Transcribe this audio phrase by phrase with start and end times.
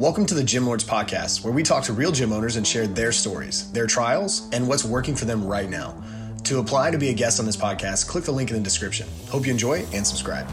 [0.00, 2.88] Welcome to the Gym Lords Podcast, where we talk to real gym owners and share
[2.88, 6.02] their stories, their trials, and what's working for them right now.
[6.42, 9.06] To apply to be a guest on this podcast, click the link in the description.
[9.28, 10.48] Hope you enjoy and subscribe.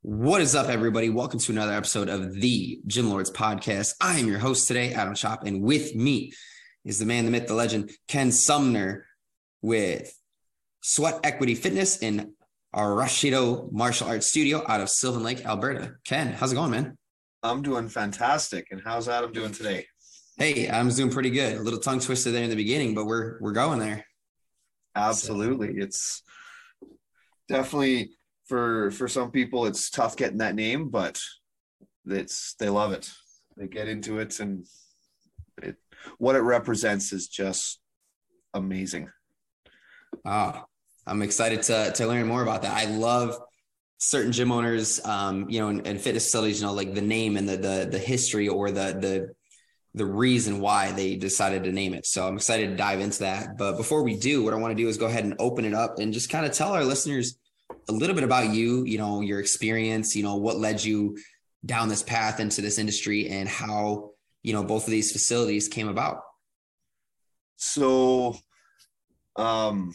[0.00, 1.10] What is up, everybody?
[1.10, 3.96] Welcome to another episode of the Gym Lords Podcast.
[4.00, 6.32] I am your host today, Adam Chop, and with me
[6.86, 9.04] is the man, the myth, the legend, Ken Sumner
[9.60, 10.18] with
[10.80, 12.32] Sweat Equity Fitness in
[12.74, 15.94] Arashi-Do Martial Arts Studio out of Sylvan Lake, Alberta.
[16.04, 16.96] Ken, how's it going, man?
[17.42, 18.68] I'm doing fantastic.
[18.70, 19.86] And how's Adam doing today?
[20.36, 21.56] Hey, I'm doing pretty good.
[21.56, 24.04] A little tongue twister there in the beginning, but we're we're going there.
[24.96, 25.74] Absolutely.
[25.76, 26.22] It's
[27.48, 28.10] definitely
[28.46, 31.20] for for some people it's tough getting that name, but
[32.06, 33.12] it's they love it.
[33.56, 34.66] They get into it and
[35.62, 35.76] it
[36.18, 37.80] what it represents is just
[38.52, 39.10] amazing.
[40.24, 40.64] Ah,
[41.06, 42.76] I'm excited to to learn more about that.
[42.76, 43.38] I love
[43.98, 47.36] certain gym owners, um, you know, and, and fitness facilities, you know, like the name
[47.36, 49.34] and the the the history or the the
[49.94, 52.04] the reason why they decided to name it.
[52.04, 53.56] So I'm excited to dive into that.
[53.56, 55.72] But before we do, what I want to do is go ahead and open it
[55.72, 57.38] up and just kind of tell our listeners
[57.88, 61.16] a little bit about you, you know, your experience, you know, what led you
[61.64, 64.10] down this path into this industry and how,
[64.42, 66.22] you know, both of these facilities came about.
[67.56, 68.36] So
[69.36, 69.92] um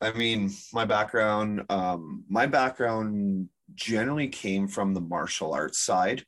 [0.00, 6.24] I mean, my background, um, my background generally came from the martial arts side,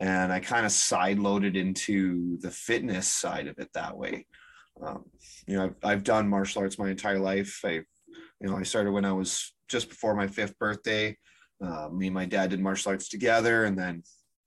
[0.00, 4.26] and I kind of sideloaded into the fitness side of it that way.
[4.82, 5.04] Um,
[5.46, 7.60] you know, I've, I've done martial arts my entire life.
[7.64, 7.72] I,
[8.40, 11.16] you know, I started when I was just before my fifth birthday.
[11.62, 14.02] Uh, me and my dad did martial arts together, and then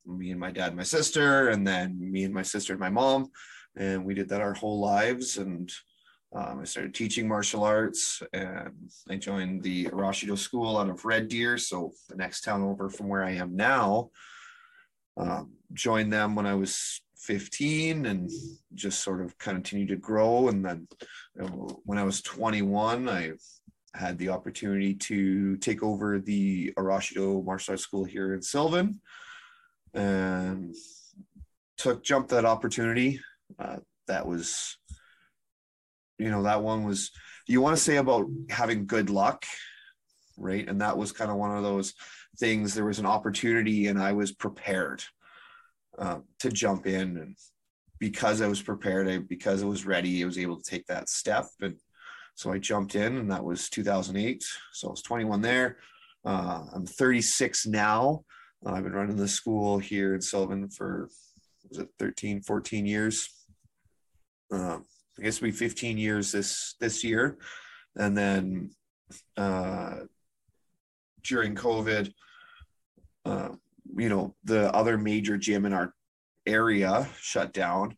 [0.06, 2.90] me and my dad and my sister, and then me and my sister and my
[2.90, 3.30] mom,
[3.78, 5.38] and we did that our whole lives.
[5.38, 5.72] And
[6.36, 11.28] um, I started teaching martial arts and I joined the Arashi-Do School out of Red
[11.28, 14.10] Deer, so the next town over from where I am now.
[15.16, 18.32] Um, joined them when I was 15 and
[18.74, 20.48] just sort of continued to grow.
[20.48, 20.88] And then
[21.36, 23.34] you know, when I was 21, I
[23.94, 29.00] had the opportunity to take over the Arashi-Do Martial Arts School here in Sylvan
[29.94, 30.76] and
[31.78, 33.20] took jumped that opportunity.
[33.60, 33.78] Uh,
[34.08, 34.78] that was
[36.18, 37.12] you know that one was
[37.48, 39.46] you want to say about having good luck
[40.36, 40.68] right?
[40.68, 41.94] And that was kind of one of those
[42.40, 45.04] things there was an opportunity and i was prepared
[46.00, 47.36] um, to jump in and
[48.00, 51.10] because i was prepared I, because i was ready i was able to take that
[51.10, 51.76] step and
[52.36, 55.78] so i jumped in and that was 2008 so i was 21 there.
[56.26, 58.24] Uh, i'm 36 now.
[58.66, 61.10] Uh, i've been running the school here in sylvan for
[61.70, 63.30] was it 13 14 years
[64.54, 64.86] um,
[65.18, 67.38] I guess it'll be 15 years this this year,
[67.96, 68.72] and then
[69.38, 70.02] uh,
[71.24, 72.12] during COVID,
[73.26, 73.50] uh,
[73.98, 75.94] you know, the other major gym in our
[76.46, 77.98] area shut down,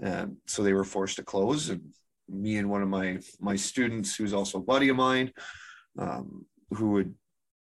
[0.00, 1.70] and so they were forced to close.
[1.70, 1.94] And
[2.28, 5.32] me and one of my my students, who's also a buddy of mine,
[5.98, 7.14] um, who had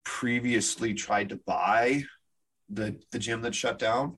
[0.04, 2.04] previously tried to buy
[2.70, 4.18] the the gym that shut down,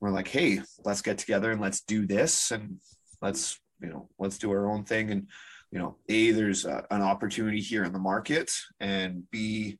[0.00, 2.50] we're like, hey, let's get together and let's do this.
[2.50, 2.78] And
[3.22, 5.10] let's you know let's do our own thing.
[5.10, 5.28] And
[5.70, 8.52] you know a there's a, an opportunity here in the market.
[8.80, 9.78] And b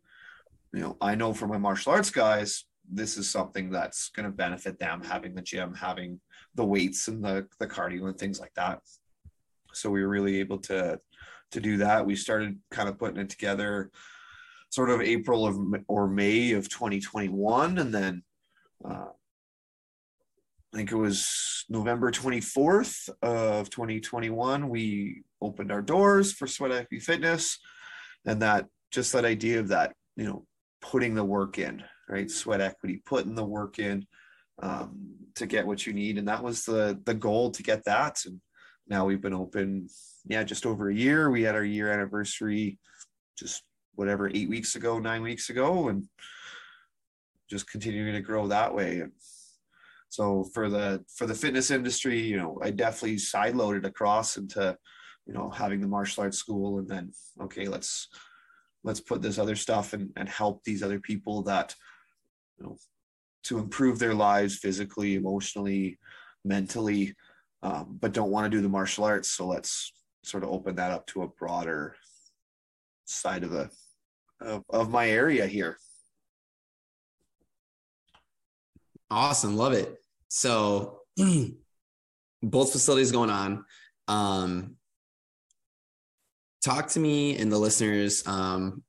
[0.73, 4.33] you know i know for my martial arts guys this is something that's going to
[4.33, 6.19] benefit them having the gym having
[6.55, 8.81] the weights and the the cardio and things like that.
[9.75, 10.99] So we were really able to
[11.51, 12.07] to do that.
[12.07, 13.91] We started kind of putting it together
[14.73, 18.23] sort of april of or may of 2021 and then
[18.83, 19.05] uh,
[20.73, 26.99] I think it was November 24th of 2021, we opened our doors for Sweat Equity
[26.99, 27.59] Fitness.
[28.25, 30.47] And that just that idea of that, you know,
[30.81, 32.31] putting the work in, right?
[32.31, 34.07] Sweat equity, putting the work in
[34.63, 36.19] um, to get what you need.
[36.19, 38.19] And that was the the goal to get that.
[38.27, 38.41] And
[38.87, 39.89] now we've been open,
[40.27, 41.31] yeah, just over a year.
[41.31, 42.79] We had our year anniversary
[43.39, 43.63] just
[43.95, 46.07] whatever, eight weeks ago, nine weeks ago, and
[47.51, 49.01] just continuing to grow that way.
[49.01, 49.13] And
[50.13, 54.77] so for the for the fitness industry, you know, I definitely side loaded across into,
[55.25, 58.09] you know, having the martial arts school and then okay, let's
[58.85, 61.75] let's put this other stuff and, and help these other people that
[62.59, 62.77] you know
[63.45, 65.99] to improve their lives physically, emotionally,
[66.45, 67.15] mentally,
[67.63, 69.31] um, but don't want to do the martial arts.
[69.31, 69.95] So let's
[70.25, 71.97] sort of open that up to a broader
[73.07, 73.71] side of the
[74.43, 75.79] of, of my area here.
[79.11, 80.02] Awesome, love it.
[80.35, 81.01] So
[82.43, 83.67] both facilities going on.
[84.09, 84.77] Um,
[86.65, 88.83] talk to me and the listeners um,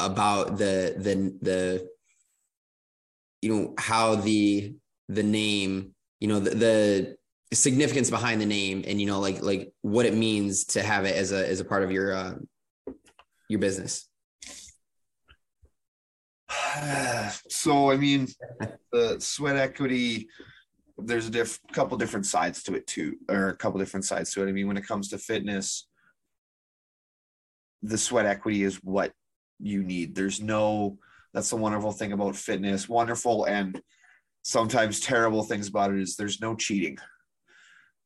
[0.00, 1.88] about the the the
[3.40, 4.74] you know how the
[5.08, 7.16] the name you know the, the
[7.52, 11.14] significance behind the name and you know like like what it means to have it
[11.14, 12.34] as a as a part of your uh,
[13.48, 14.07] your business
[17.48, 18.26] so i mean
[18.92, 20.28] the sweat equity
[20.98, 24.42] there's a diff, couple different sides to it too or a couple different sides to
[24.42, 24.48] it.
[24.48, 25.86] I mean when it comes to fitness
[27.82, 29.12] the sweat equity is what
[29.60, 30.14] you need.
[30.14, 30.98] There's no
[31.32, 32.88] that's the wonderful thing about fitness.
[32.88, 33.80] Wonderful and
[34.42, 36.98] sometimes terrible things about it is there's no cheating.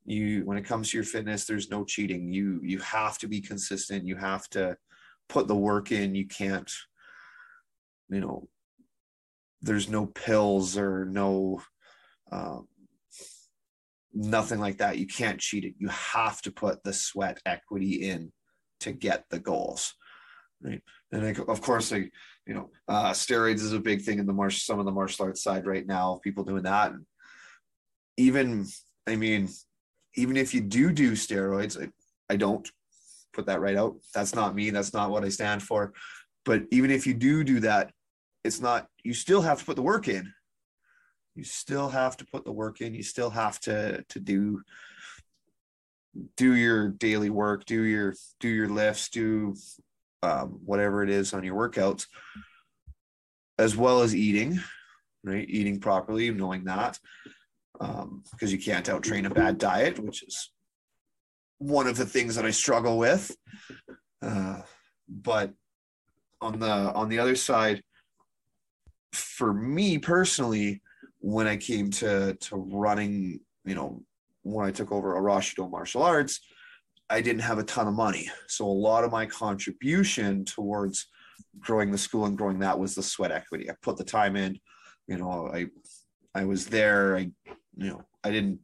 [0.05, 2.33] You when it comes to your fitness there's no cheating.
[2.33, 4.06] You you have to be consistent.
[4.06, 4.77] You have to
[5.29, 6.15] put the work in.
[6.15, 6.71] You can't
[8.12, 8.49] you know
[9.61, 11.62] there's no pills or no
[12.31, 12.67] um,
[14.14, 14.99] nothing like that.
[14.99, 15.75] You can't cheat it.
[15.79, 18.32] You have to put the sweat equity in
[18.81, 19.94] to get the goals
[20.62, 20.82] right?
[21.12, 22.11] And I, of course like
[22.47, 25.26] you know uh, steroids is a big thing in the martial some of the martial
[25.26, 26.93] arts side right now people doing that.
[26.93, 27.06] And
[28.17, 28.67] even
[29.06, 29.49] i mean
[30.17, 31.88] even if you do do steroids I,
[32.32, 32.69] I don't
[33.32, 33.97] put that right out.
[34.15, 34.69] That's not me.
[34.70, 35.93] That's not what i stand for.
[36.44, 37.93] But even if you do do that
[38.44, 40.33] it's not you still have to put the work in
[41.35, 44.62] you still have to put the work in you still have to to do
[46.37, 49.55] do your daily work do your do your lifts do
[50.23, 52.06] um, whatever it is on your workouts,
[53.59, 54.61] as well as eating,
[55.25, 55.49] right?
[55.49, 56.99] Eating properly, knowing that,
[57.73, 60.53] because um, you can't outtrain a bad diet, which is
[61.59, 63.37] one of the things that I struggle with.
[64.21, 64.61] Uh,
[65.09, 65.53] but
[66.41, 67.83] on the on the other side,
[69.12, 70.82] for me personally,
[71.20, 74.03] when I came to to running, you know,
[74.43, 76.41] when I took over Arashi-Do martial arts,
[77.09, 78.31] I didn't have a ton of money.
[78.49, 81.06] So a lot of my contribution towards
[81.61, 83.70] growing the school and growing that was the sweat equity.
[83.70, 84.59] I put the time in,
[85.06, 85.67] you know, I
[86.35, 87.17] I was there.
[87.17, 87.31] I
[87.76, 88.61] you know, I didn't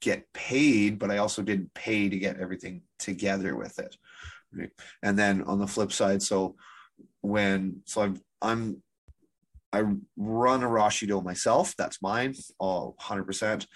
[0.00, 3.96] get paid, but I also didn't pay to get everything together with it.
[4.52, 4.70] Right?
[5.02, 6.56] And then on the flip side, so
[7.20, 8.82] when so I'm I'm
[9.74, 9.82] I
[10.16, 11.74] run Arashi-Do myself.
[11.76, 13.66] That's mine, all 100%.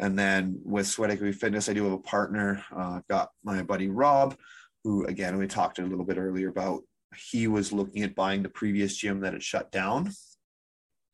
[0.00, 2.64] And then with Sweat Equity Fitness, I do have a partner.
[2.74, 4.36] Uh, I've got my buddy Rob,
[4.82, 6.82] who again we talked a little bit earlier about.
[7.30, 10.10] He was looking at buying the previous gym that had shut down,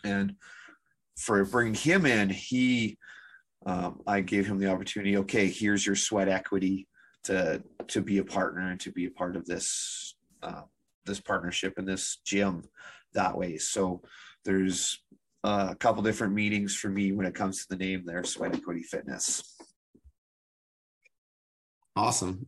[0.02, 0.36] and
[1.18, 2.96] for bringing him in, he
[3.66, 5.18] um, I gave him the opportunity.
[5.18, 6.88] Okay, here's your sweat equity
[7.24, 10.62] to to be a partner and to be a part of this uh,
[11.04, 12.62] this partnership and this gym
[13.14, 13.58] that way.
[13.58, 14.02] So
[14.44, 15.00] there's
[15.44, 18.82] a couple different meetings for me when it comes to the name there, Sweat Equity
[18.82, 19.56] Fitness.
[21.96, 22.46] Awesome.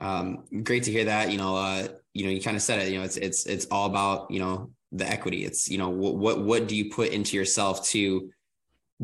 [0.00, 1.30] Um, great to hear that.
[1.30, 2.92] You know, uh, you know, you kind of said it.
[2.92, 5.44] You know, it's it's it's all about you know the equity.
[5.44, 8.30] It's you know what what what do you put into yourself to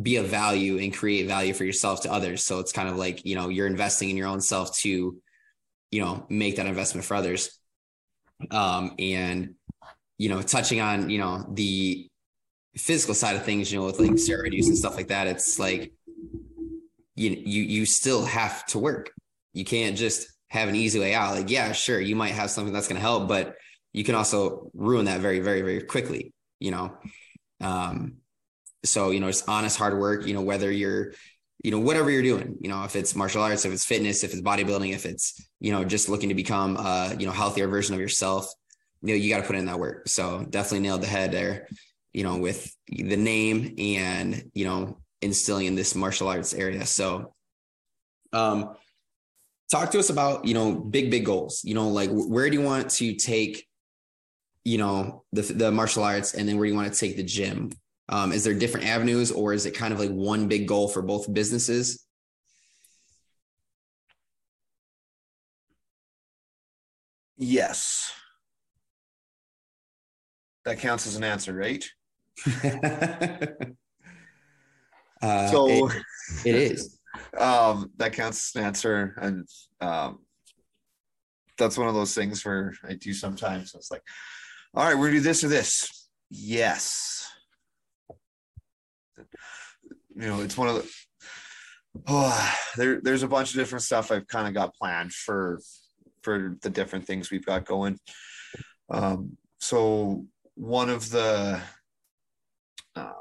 [0.00, 2.42] be a value and create value for yourself to others.
[2.42, 5.20] So it's kind of like you know you're investing in your own self to
[5.90, 7.58] you know make that investment for others.
[8.50, 9.54] Um, and
[10.20, 12.06] you know, touching on you know the
[12.76, 15.58] physical side of things, you know, with like steroid use and stuff like that, it's
[15.58, 15.94] like
[17.14, 19.12] you you you still have to work.
[19.54, 21.36] You can't just have an easy way out.
[21.36, 23.54] Like, yeah, sure, you might have something that's going to help, but
[23.94, 26.34] you can also ruin that very, very, very quickly.
[26.58, 26.98] You know,
[27.62, 28.16] um,
[28.84, 30.26] so you know, it's honest hard work.
[30.26, 31.14] You know, whether you're
[31.64, 34.32] you know whatever you're doing you know if it's martial arts if it's fitness if
[34.32, 37.94] it's bodybuilding if it's you know just looking to become a you know healthier version
[37.94, 38.50] of yourself
[39.02, 41.66] you know you got to put in that work so definitely nailed the head there
[42.12, 46.84] you know, with the name and, you know, instilling in this martial arts area.
[46.86, 47.34] So,
[48.32, 48.74] um,
[49.70, 52.62] talk to us about, you know, big, big goals, you know, like where do you
[52.62, 53.66] want to take,
[54.64, 57.22] you know, the, the martial arts and then where do you want to take the
[57.22, 57.70] gym?
[58.08, 61.00] Um, is there different avenues or is it kind of like one big goal for
[61.00, 62.04] both businesses?
[67.36, 68.12] Yes.
[70.70, 71.84] That counts as an answer, right?
[75.20, 76.02] uh, so it,
[76.44, 76.96] it is.
[77.36, 79.48] Um, that counts as an answer, and
[79.80, 80.20] um,
[81.58, 83.74] that's one of those things where I do sometimes.
[83.74, 84.04] It's like,
[84.72, 86.08] all right, we're gonna do this or this.
[86.30, 87.28] Yes.
[89.18, 90.88] You know, it's one of the.
[92.06, 95.58] Oh, there, there's a bunch of different stuff I've kind of got planned for
[96.22, 97.98] for the different things we've got going.
[98.88, 100.26] Um, so
[100.60, 101.58] one of the
[102.94, 103.14] um,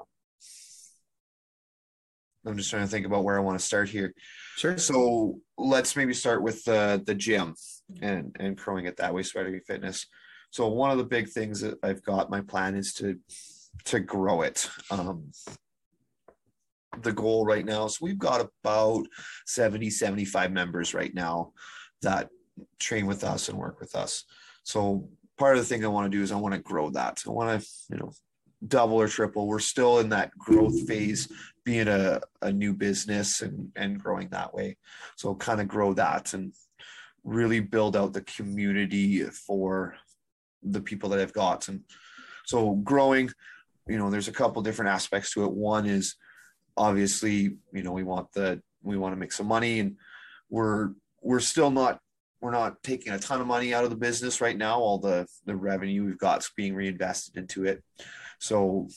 [2.46, 4.14] I'm just trying to think about where I want to start here.
[4.58, 4.78] Sure.
[4.78, 7.56] So let's maybe start with the the gym
[8.02, 10.06] and and growing it that way, Sweaty Fitness.
[10.52, 13.18] So one of the big things that I've got my plan is to
[13.86, 14.70] to grow it.
[14.92, 15.32] Um,
[17.02, 17.88] the goal right now.
[17.88, 19.06] So we've got about
[19.46, 21.54] 70, 75 members right now
[22.02, 22.30] that
[22.80, 24.26] train with us and work with us.
[24.64, 25.08] So
[25.40, 27.24] part of the thing I want to do is I want to grow that.
[27.26, 28.12] I want to, you know,
[28.68, 29.48] double or triple.
[29.48, 31.32] We're still in that growth phase,
[31.64, 34.78] being a, a new business and, and growing that way.
[35.16, 36.54] So kind of grow that and
[37.24, 39.96] really build out the community for
[40.62, 41.70] the people that I've got.
[41.70, 41.82] And
[42.46, 43.30] so growing,
[43.88, 45.52] you know, there's a couple different aspects to it.
[45.52, 46.16] One is
[46.76, 49.98] obviously, you know, we want the we want to make some money and
[50.50, 50.92] we're
[51.22, 52.00] we're still not
[52.42, 54.80] we're not taking a ton of money out of the business right now.
[54.80, 57.84] All the the revenue we've got is being reinvested into it.
[58.40, 58.88] So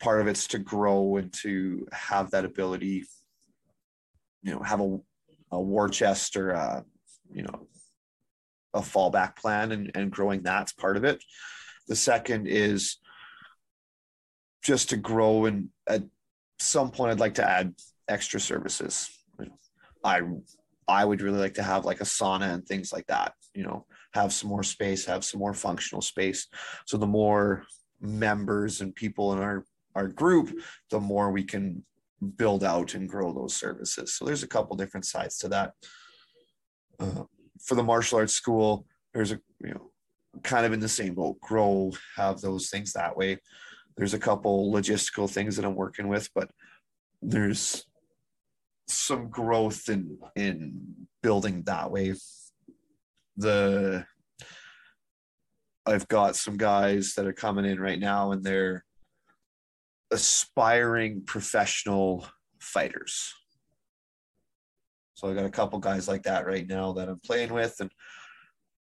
[0.00, 3.04] part of it's to grow and to have that ability,
[4.42, 4.98] you know, have a,
[5.52, 6.84] a war chest or a,
[7.32, 7.68] you know,
[8.72, 11.22] a fallback plan and, and growing that's part of it.
[11.86, 12.96] The second is
[14.62, 16.02] just to grow and at
[16.58, 17.74] some point I'd like to add
[18.08, 19.10] extra services.
[20.02, 20.22] I
[20.90, 23.86] I would really like to have like a sauna and things like that, you know,
[24.12, 26.48] have some more space, have some more functional space.
[26.86, 27.64] So the more
[28.00, 30.52] members and people in our our group,
[30.90, 31.84] the more we can
[32.36, 34.14] build out and grow those services.
[34.14, 35.72] So there's a couple different sides to that.
[36.98, 37.24] Uh,
[37.60, 39.90] for the martial arts school, there's a you know
[40.42, 43.38] kind of in the same boat, grow, have those things that way.
[43.96, 46.50] There's a couple logistical things that I'm working with, but
[47.20, 47.84] there's
[48.90, 50.80] some growth in in
[51.22, 52.14] building that way.
[53.36, 54.04] The
[55.86, 58.84] I've got some guys that are coming in right now and they're
[60.10, 62.26] aspiring professional
[62.58, 63.32] fighters.
[65.14, 67.76] So I got a couple guys like that right now that I'm playing with.
[67.80, 67.90] And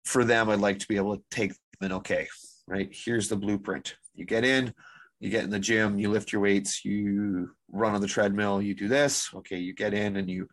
[0.06, 2.28] for them, I'd like to be able to take them and okay,
[2.68, 2.90] right?
[2.92, 3.96] Here's the blueprint.
[4.14, 4.74] You get in,
[5.26, 8.76] you get in the gym, you lift your weights, you run on the treadmill, you
[8.76, 9.34] do this.
[9.34, 10.48] Okay, you get in and you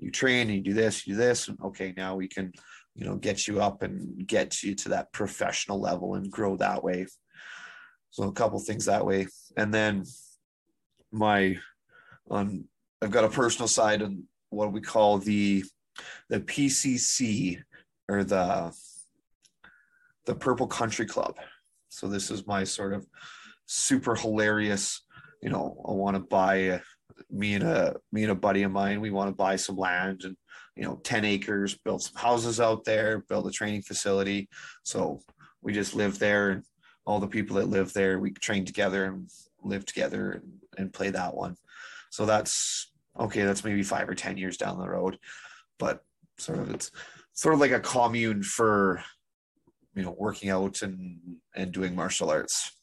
[0.00, 1.46] you train and you do this, you do this.
[1.46, 2.52] And okay, now we can,
[2.96, 6.82] you know, get you up and get you to that professional level and grow that
[6.82, 7.06] way.
[8.10, 9.28] So a couple things that way.
[9.56, 10.04] And then
[11.12, 11.56] my
[12.28, 12.64] on
[13.00, 15.64] I've got a personal side and what we call the
[16.28, 17.62] the PCC
[18.08, 18.76] or the
[20.24, 21.36] the Purple Country Club.
[21.90, 23.06] So this is my sort of
[23.66, 25.02] super hilarious.
[25.42, 26.80] You know, I want to buy
[27.30, 29.00] me and a me and a buddy of mine.
[29.00, 30.36] We want to buy some land and
[30.76, 34.48] you know, ten acres, build some houses out there, build a training facility.
[34.82, 35.20] So
[35.62, 36.62] we just live there, and
[37.06, 39.30] all the people that live there, we train together and
[39.62, 41.56] live together and, and play that one.
[42.10, 43.42] So that's okay.
[43.42, 45.18] That's maybe five or ten years down the road,
[45.78, 46.04] but
[46.38, 46.90] sort of it's
[47.32, 49.02] sort of like a commune for
[49.94, 51.18] you know working out and
[51.54, 52.76] and doing martial arts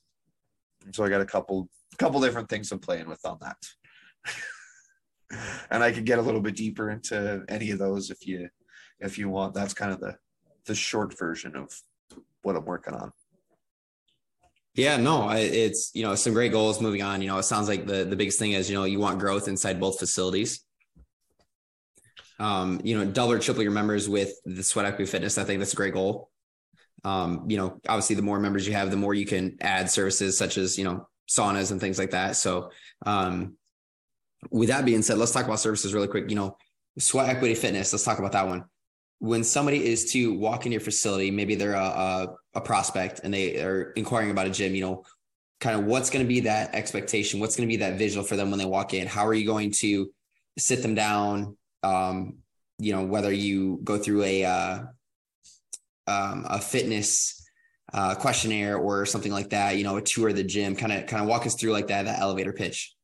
[0.92, 3.58] so I got a couple couple different things I'm playing with on that.
[5.72, 8.50] and I can get a little bit deeper into any of those if you
[9.00, 9.54] if you want.
[9.54, 10.18] That's kind of the
[10.66, 11.72] the short version of
[12.42, 13.12] what I'm working on.
[14.76, 17.22] Yeah, no, it's you know some great goals moving on.
[17.22, 19.48] You know, it sounds like the the biggest thing is you know you want growth
[19.48, 20.66] inside both facilities.
[22.40, 25.38] Um, you know, double or triple your members with the Sweat Equity Fitness.
[25.38, 26.32] I think that's a great goal
[27.04, 30.38] um, you know, obviously the more members you have, the more you can add services
[30.38, 32.36] such as, you know, saunas and things like that.
[32.36, 32.72] So,
[33.06, 33.58] um,
[34.52, 36.30] with that being said, let's talk about services really quick.
[36.30, 36.58] You know,
[36.98, 38.66] sweat equity fitness, let's talk about that one.
[39.20, 43.34] When somebody is to walk in your facility, maybe they're a, a, a prospect and
[43.34, 45.04] they are inquiring about a gym, you know,
[45.62, 47.40] kind of what's going to be that expectation?
[47.40, 49.08] What's going to be that visual for them when they walk in?
[49.08, 50.12] How are you going to
[50.58, 51.58] sit them down?
[51.84, 52.40] Um,
[52.80, 54.80] you know, whether you go through a, uh,
[56.08, 57.44] um, a fitness
[57.94, 61.06] uh, questionnaire or something like that, you know, a tour of the gym, kind of
[61.06, 62.96] kind of walk us through like that that elevator pitch.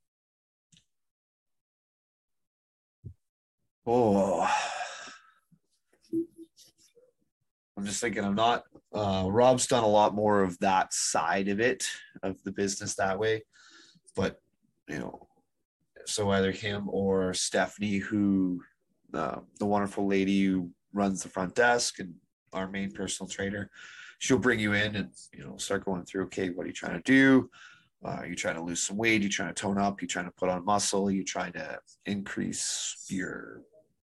[3.86, 4.48] Oh,
[7.78, 8.24] I'm just thinking.
[8.24, 8.64] I'm not.
[8.94, 11.86] Uh, Rob's done a lot more of that side of it
[12.24, 13.44] of the business that way,
[14.16, 14.42] but
[14.88, 15.28] you know,
[16.06, 18.62] so either him or Stephanie, who
[19.14, 22.16] uh, the wonderful lady who runs the front desk and
[22.54, 23.70] our main personal trainer.
[24.20, 26.26] She'll bring you in and you know start going through.
[26.26, 27.50] Okay, what are you trying to do?
[28.04, 29.22] Uh, are you trying to lose some weight?
[29.22, 29.98] Are you trying to tone up?
[29.98, 31.08] Are you trying to put on muscle?
[31.08, 33.62] Are you trying to increase your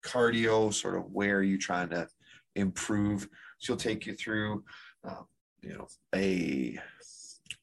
[0.03, 0.73] cardio?
[0.73, 2.07] Sort of where are you trying to
[2.55, 3.27] improve?
[3.59, 4.63] She'll take you through,
[5.03, 5.25] um,
[5.61, 6.79] you know, a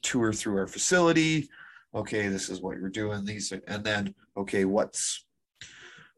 [0.02, 1.48] tour through our facility.
[1.94, 3.24] Okay, this is what you're doing.
[3.24, 5.24] These, are, and then okay, what's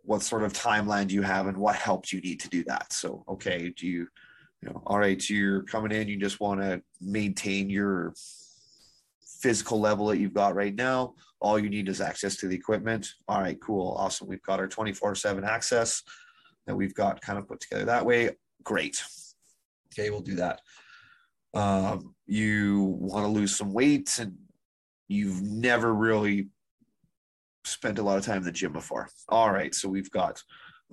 [0.03, 2.93] what sort of timeline do you have, and what helps you need to do that?
[2.93, 4.09] So, okay, do you
[4.63, 8.13] you know, all right, so you're coming in, you just want to maintain your
[9.41, 11.15] physical level that you've got right now.
[11.41, 13.09] All you need is access to the equipment.
[13.27, 14.29] All right, cool, awesome.
[14.29, 16.03] We've got our 24 7 access
[16.67, 18.31] that we've got kind of put together that way.
[18.63, 19.03] Great.
[19.93, 20.61] Okay, we'll do that.
[21.55, 24.37] Um, you want to lose some weight and
[25.09, 26.49] you've never really
[27.65, 29.09] spent a lot of time in the gym before.
[29.29, 30.43] All right, so we've got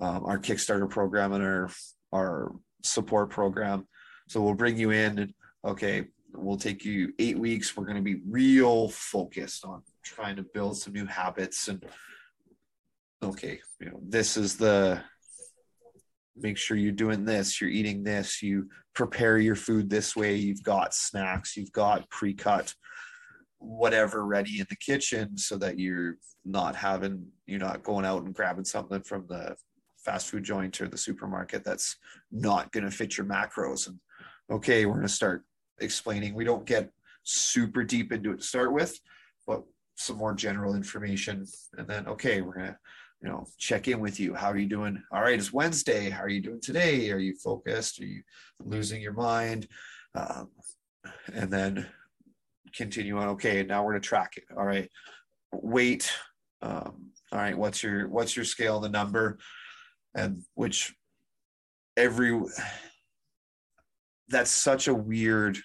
[0.00, 1.70] um, our Kickstarter program and our
[2.12, 3.86] our support program.
[4.28, 7.76] So we'll bring you in and okay, we'll take you eight weeks.
[7.76, 11.84] We're going to be real focused on trying to build some new habits and
[13.22, 15.02] okay, you know, this is the
[16.36, 20.62] make sure you're doing this, you're eating this, you prepare your food this way, you've
[20.62, 22.72] got snacks, you've got pre-cut
[23.58, 28.34] whatever ready in the kitchen so that you're not having you're not going out and
[28.34, 29.56] grabbing something from the
[30.08, 31.96] fast food joint or the supermarket that's
[32.32, 33.88] not going to fit your macros.
[33.88, 33.98] And
[34.50, 35.44] okay we're going to start
[35.80, 36.32] explaining.
[36.32, 36.90] We don't get
[37.24, 38.98] super deep into it to start with
[39.46, 39.64] but
[39.96, 41.46] some more general information.
[41.76, 42.78] And then okay we're going to
[43.20, 44.32] you know check in with you.
[44.32, 45.02] How are you doing?
[45.12, 46.08] All right it's wednesday.
[46.08, 47.10] How are you doing today?
[47.10, 48.00] Are you focused?
[48.00, 48.22] Are you
[48.64, 49.68] losing your mind?
[50.14, 50.48] Um,
[51.34, 51.86] and then
[52.74, 53.28] continue on.
[53.28, 54.44] Okay now we're going to track it.
[54.56, 54.90] All right
[55.52, 56.10] weight
[56.62, 59.38] um, all right what's your what's your scale the number
[60.14, 60.94] and which
[61.96, 62.40] every
[64.28, 65.58] that's such a weird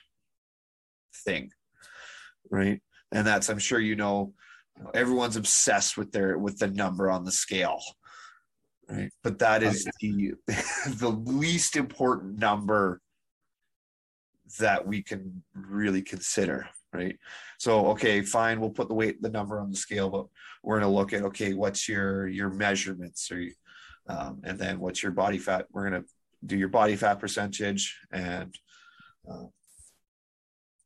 [1.26, 1.52] thing
[2.50, 2.82] right?
[3.12, 4.34] And that's i'm sure you know
[4.94, 7.82] everyone's obsessed with their with the number on the scale
[8.90, 9.12] right?
[9.24, 10.34] But that is oh, the
[10.98, 13.02] the least important number
[14.60, 17.18] that we can really consider right?
[17.60, 20.26] So okay fine we'll put the weight the number on the scale but
[20.64, 23.32] we're going to look at okay what's your your measurements?
[23.32, 23.44] Or
[24.08, 25.66] um, and then what's your body fat?
[25.72, 26.10] We're going to
[26.46, 28.54] do your body fat percentage and
[29.30, 29.46] uh,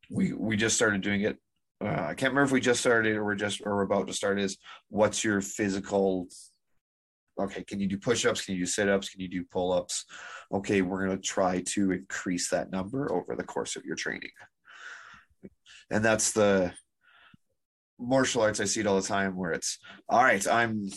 [0.10, 1.38] we we just started doing it.
[1.80, 4.14] Uh, i can't remember if we just started or we're just or we're about to
[4.14, 4.58] start is
[4.90, 6.28] what's your physical
[7.40, 8.46] okay can you do push-ups?
[8.46, 9.10] Can you do sit-ups?
[9.10, 10.06] Can you do pull-ups?
[10.52, 14.32] Okay we're going to try to increase that number over the course of your training.
[15.92, 16.74] And that's the
[18.00, 20.88] martial arts i see it all the time where it's all right i'm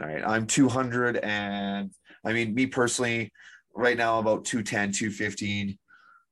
[0.00, 1.90] all right i'm 200 and
[2.24, 3.30] i mean me personally
[3.74, 5.78] right now about 210 215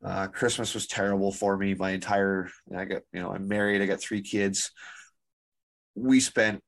[0.04, 3.86] uh, christmas was terrible for me my entire i got you know i'm married i
[3.86, 4.70] got three kids.
[5.96, 6.60] We spent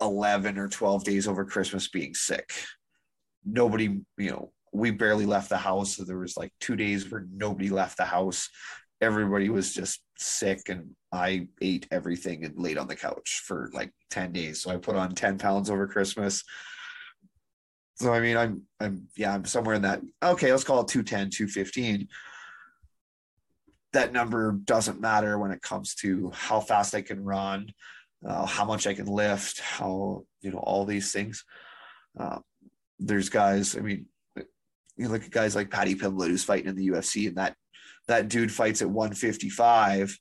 [0.00, 2.52] 11 or 12 days over christmas being sick.
[3.44, 7.26] Nobody you know we barely left the house so there was like two days where
[7.32, 8.48] nobody left the house
[9.00, 13.92] everybody was just sick and I ate everything and laid on the couch for like
[14.10, 14.60] 10 days.
[14.60, 16.44] So I put on 10 pounds over Christmas.
[17.96, 21.30] So I mean I'm I'm yeah, I'm somewhere in that okay, let's call it 210,
[21.30, 22.08] 215.
[23.92, 27.72] That number doesn't matter when it comes to how fast I can run,
[28.26, 31.44] uh, how much I can lift, how you know all these things.
[32.18, 32.38] Uh,
[32.98, 34.06] there's guys, I mean,
[34.96, 37.56] you look at guys like Paddy Pimblett who's fighting in the UFC, and that
[38.10, 40.18] that dude fights at 155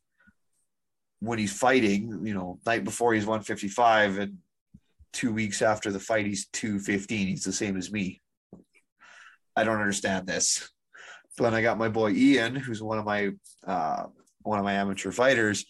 [1.22, 4.38] when he's fighting, you know, night before he's 155 and
[5.12, 7.28] two weeks after the fight, he's 215.
[7.28, 8.22] He's the same as me.
[9.56, 10.70] I don't understand this.
[11.36, 13.32] But then I got my boy Ian, who's one of my
[13.66, 14.04] uh,
[14.44, 15.66] one of my amateur fighters.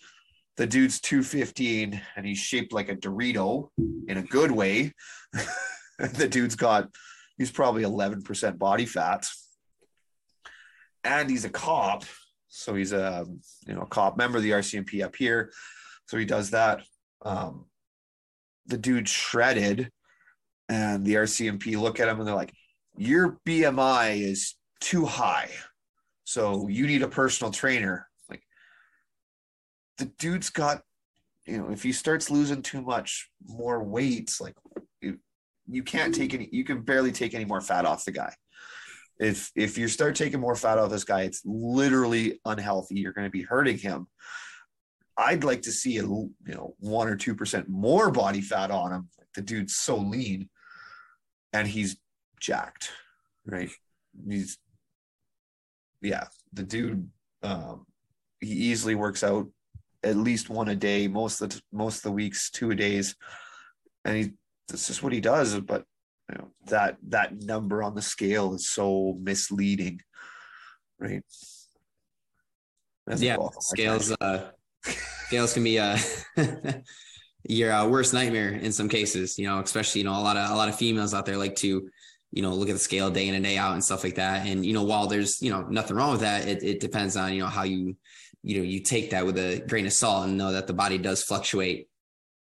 [0.57, 3.69] The dude's 215 and he's shaped like a Dorito
[4.09, 4.91] in a good way.
[5.99, 6.89] the dude's got
[7.37, 9.25] he's probably 11% body fat
[11.03, 12.03] and he's a cop.
[12.47, 13.25] So he's a
[13.67, 15.51] you know a cop member of the RCMP up here.
[16.07, 16.81] So he does that.
[17.21, 17.65] Um,
[18.65, 19.91] the dude shredded,
[20.67, 22.53] and the RCMP look at him and they're like,
[22.97, 25.51] "Your BMI is too high,
[26.23, 28.43] so you need a personal trainer." Like
[29.97, 30.81] the dude's got,
[31.45, 34.55] you know, if he starts losing too much more weight, like
[35.01, 35.19] you,
[35.67, 38.33] you can't take any, you can barely take any more fat off the guy
[39.19, 42.99] if if you start taking more fat off this guy, it's literally unhealthy.
[42.99, 44.07] You're going to be hurting him.
[45.17, 48.93] I'd like to see a you know one or two percent more body fat on
[48.93, 49.09] him.
[49.35, 50.49] The dude's so lean,
[51.51, 51.97] and he's
[52.39, 52.91] jacked,
[53.45, 53.69] right?
[54.27, 54.57] He's
[56.01, 57.09] yeah, the dude.
[57.43, 57.85] Um,
[58.39, 59.47] he easily works out
[60.03, 61.09] at least one a day.
[61.09, 63.15] Most of the most of the weeks, two a days,
[64.05, 64.31] and he
[64.69, 65.59] that's just what he does.
[65.59, 65.83] But
[66.29, 70.01] you know, that that number on the scale is so misleading,
[70.99, 71.23] right?
[73.07, 74.51] That's yeah, scales uh,
[75.27, 75.97] scales can be uh,
[77.43, 79.39] your uh, worst nightmare in some cases.
[79.39, 81.55] You know, especially you know a lot of a lot of females out there like
[81.57, 81.89] to
[82.31, 84.45] you know look at the scale day in and day out and stuff like that.
[84.45, 87.33] And you know, while there's you know nothing wrong with that, it, it depends on
[87.33, 87.95] you know how you
[88.43, 90.97] you know you take that with a grain of salt and know that the body
[90.97, 91.89] does fluctuate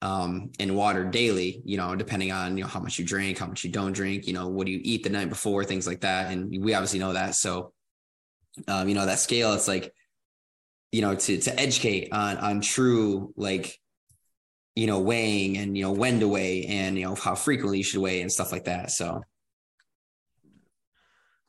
[0.02, 3.48] um, in water daily, you know, depending on, you know, how much you drink, how
[3.48, 6.02] much you don't drink, you know, what do you eat the night before, things like
[6.02, 6.32] that.
[6.32, 7.36] And we obviously know that.
[7.36, 7.74] So,
[8.68, 9.94] um, you know, that scale, it's like,
[10.92, 13.78] you know, to, to educate on, on true, like,
[14.76, 17.84] you know, weighing and, you know, when to weigh and, you know, how frequently you
[17.84, 18.92] should weigh and stuff like that.
[18.92, 19.22] So,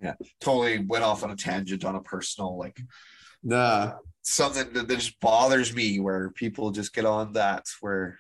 [0.01, 2.81] yeah, totally went off on a tangent on a personal, like,
[3.45, 8.19] the something that, that just bothers me where people just get on that where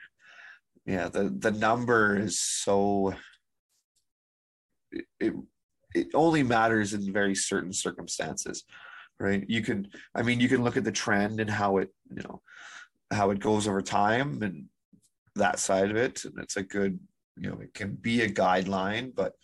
[0.87, 3.14] yeah the the number is so
[4.90, 5.35] it, it
[5.95, 8.64] it only matters in very certain circumstances
[9.21, 9.45] right?
[9.49, 12.40] You can i mean you can look at the trend and how it you know
[13.12, 14.64] how it goes over time and
[15.37, 16.99] that side of it and it's a good
[17.37, 19.35] you know it can be a guideline but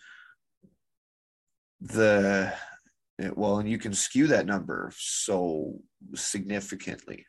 [1.80, 2.52] the
[3.34, 5.78] well and you can skew that number so
[6.14, 7.24] significantly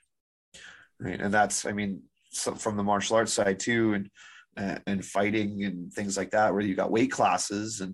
[1.00, 1.22] right?
[1.22, 2.02] And that's i mean
[2.43, 4.10] from the martial arts side too and
[4.58, 7.93] uh, and fighting and things like that where you got weight classes and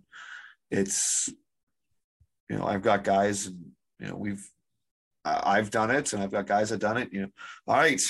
[0.72, 1.30] it's
[2.50, 3.60] you know i've got guys and
[4.00, 4.50] you know we've
[5.26, 7.28] i've done it and i've got guys that done it you know.
[7.68, 8.02] All right.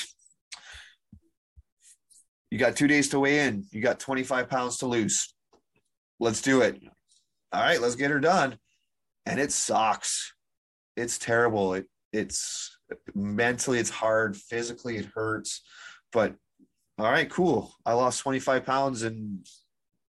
[2.49, 3.65] You got two days to weigh in.
[3.71, 5.33] You got 25 pounds to lose.
[6.19, 6.81] Let's do it.
[7.51, 8.57] All right let's get her done.
[9.25, 10.33] And it sucks.
[10.95, 11.73] It's terrible.
[11.73, 12.77] It it's
[13.15, 14.37] mentally it's hard.
[14.37, 15.61] Physically it hurts
[16.13, 16.35] but
[16.99, 17.73] all right cool.
[17.85, 19.43] I lost 25 pounds in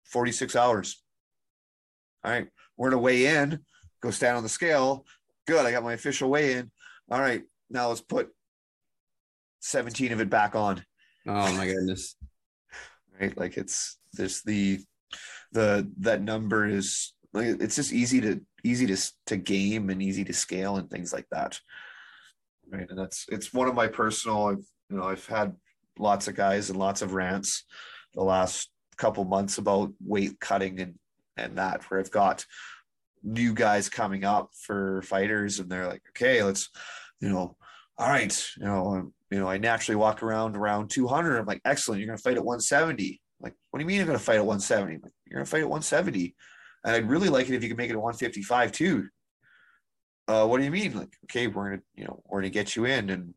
[0.04, 1.02] 46 hours.
[2.24, 3.60] All right we're gonna weigh in
[4.02, 5.06] go stand on the scale.
[5.46, 6.70] Good i got my official weigh in.
[7.10, 8.28] All right now let's put
[9.60, 10.84] 17 of it back on.
[11.26, 12.16] Oh my goodness.
[13.20, 14.80] Right like it's this the
[15.52, 20.24] the that number is like it's just easy to easy to to game and easy
[20.24, 21.60] to scale and things like that.
[22.70, 25.54] Right and that's it's one of my personal i've you know i've had
[25.98, 27.64] lots of guys and lots of rants
[28.14, 30.94] the last couple months about weight cutting and
[31.36, 32.44] and that where i've got
[33.22, 36.68] new guys coming up for fighters and they're like okay let's
[37.20, 37.56] you know
[37.98, 42.00] all right you know you know i naturally walk around around 200 i'm like excellent
[42.00, 44.36] you're going to fight at 170 like what do you mean you're going to fight
[44.36, 46.34] at 170 like, you're going to fight at 170
[46.84, 49.08] and I'd really like it if you could make it a 155 too.
[50.28, 50.96] Uh, what do you mean?
[50.96, 53.34] Like, okay, we're gonna, you know, we're gonna get you in, and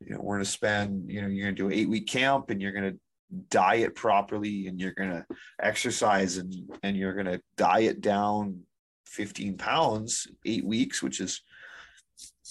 [0.00, 2.60] you know, we're gonna spend, you know, you're gonna do an eight week camp, and
[2.60, 2.94] you're gonna
[3.48, 5.26] diet properly, and you're gonna
[5.60, 8.60] exercise, and and you're gonna diet down
[9.06, 11.42] 15 pounds eight weeks, which is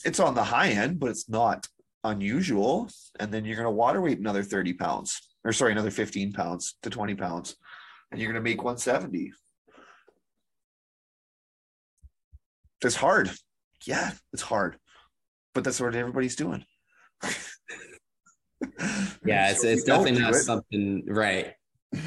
[0.03, 1.67] it's on the high end, but it's not
[2.03, 2.89] unusual.
[3.19, 6.89] And then you're gonna water weight another 30 pounds, or sorry, another 15 pounds to
[6.89, 7.55] 20 pounds,
[8.11, 9.31] and you're gonna make 170
[12.85, 13.31] it's hard.
[13.85, 14.77] Yeah, it's hard,
[15.53, 16.65] but that's what everybody's doing.
[19.25, 20.43] yeah, it's, so it's definitely not it.
[20.43, 21.53] something right.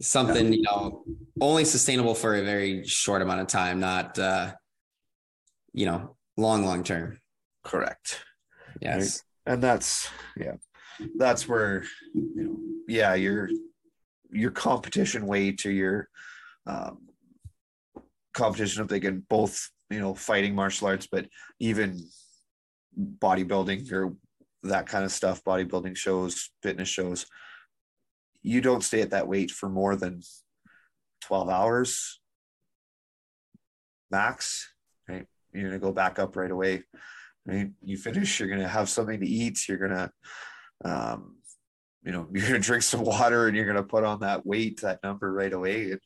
[0.00, 1.04] Something you know
[1.40, 4.52] only sustainable for a very short amount of time, not uh,
[5.72, 7.20] you know long long term.
[7.62, 8.20] Correct.
[8.80, 9.52] Yes, right?
[9.54, 10.54] and that's yeah,
[11.16, 12.56] that's where you know
[12.88, 13.48] yeah your
[14.32, 16.08] your competition weight or your
[16.66, 16.98] um,
[18.34, 21.26] competition if they can both you know fighting martial arts but
[21.60, 22.02] even
[22.98, 24.14] bodybuilding or
[24.62, 27.26] that kind of stuff bodybuilding shows fitness shows
[28.42, 30.20] you don't stay at that weight for more than
[31.22, 32.20] 12 hours
[34.10, 34.72] max
[35.08, 36.82] right you're going to go back up right away
[37.46, 40.10] right you finish you're going to have something to eat you're going to
[40.84, 41.36] um,
[42.04, 44.44] you know you're going to drink some water and you're going to put on that
[44.46, 46.00] weight that number right away and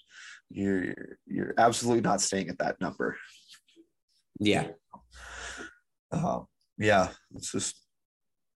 [0.50, 0.94] you're
[1.26, 3.16] you're absolutely not staying at that number.
[4.38, 4.68] Yeah.
[6.12, 6.40] Uh,
[6.78, 7.76] yeah, it's just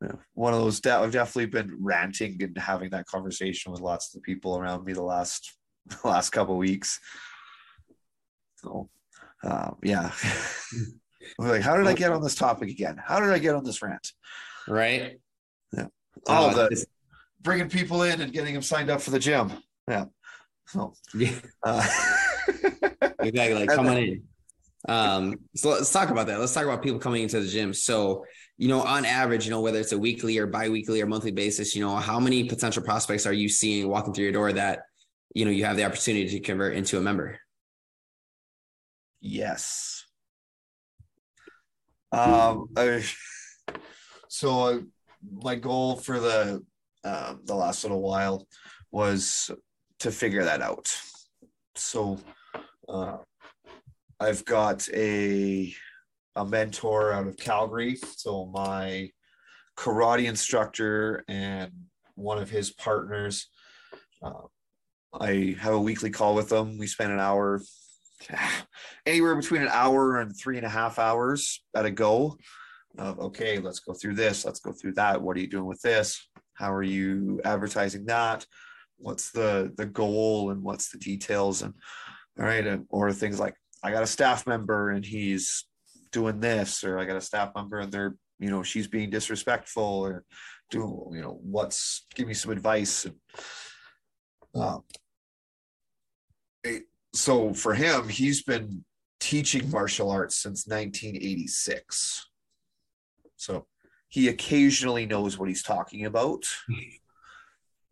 [0.01, 0.85] you know, one of those.
[0.87, 4.93] I've definitely been ranting and having that conversation with lots of the people around me
[4.93, 5.57] the last
[5.87, 7.01] the last couple weeks.
[8.57, 8.89] So,
[9.43, 10.13] um, yeah.
[11.39, 13.01] like, how did I get on this topic again?
[13.03, 14.13] How did I get on this rant?
[14.69, 15.19] Right.
[15.73, 15.87] Yeah.
[16.29, 16.87] Oh, the
[17.43, 19.53] bringing people in and getting them signed up for the gym.
[19.89, 20.07] Yeah.
[20.67, 21.33] So yeah,
[21.65, 21.87] uh,
[23.21, 23.55] exactly.
[23.55, 24.23] Like come on in.
[24.89, 26.41] Um, so let's talk about that.
[26.41, 27.75] Let's talk about people coming into the gym.
[27.75, 28.25] So,
[28.57, 31.77] you know, on average, you know, whether it's a weekly or biweekly or monthly basis,
[31.77, 34.81] you know, how many potential prospects are you seeing walking through your door that,
[35.35, 37.39] you know, you have the opportunity to convert into a member?
[39.21, 40.07] Yes.
[42.13, 43.05] Um, I,
[44.29, 44.79] so uh,
[45.31, 46.65] my goal for the
[47.05, 48.47] um, the last little while
[48.91, 49.51] was
[50.01, 50.89] to figure that out.
[51.75, 52.19] So
[52.89, 53.19] uh,
[54.21, 55.75] I've got a
[56.37, 57.97] a mentor out of Calgary.
[58.17, 59.11] So my
[59.77, 61.73] karate instructor and
[62.15, 63.49] one of his partners.
[64.23, 64.43] Uh,
[65.19, 66.79] I have a weekly call with them.
[66.79, 67.63] We spend an hour,
[69.07, 72.37] anywhere between an hour and three and a half hours at a go.
[72.99, 74.45] Of okay, let's go through this.
[74.45, 75.23] Let's go through that.
[75.23, 76.29] What are you doing with this?
[76.55, 78.45] How are you advertising that?
[78.99, 81.73] What's the the goal and what's the details and
[82.39, 85.65] all right, and, or things like I got a staff member and he's
[86.13, 89.83] doing this, or I got a staff member and they're you know she's being disrespectful
[89.83, 90.25] or
[90.71, 93.07] do you know what's give me some advice.
[93.07, 93.17] And
[94.55, 94.83] um,
[97.15, 98.85] so for him he's been
[99.19, 102.27] teaching martial arts since 1986
[103.41, 103.67] so
[104.11, 106.45] he occasionally knows what he's talking about.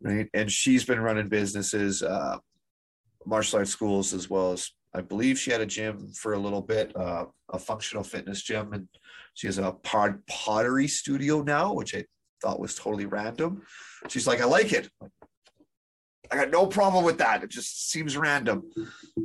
[0.01, 0.29] Right?
[0.33, 2.37] And she's been running businesses uh,
[3.25, 6.61] martial arts schools as well as i believe she had a gym for a little
[6.61, 8.87] bit uh, a functional fitness gym and
[9.33, 12.03] she has a pod pottery studio now which i
[12.41, 13.61] thought was totally random.
[14.07, 14.89] She's like i like it.
[16.31, 17.43] I got no problem with that.
[17.43, 18.63] It just seems random.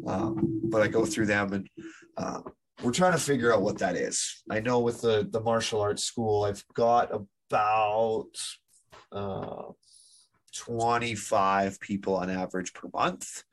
[0.07, 1.68] Um, but i go through them and
[2.16, 2.40] uh,
[2.83, 4.42] we're trying to figure out what that is.
[4.50, 8.31] I know with the the martial arts school i've got about
[9.12, 9.70] uh,
[10.55, 13.44] 25 people on average per month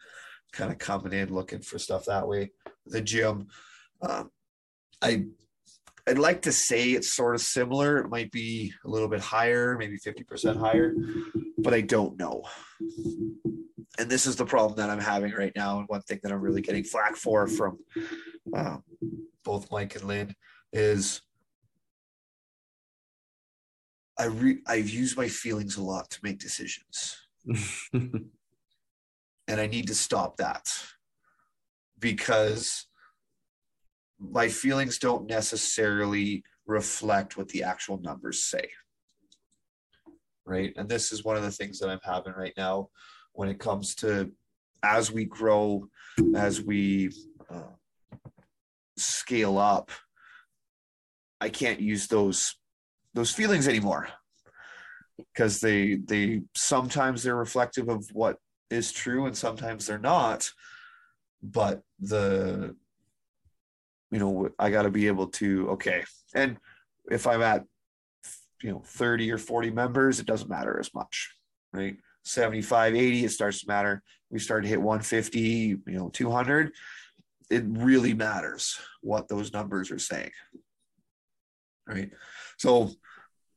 [0.52, 2.52] kind of coming in looking for stuff that way.
[2.86, 3.48] The gym,
[4.02, 4.30] um,
[5.02, 5.26] I
[6.08, 8.00] I'd like to say it's sort of similar.
[8.00, 10.96] It might be a little bit higher, maybe 50% higher,
[11.60, 12.44] but I don't know.
[14.00, 15.80] And this is the problem that I'm having right now.
[15.80, 17.78] And one thing that I'm really getting flack for from
[18.56, 18.78] uh,
[19.44, 20.36] both Mike and Lynn
[20.74, 21.22] is
[24.18, 27.18] I re- I've used my feelings a lot to make decisions.
[29.48, 30.68] and I need to stop that
[32.00, 32.88] because
[34.20, 38.70] my feelings don't necessarily reflect what the actual numbers say.
[40.46, 40.74] Right.
[40.76, 42.90] And this is one of the things that I'm having right now
[43.34, 44.32] when it comes to
[44.84, 45.88] as we grow,
[46.36, 47.12] as we
[47.50, 47.76] uh,
[48.98, 49.92] scale up,
[51.40, 52.56] I can't use those
[53.14, 54.08] those feelings anymore
[55.34, 58.38] because they they sometimes they're reflective of what
[58.72, 60.52] is true and sometimes they're not
[61.44, 62.76] but the
[64.12, 66.04] you know i got to be able to okay.
[66.34, 66.58] And
[67.10, 67.66] if i'm at
[68.62, 71.36] you know 30 or 40 members it doesn't matter as much
[71.74, 71.98] right?
[72.24, 74.04] 75 80 it starts to matter.
[74.30, 76.72] We start to hit 150 you know 200
[77.50, 80.32] it really matters what those numbers are saying
[81.88, 82.12] right?
[82.58, 82.92] So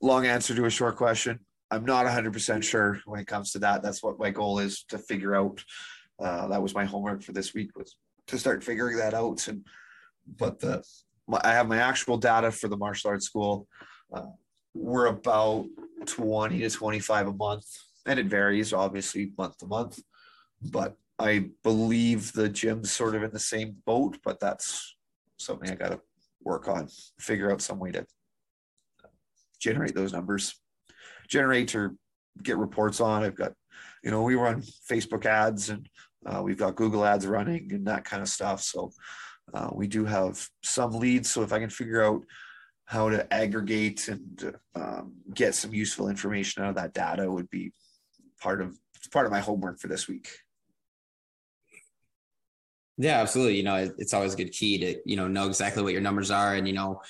[0.00, 1.40] long answer to a short question
[1.75, 3.83] I'm not 100% sure when it comes to that.
[3.83, 5.63] That's what my goal is to figure out.
[6.23, 7.97] Uh, that was my homework for this week was
[8.29, 9.49] to start figuring that out.
[9.49, 9.67] And
[10.39, 10.85] but the
[11.43, 13.67] I have my actual data for the martial arts school.
[14.13, 14.27] Uh,
[14.73, 15.67] we're about
[16.07, 17.67] 20 to 25 a month,
[18.07, 19.99] and it varies obviously month to month.
[20.63, 24.95] But I believe the gym's sort of in the same boat, but that's
[25.39, 26.01] something I got to
[26.41, 28.07] work on, figure out some way to
[29.59, 30.61] generate those numbers
[31.35, 31.94] generate or
[32.42, 33.25] get reports on.
[33.25, 33.53] I've got,
[34.05, 35.88] you know, we run Facebook ads and
[36.27, 38.62] uh, we've got Google ads running and that kind of stuff.
[38.62, 38.92] So
[39.53, 41.31] uh, we do have some leads.
[41.31, 42.23] So if I can figure out
[42.87, 47.73] how to aggregate and um, get some useful information out of that data would be
[48.40, 48.79] part of
[49.11, 50.29] part of my homework for this week.
[52.97, 53.57] Yeah, absolutely.
[53.57, 56.31] You know, it's always a good key to, you know, know exactly what your numbers
[56.31, 57.01] are and, you know,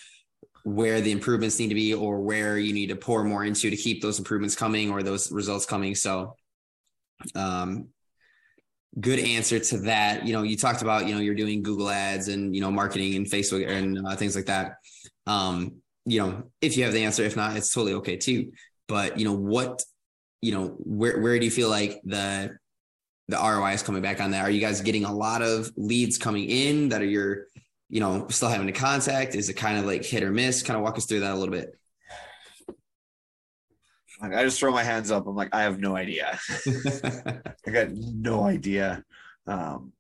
[0.65, 3.77] where the improvements need to be or where you need to pour more into to
[3.77, 5.95] keep those improvements coming or those results coming.
[5.95, 6.37] So,
[7.35, 7.89] um,
[8.99, 10.27] good answer to that.
[10.27, 13.15] You know, you talked about, you know, you're doing Google ads and, you know, marketing
[13.15, 14.77] and Facebook and uh, things like that.
[15.27, 18.53] Um, you know, if you have the answer, if not, it's totally okay too.
[18.89, 19.83] But, you know, what,
[20.41, 22.57] you know, where, where do you feel like the,
[23.29, 24.45] the ROI is coming back on that?
[24.45, 27.47] Are you guys getting a lot of leads coming in that are your,
[27.95, 29.37] you know, still having to contact?
[29.37, 30.65] Is it kind of like hit or miss?
[30.65, 31.79] Kind of walk us through that a little bit.
[34.21, 35.29] I just throw my hands up.
[35.29, 36.37] I'm like, I have no idea.
[36.67, 39.05] I got no idea.
[39.47, 39.93] Um,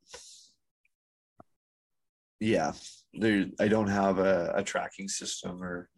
[2.40, 2.72] yeah,
[3.12, 3.46] there.
[3.61, 5.88] I don't have a, a tracking system or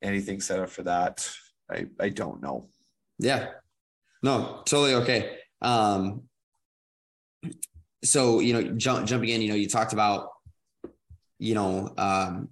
[0.00, 1.30] anything set up for that.
[1.70, 2.70] I I don't know.
[3.18, 3.48] Yeah,
[4.22, 5.36] no, totally okay.
[5.60, 6.22] Um,
[8.02, 10.28] so you know, jump, jumping in, you know, you talked about
[11.42, 12.50] you know, um,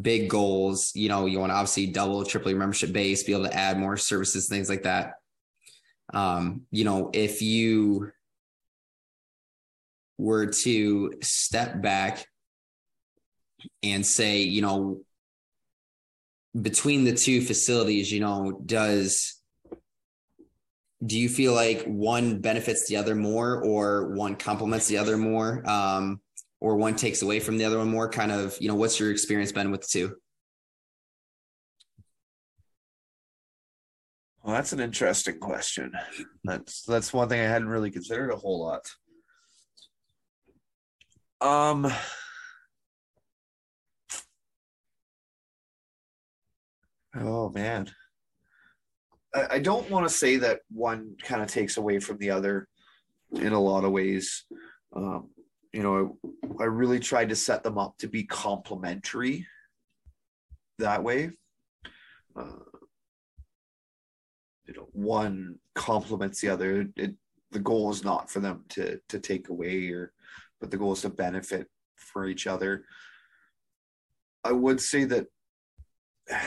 [0.00, 0.92] big goals.
[0.94, 3.78] You know, you want to obviously double, triple your membership base, be able to add
[3.78, 5.14] more services, things like that.
[6.14, 8.12] Um, you know, if you
[10.18, 12.24] were to step back
[13.82, 15.00] and say, you know,
[16.58, 19.42] between the two facilities, you know, does
[21.04, 25.68] do you feel like one benefits the other more or one complements the other more
[25.68, 26.20] um,
[26.60, 28.08] or one takes away from the other one more?
[28.08, 30.16] Kind of you know what's your experience been with the two?
[34.42, 35.92] Well that's an interesting question.
[36.44, 38.86] That's that's one thing i hadn't really considered a whole lot.
[41.40, 41.92] Um
[47.16, 47.90] oh man.
[49.50, 52.68] I, don't want to say that one kind of takes away from the other
[53.32, 54.44] in a lot of ways.
[54.94, 55.28] Um,
[55.76, 56.16] you know,
[56.58, 59.46] I, really tried to set them up to be complementary
[60.78, 61.32] that way.
[62.34, 62.64] Uh,
[64.64, 66.86] you know, one complements the other.
[66.96, 67.14] It,
[67.50, 70.14] the goal is not for them to to take away or,
[70.62, 72.86] but the goal is to benefit for each other.
[74.44, 75.26] I would say that.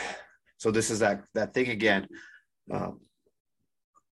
[0.58, 2.06] So this is that that thing again
[2.70, 3.00] um,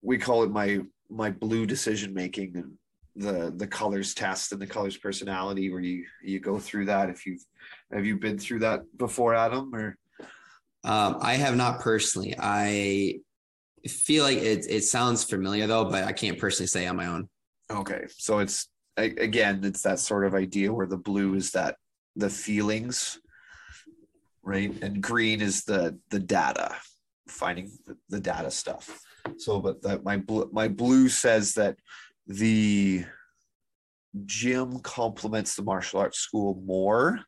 [0.02, 2.72] we call it my my blue decision making and
[3.16, 7.26] the the colors test and the colors personality where you you go through that if
[7.26, 7.44] you've
[7.92, 9.96] have you been through that before adam or?
[10.84, 12.34] Um, i have not personally.
[12.38, 13.20] I
[13.88, 17.28] feel like it it sounds familiar though but i can't personally say on my own.
[17.70, 18.06] Okay.
[18.18, 21.76] So it's again it's that sort of idea where the blue is that
[22.16, 23.18] the feelings
[24.44, 24.72] right?
[24.82, 26.76] And green is the the data
[27.28, 29.00] finding the, the data stuff.
[29.38, 31.76] So, but that my blue, my blue says that
[32.26, 33.04] the
[34.24, 37.20] gym complements the martial arts school more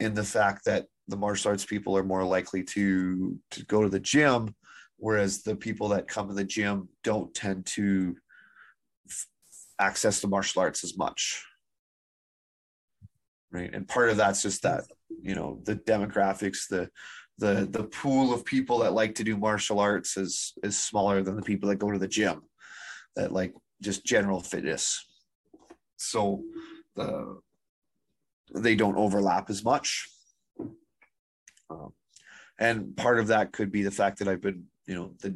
[0.00, 3.88] in the fact that the martial arts people are more likely to to go to
[3.88, 4.54] the gym
[4.96, 8.16] whereas the people that come to the gym don't tend to
[9.08, 9.26] f-
[9.78, 11.44] access the martial arts as much.
[13.52, 13.72] Right?
[13.72, 14.84] And part of that's just that
[15.22, 16.90] you know the demographics the
[17.38, 21.36] the the pool of people that like to do martial arts is is smaller than
[21.36, 22.42] the people that go to the gym
[23.14, 25.06] that like just general fitness.
[25.96, 26.42] So
[26.96, 27.40] the
[28.54, 30.08] they don't overlap as much.
[31.70, 31.92] Um,
[32.58, 35.34] and part of that could be the fact that i've been you know the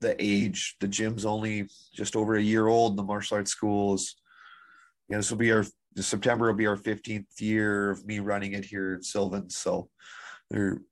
[0.00, 4.16] the age the gym's only just over a year old the martial arts schools
[5.08, 5.64] you know this will be our
[5.96, 9.50] september will be our 15th year of me running it here in sylvan.
[9.50, 9.88] So
[10.50, 10.82] there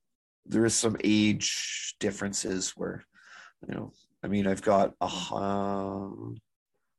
[0.47, 3.05] there is some age differences where,
[3.69, 6.09] you know, I mean, I've got a, uh,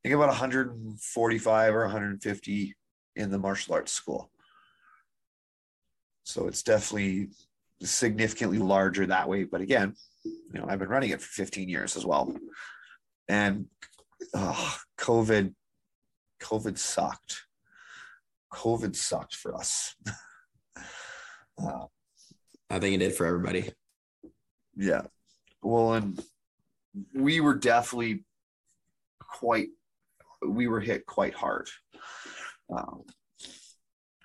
[0.09, 2.75] think about 145 or 150
[3.15, 4.31] in the martial arts school.
[6.23, 7.27] So it's definitely
[7.83, 9.43] significantly larger that way.
[9.43, 9.93] But again,
[10.23, 12.35] you know, I've been running it for 15 years as well.
[13.27, 13.67] And
[14.33, 15.53] oh, COVID,
[16.41, 17.43] COVID sucked.
[18.51, 19.95] COVID sucked for us.
[20.75, 21.85] uh,
[22.67, 23.71] I think it did for everybody.
[24.75, 25.03] Yeah.
[25.61, 26.19] Well, and
[27.13, 28.23] we were definitely
[29.19, 29.69] quite,
[30.45, 31.69] we were hit quite hard.
[32.69, 33.03] Um,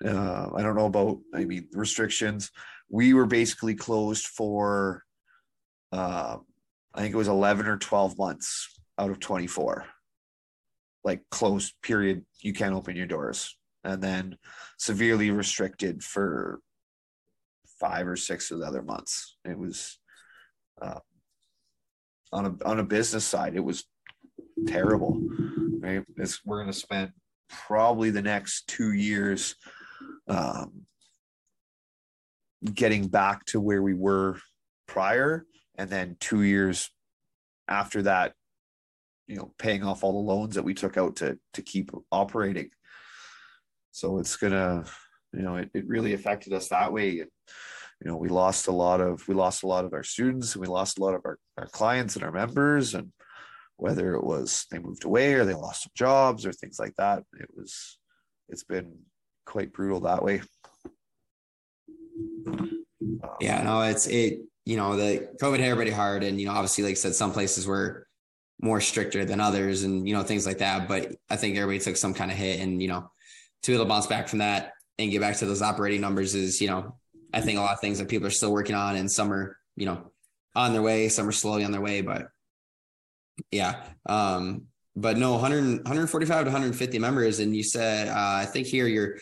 [0.05, 2.51] uh, I don't know about, I mean, restrictions.
[2.89, 5.03] We were basically closed for,
[5.91, 6.37] uh,
[6.93, 9.85] I think it was 11 or 12 months out of 24.
[11.03, 13.57] Like closed period, you can't open your doors.
[13.83, 14.37] And then
[14.79, 16.59] severely restricted for
[17.79, 19.37] five or six of the other months.
[19.45, 19.99] It was
[20.81, 20.99] uh,
[22.31, 23.85] on a on a business side, it was
[24.67, 25.21] terrible.
[25.85, 26.03] Right,
[26.45, 27.11] we're going to spend
[27.47, 29.53] probably the next two years
[30.27, 30.81] um,
[32.73, 34.39] getting back to where we were
[34.87, 35.45] prior,
[35.75, 36.89] and then two years
[37.67, 38.33] after that,
[39.27, 42.69] you know, paying off all the loans that we took out to to keep operating.
[43.91, 44.85] So it's gonna,
[45.33, 47.09] you know, it, it really affected us that way
[48.01, 50.61] you know we lost a lot of we lost a lot of our students and
[50.61, 53.11] we lost a lot of our, our clients and our members and
[53.77, 57.23] whether it was they moved away or they lost some jobs or things like that.
[57.39, 57.97] It was
[58.49, 58.97] it's been
[59.45, 60.41] quite brutal that way.
[62.47, 62.85] Um,
[63.41, 66.83] yeah no it's it you know the covid hit everybody hard and you know obviously
[66.83, 68.07] like i said some places were
[68.61, 71.97] more stricter than others and you know things like that but i think everybody took
[71.97, 73.11] some kind of hit and you know
[73.61, 76.33] to be able to bounce back from that and get back to those operating numbers
[76.33, 76.95] is you know
[77.35, 79.57] I think a lot of things that people are still working on, and some are,
[79.75, 80.11] you know,
[80.55, 82.29] on their way, some are slowly on their way, but
[83.51, 83.83] yeah.
[84.05, 84.63] Um,
[84.95, 87.39] but no, 100, 145 to 150 members.
[87.39, 89.17] And you said, uh, I think here you're,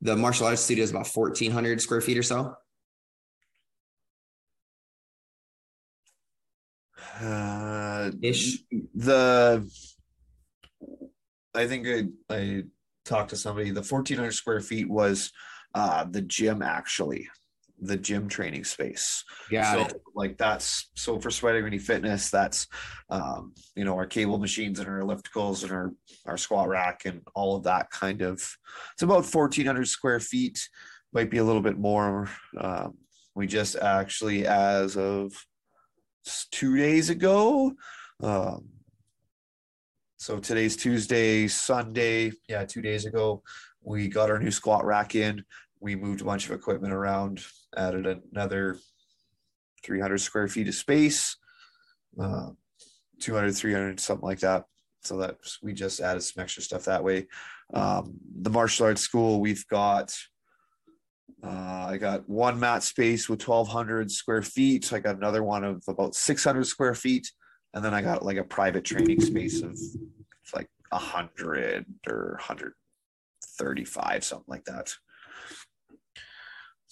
[0.00, 2.54] the martial arts studio is about 1400 square feet or so.
[7.20, 8.58] Uh, Ish.
[8.94, 9.70] The,
[11.54, 12.62] I think I, I
[13.04, 15.32] talked to somebody, the 1400 square feet was
[15.74, 17.28] uh, the gym actually
[17.80, 19.24] the gym training space.
[19.50, 19.88] Yeah.
[19.88, 19.96] so.
[20.14, 22.66] Like that's so for Sweaty Equity Fitness, that's
[23.10, 25.92] um, you know our cable machines and our ellipticals and our
[26.26, 28.34] our squat rack and all of that kind of.
[28.92, 30.68] It's about fourteen hundred square feet,
[31.12, 32.30] might be a little bit more.
[32.58, 32.96] Um,
[33.34, 35.32] we just actually, as of
[36.52, 37.72] two days ago,
[38.22, 38.68] um,
[40.16, 43.42] so today's Tuesday, Sunday, yeah, two days ago,
[43.82, 45.44] we got our new squat rack in.
[45.80, 47.42] We moved a bunch of equipment around,
[47.76, 48.78] added another
[49.84, 51.36] 300 square feet of space,
[52.18, 52.50] uh,
[53.20, 54.64] 200, 300, something like that.
[55.02, 57.26] So that we just added some extra stuff that way.
[57.74, 60.16] Um, the martial arts school, we've got,
[61.42, 64.90] uh, I got one mat space with 1200 square feet.
[64.94, 67.30] I got another one of about 600 square feet.
[67.74, 69.78] And then I got like a private training space of
[70.54, 74.94] like hundred or 135, something like that.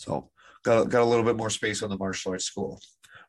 [0.03, 0.31] So
[0.65, 2.81] got, got a little bit more space on the martial arts school.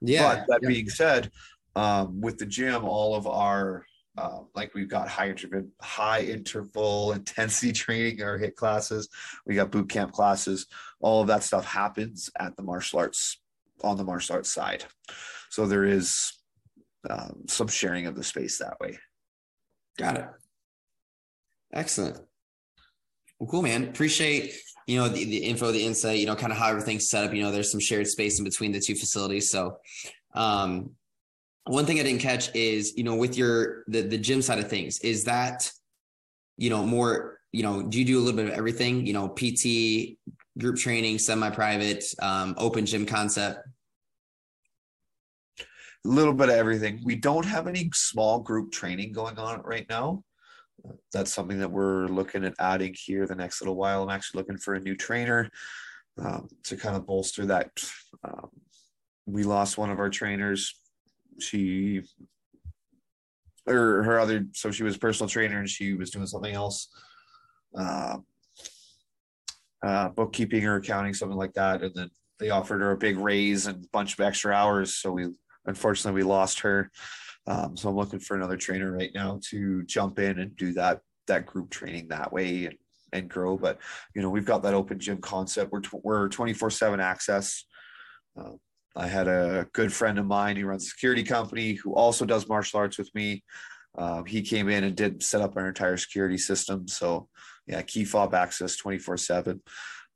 [0.01, 0.35] Yeah.
[0.35, 0.69] But that yeah.
[0.69, 1.29] being said,
[1.75, 7.13] um, with the gym, all of our uh, like we've got high interval, high interval
[7.13, 9.09] intensity training, our HIIT classes,
[9.45, 10.67] we got boot camp classes,
[10.99, 13.39] all of that stuff happens at the martial arts
[13.83, 14.85] on the martial arts side.
[15.49, 16.31] So there is
[17.09, 18.99] um, some sharing of the space that way.
[19.97, 20.27] Got it.
[21.73, 22.19] Excellent.
[23.39, 23.85] Well, cool, man.
[23.85, 24.53] Appreciate
[24.87, 26.19] you know the, the info, the insight.
[26.19, 27.33] You know, kind of how everything's set up.
[27.33, 29.49] You know, there's some shared space in between the two facilities.
[29.49, 29.77] So,
[30.33, 30.91] um,
[31.65, 34.69] one thing I didn't catch is you know with your the the gym side of
[34.69, 35.71] things is that
[36.57, 39.05] you know more you know do you do a little bit of everything?
[39.05, 40.17] You know, PT,
[40.59, 43.59] group training, semi-private, um, open gym concept.
[45.59, 46.99] A little bit of everything.
[47.05, 50.23] We don't have any small group training going on right now
[51.11, 54.03] that's something that we're looking at adding here the next little while.
[54.03, 55.49] I'm actually looking for a new trainer
[56.17, 57.71] um, to kind of bolster that.
[58.23, 58.49] Um,
[59.25, 60.75] we lost one of our trainers.
[61.39, 62.01] She
[63.65, 66.89] or her other, so she was personal trainer and she was doing something else,
[67.77, 68.17] uh,
[69.85, 71.81] uh, bookkeeping or accounting, something like that.
[71.81, 72.09] And then
[72.39, 74.95] they offered her a big raise and a bunch of extra hours.
[74.95, 75.27] So we,
[75.65, 76.91] unfortunately, we lost her.
[77.45, 81.01] Um, so I'm looking for another trainer right now to jump in and do that
[81.27, 82.75] that group training that way and,
[83.13, 83.57] and grow.
[83.57, 83.79] But
[84.15, 85.71] you know, we've got that open gym concept.
[85.71, 87.65] We're we're 24 seven access.
[88.37, 88.51] Uh,
[88.95, 92.47] I had a good friend of mine who runs a security company who also does
[92.47, 93.43] martial arts with me.
[93.97, 96.87] Um, he came in and did set up our entire security system.
[96.87, 97.27] So
[97.67, 99.61] yeah, key fob access 24 seven.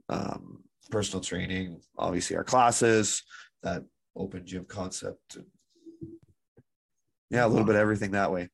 [0.09, 3.23] Um, personal training, obviously our classes,
[3.63, 3.83] that
[4.15, 5.37] open gym concept
[7.29, 8.49] yeah a little bit of everything that way.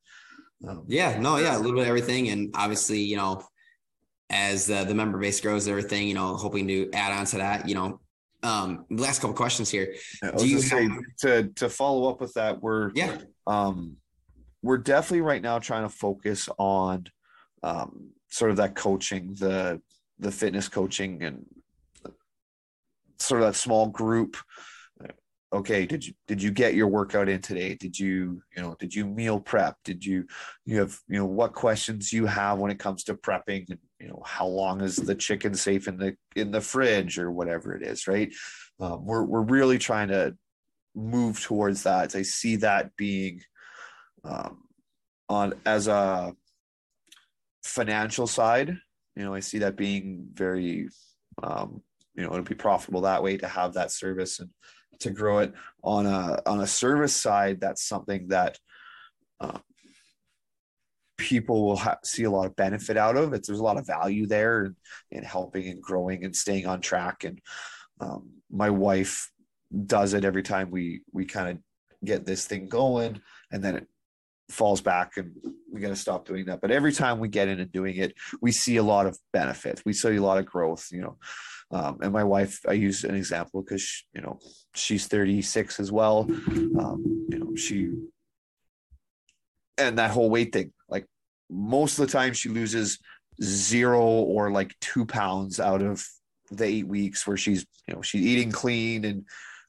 [0.68, 2.30] Um, yeah no yeah a little bit of everything.
[2.30, 3.44] And obviously you know
[4.30, 7.68] as uh, the member base grows everything you know hoping to add on to that
[7.68, 8.00] you know
[8.42, 9.96] um last couple questions here.
[10.38, 13.18] Do you say to to follow up with that we're yeah.
[13.48, 13.98] um
[14.62, 17.06] we're definitely right now trying to focus on
[17.62, 19.82] um sort of that coaching the
[20.20, 21.46] the fitness coaching and
[23.20, 24.38] sort of that small group
[25.54, 27.76] okay did you did you get your workout in today?
[27.76, 29.78] Did you you know did you meal prep?
[29.84, 30.26] Did you
[30.66, 34.08] you have you know what questions you have when it comes to prepping and you
[34.08, 37.84] know how long is the chicken safe in the in the fridge or whatever it
[37.84, 38.34] is right?
[38.80, 40.36] Um, we're, we're really trying to
[40.96, 42.16] move towards that.
[42.16, 43.42] I see that being
[44.24, 44.64] um,
[45.30, 46.34] on as a
[47.64, 48.78] financial side
[49.16, 50.90] you know i see that being very
[51.42, 51.82] um,
[52.16, 54.50] you know it'll be profitable that way to have that service and
[55.04, 58.58] to grow it on a on a service side that's something that
[59.40, 59.60] uh,
[61.18, 63.34] people will ha- see a lot of benefit out of.
[63.34, 64.76] It there's a lot of value there in,
[65.12, 67.24] in helping and growing and staying on track.
[67.24, 67.40] And
[68.00, 69.30] um, my wife
[69.86, 71.58] does it every time we we kind of
[72.06, 73.88] get this thing going and then it
[74.50, 75.32] falls back and
[75.72, 76.62] we got to stop doing that.
[76.62, 79.84] But every time we get in and doing it we see a lot of benefits.
[79.86, 81.18] We see a lot of growth you know
[81.74, 84.40] um, and my wife, I use an example because you know
[84.76, 86.28] she's 36 as well.
[86.80, 87.92] Um, you know she
[89.78, 90.72] and that whole weight thing.
[90.88, 91.06] Like
[91.50, 93.00] most of the time, she loses
[93.42, 96.06] zero or like two pounds out of
[96.52, 99.26] the eight weeks where she's you know she's eating clean and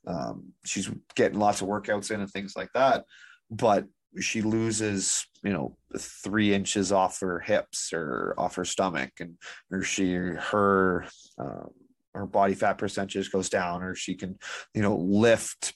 [0.06, 3.04] um, she's getting lots of workouts in and things like that.
[3.50, 3.86] But
[4.20, 9.36] she loses you know three inches off her hips or off her stomach and
[9.70, 11.06] or she her
[11.38, 11.70] um,
[12.14, 14.38] her body fat percentage goes down or she can
[14.74, 15.74] you know lift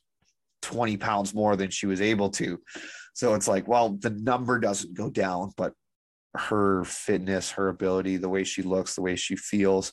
[0.62, 2.60] 20 pounds more than she was able to
[3.14, 5.72] so it's like well the number doesn't go down but
[6.34, 9.92] her fitness her ability the way she looks the way she feels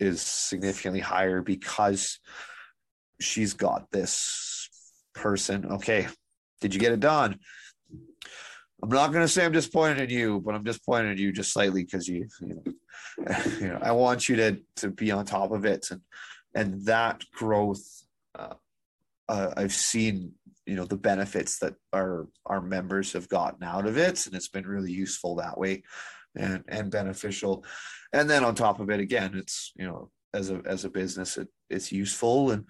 [0.00, 2.18] is significantly higher because
[3.20, 4.68] she's got this
[5.14, 5.66] person.
[5.66, 6.08] Okay,
[6.60, 7.38] did you get it done?
[8.82, 11.52] I'm not going to say I'm disappointed in you, but I'm disappointed in you just
[11.52, 15.52] slightly because you, you know, you know, I want you to to be on top
[15.52, 16.00] of it, and
[16.54, 17.82] and that growth,
[18.38, 18.54] uh,
[19.28, 20.32] uh, I've seen,
[20.66, 24.48] you know, the benefits that our our members have gotten out of it, and it's
[24.48, 25.82] been really useful that way,
[26.36, 27.64] and and beneficial,
[28.12, 31.36] and then on top of it, again, it's you know, as a as a business,
[31.36, 32.64] it it's useful, and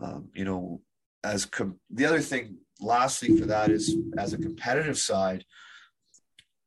[0.00, 0.80] um, you know,
[1.22, 5.44] as com- the other thing lastly for that is as a competitive side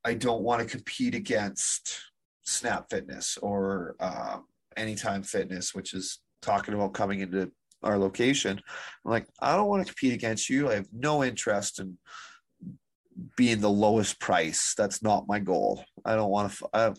[0.03, 2.01] i don't want to compete against
[2.43, 4.37] snap fitness or uh,
[4.77, 7.51] anytime fitness which is talking about coming into
[7.83, 8.59] our location.
[9.05, 10.69] I'm like i don't want to compete against you.
[10.69, 11.97] I have no interest in
[13.37, 14.73] being the lowest price.
[14.77, 15.83] That's not my goal.
[16.03, 16.93] I don't want to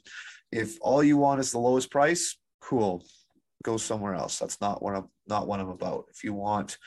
[0.53, 3.05] if all you want is the lowest price cool.
[3.63, 4.39] Go somewhere else.
[4.39, 6.05] That's not what i'm not what i'm about.
[6.11, 6.79] If you want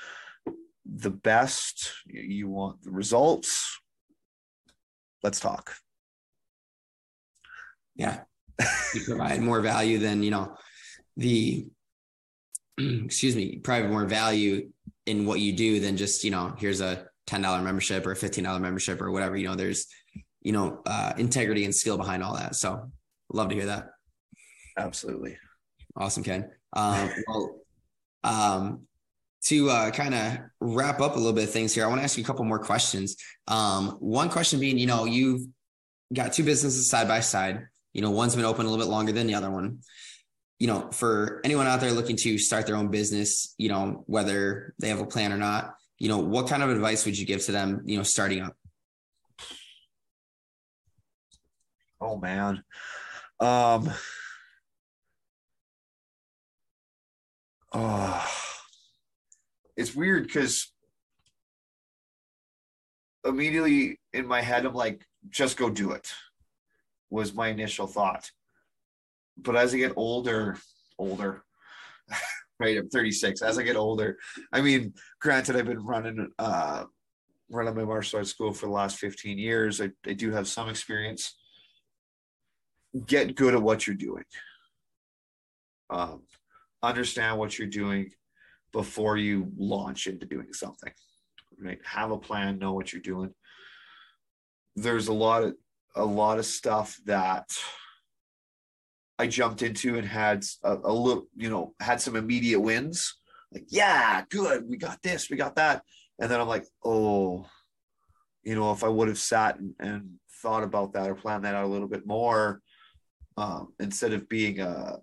[0.86, 3.80] the best, you want the results.
[5.24, 5.76] Let's talk.
[7.96, 8.22] Yeah.
[8.96, 10.56] You provide more value than, you know,
[11.16, 11.68] the
[12.80, 14.72] excuse me, provide more value
[15.06, 18.60] in what you do than just, you know, here's a $10 membership or a $15
[18.60, 19.86] membership or whatever, you know, there's,
[20.42, 22.56] you know, uh, integrity and skill behind all that.
[22.56, 22.90] So
[23.32, 23.90] love to hear that.
[24.78, 25.38] Absolutely.
[25.96, 26.50] Awesome, Ken.
[26.74, 27.60] Um, well,
[28.24, 28.88] um,
[29.46, 32.04] to uh, kind of wrap up a little bit of things here, I want to
[32.04, 33.16] ask you a couple more questions.
[33.48, 35.42] Um, one question being, you know, you've
[36.14, 37.68] got two businesses side by side.
[37.94, 39.80] You know, one's been open a little bit longer than the other one.
[40.60, 44.74] You know, for anyone out there looking to start their own business, you know, whether
[44.80, 47.44] they have a plan or not, you know, what kind of advice would you give
[47.46, 48.56] to them, you know, starting up?
[52.02, 52.64] Oh man.
[53.40, 53.90] Um
[57.72, 58.49] Oh
[59.80, 60.74] it's weird because
[63.26, 66.12] immediately in my head i'm like just go do it
[67.10, 68.30] was my initial thought.
[69.38, 70.58] But as i get older
[70.98, 71.44] older
[72.60, 74.18] right i'm 36 as i get older
[74.52, 76.84] i mean granted i've been running uh
[77.50, 79.82] running my martial arts school for the last 15 years.
[79.82, 81.36] I, I do have some experience.
[83.08, 84.24] Get good at what you're doing.
[85.90, 86.22] Um,
[86.84, 88.12] understand what you're doing
[88.72, 90.92] before you launch into doing something
[91.62, 91.80] right?
[91.84, 93.34] Have a plan know what you're doing.
[94.76, 95.56] There's a lot of
[95.96, 97.50] a lot of stuff that
[99.18, 103.16] i jumped into and had a, a little you know had some immediate wins.
[103.52, 105.84] Like yeah good we got this we got that.
[106.20, 107.46] And then i'm like oh
[108.44, 110.10] you know if i would have sat and, and
[110.42, 112.62] thought about that or planned that out a little bit more
[113.38, 114.98] um, instead of being a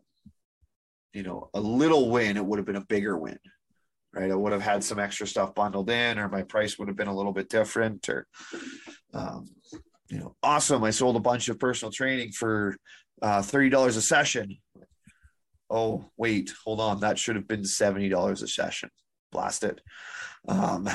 [1.12, 3.38] you know a little win it would have been a bigger win
[4.16, 4.30] right?
[4.30, 7.08] I would have had some extra stuff bundled in, or my price would have been
[7.08, 8.26] a little bit different, or
[9.12, 9.46] um,
[10.08, 10.82] you know, awesome.
[10.82, 12.76] I sold a bunch of personal training for
[13.20, 14.56] uh, thirty dollars a session.
[15.68, 18.88] Oh wait, hold on, that should have been seventy dollars a session.
[19.32, 19.80] Blast it.
[20.48, 20.88] Um,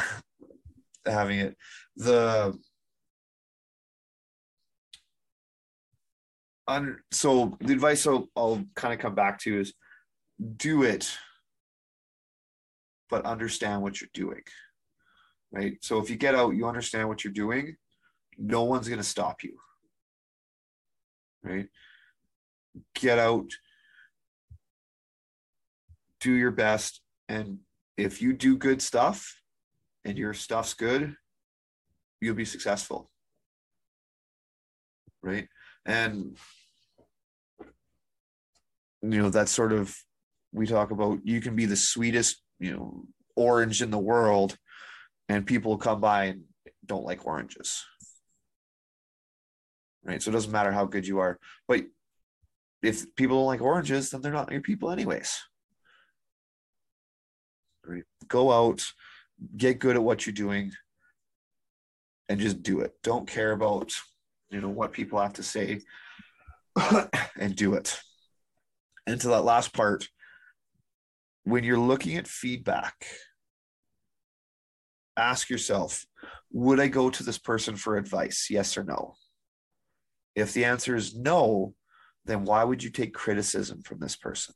[1.06, 1.58] having it
[1.96, 2.56] the
[6.68, 9.74] un, so the advice I'll, I'll kind of come back to is
[10.58, 11.12] do it
[13.12, 14.42] but understand what you're doing.
[15.52, 15.78] Right.
[15.82, 17.76] So if you get out, you understand what you're doing,
[18.38, 19.58] no one's going to stop you.
[21.44, 21.68] Right.
[22.96, 23.52] Get out,
[26.22, 27.02] do your best.
[27.28, 27.60] And
[27.98, 29.42] if you do good stuff
[30.06, 31.16] and your stuff's good,
[32.22, 33.12] you'll be successful.
[35.22, 35.50] Right.
[35.86, 36.38] And,
[39.02, 39.94] you know, that's sort of,
[40.54, 43.04] we talk about you can be the sweetest you know
[43.36, 44.56] orange in the world
[45.28, 46.44] and people come by and
[46.86, 47.84] don't like oranges.
[50.04, 50.22] Right?
[50.22, 51.38] So it doesn't matter how good you are.
[51.68, 51.86] But
[52.82, 55.40] if people don't like oranges then they're not your people anyways.
[57.86, 58.04] Right?
[58.28, 58.84] Go out
[59.58, 60.72] get good at what you're doing
[62.30, 62.94] and just do it.
[63.04, 63.92] Don't care about
[64.52, 65.80] you know what people have to say
[67.40, 68.00] and do it.
[69.08, 70.08] And to that last part
[71.44, 73.06] when you're looking at feedback,
[75.18, 76.06] ask yourself,
[76.52, 78.48] would I go to this person for advice?
[78.50, 79.16] Yes or no?
[80.36, 81.74] If the answer is no,
[82.26, 84.56] then why would you take criticism from this person?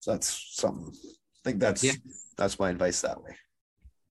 [0.00, 0.92] So that's something.
[0.94, 1.92] I think that's yeah.
[2.36, 3.36] that's my advice that way.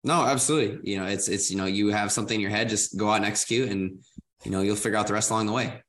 [0.04, 0.90] No, absolutely.
[0.90, 3.16] You know, it's it's you know, you have something in your head, just go out
[3.16, 3.98] and execute and
[4.44, 5.82] you know, you'll figure out the rest along the way.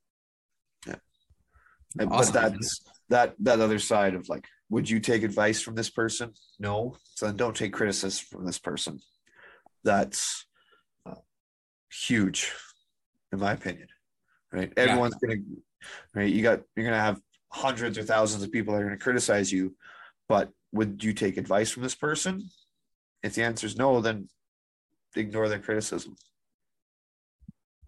[1.98, 2.34] Awesome.
[2.34, 6.34] But that's that that other side of like, would you take advice from this person?
[6.60, 6.96] No.
[7.16, 9.00] So then don't take criticism from this person.
[9.84, 10.46] That's
[11.06, 11.16] uh,
[11.92, 12.52] huge,
[13.32, 13.88] in my opinion.
[14.52, 14.72] Right?
[14.78, 14.84] Yeah.
[14.84, 15.42] Everyone's gonna
[16.14, 16.32] right.
[16.32, 17.20] You got you're gonna have
[17.52, 19.76] hundreds or thousands of people that are gonna criticize you,
[20.28, 22.50] but would you take advice from this person?
[23.24, 24.30] If the answer is no, then
[25.16, 26.16] ignore their criticism.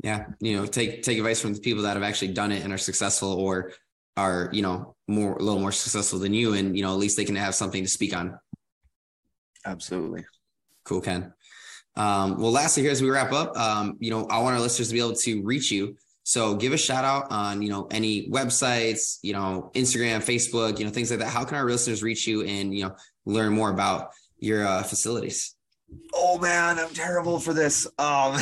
[0.03, 2.73] Yeah, you know, take take advice from the people that have actually done it and
[2.73, 3.71] are successful, or
[4.17, 7.17] are you know more a little more successful than you, and you know at least
[7.17, 8.37] they can have something to speak on.
[9.65, 10.25] Absolutely.
[10.83, 11.33] Cool, Ken.
[11.95, 14.87] Um, well, lastly, here as we wrap up, um, you know, I want our listeners
[14.87, 15.97] to be able to reach you.
[16.23, 20.85] So give a shout out on, you know, any websites, you know, Instagram, Facebook, you
[20.85, 21.29] know, things like that.
[21.29, 22.95] How can our listeners reach you and, you know,
[23.25, 25.55] learn more about your uh, facilities?
[26.13, 27.85] Oh man, I'm terrible for this.
[27.97, 28.37] Um,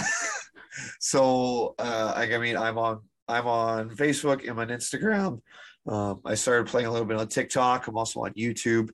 [1.00, 5.42] so, uh, I, I mean, I'm on, I'm on Facebook, I'm on Instagram.
[5.88, 7.88] Um, I started playing a little bit on TikTok.
[7.88, 8.90] I'm also on YouTube.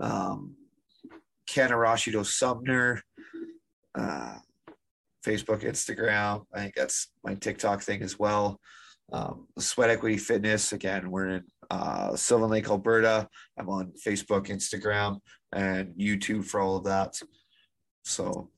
[0.00, 0.56] Um,
[1.46, 3.00] Ken Arashi-Do Sumner
[3.94, 4.38] uh,
[5.24, 6.44] Facebook, Instagram.
[6.52, 8.60] I think that's my TikTok thing as well.
[9.12, 10.72] Um, Sweat Equity Fitness.
[10.72, 13.28] Again, we're in uh, Sylvan Lake, Alberta.
[13.56, 15.20] I'm on Facebook, Instagram,
[15.52, 17.20] and YouTube for all of that.
[18.04, 18.50] So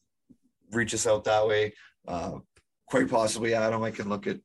[0.73, 1.75] reach us out that way.
[2.07, 2.39] Uh,
[2.87, 4.39] quite possibly, Adam, I can look at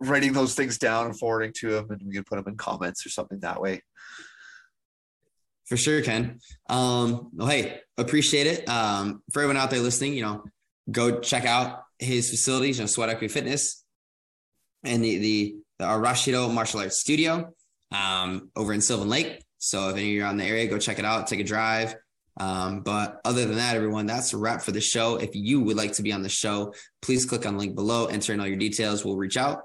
[0.00, 3.04] writing those things down and forwarding to him, and we can put them in comments
[3.04, 3.82] or something that way.
[5.66, 6.40] For sure, Ken.
[6.68, 8.68] Um, well, hey, appreciate it.
[8.68, 10.44] Um, for everyone out there listening, you know,
[10.90, 13.84] go check out his facilities, you know, Sweat Equity Fitness
[14.82, 17.54] and the the, the Arashi-Do Martial Arts Studio
[17.92, 19.44] um, over in Sylvan Lake.
[19.58, 21.44] So if any of you are on the area, go check it out, take a
[21.44, 21.94] drive.
[22.38, 25.16] Um, but other than that, everyone, that's a wrap for the show.
[25.16, 26.72] If you would like to be on the show,
[27.02, 29.04] please click on the link below, enter in all your details.
[29.04, 29.64] We'll reach out.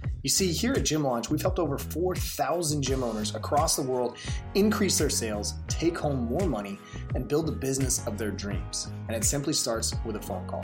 [0.23, 4.17] You see, here at Gym Launch, we've helped over 4,000 gym owners across the world
[4.53, 6.77] increase their sales, take home more money,
[7.15, 8.89] and build the business of their dreams.
[9.07, 10.63] And it simply starts with a phone call.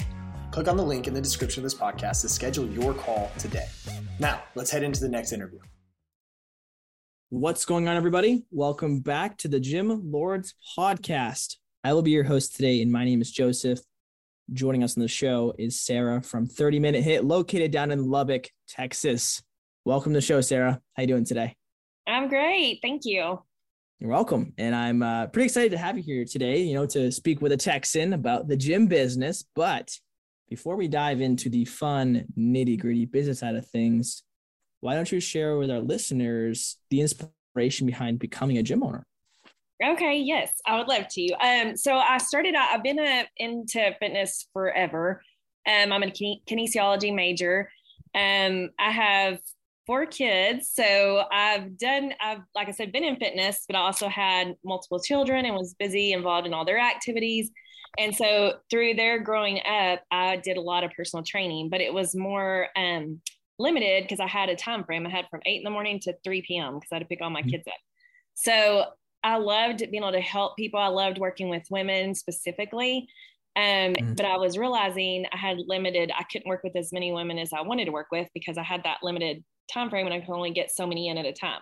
[0.51, 3.65] Click on the link in the description of this podcast to schedule your call today.
[4.19, 5.59] Now, let's head into the next interview.
[7.29, 8.45] What's going on, everybody?
[8.51, 11.55] Welcome back to the Gym Lords podcast.
[11.83, 13.79] I will be your host today, and my name is Joseph.
[14.53, 18.49] Joining us on the show is Sara from 30 Minute Hit, located down in Lubbock,
[18.67, 19.41] Texas.
[19.87, 20.81] Welcome to the show, Sara.
[20.97, 21.55] How you doing today?
[22.05, 22.79] I'm great.
[22.81, 23.41] Thank you.
[23.99, 24.51] You're welcome.
[24.57, 27.53] And I'm uh, pretty excited to have you here today, you know, to speak with
[27.53, 29.45] a Texan about the gym business.
[29.55, 29.97] But
[30.49, 34.23] before we dive into the fun, nitty gritty business side of things,
[34.81, 39.05] why don't you share with our listeners the inspiration behind becoming a gym owner?
[39.81, 41.31] Okay, yes, I would love to.
[41.35, 45.21] Um, so I started out, I've been a, uh, into fitness forever.
[45.65, 47.71] Um, I'm a kinesiology major.
[48.13, 49.39] Um, I have
[49.87, 50.69] four kids.
[50.71, 54.99] So I've done, I've, like I said, been in fitness, but I also had multiple
[54.99, 57.49] children and was busy involved in all their activities.
[57.97, 61.91] And so through their growing up, I did a lot of personal training, but it
[61.91, 63.21] was more um,
[63.57, 65.07] limited because I had a time frame.
[65.07, 66.75] I had from eight in the morning to 3 p.m.
[66.75, 67.49] because I had to pick all my mm-hmm.
[67.49, 67.79] kids up.
[68.35, 68.85] So
[69.23, 70.79] I loved being able to help people.
[70.79, 73.07] I loved working with women specifically.
[73.57, 74.13] Um, mm-hmm.
[74.13, 77.51] But I was realizing I had limited, I couldn't work with as many women as
[77.53, 79.43] I wanted to work with because I had that limited
[79.73, 81.61] time frame and I could only get so many in at a time.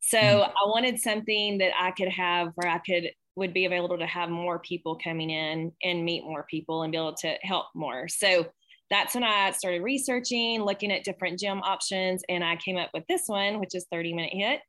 [0.00, 0.50] So mm-hmm.
[0.50, 4.28] I wanted something that I could have where I could would be available to have
[4.28, 8.06] more people coming in and meet more people and be able to help more.
[8.06, 8.46] So
[8.90, 13.04] that's when I started researching, looking at different gym options, and I came up with
[13.08, 14.60] this one, which is 30 Minute Hit.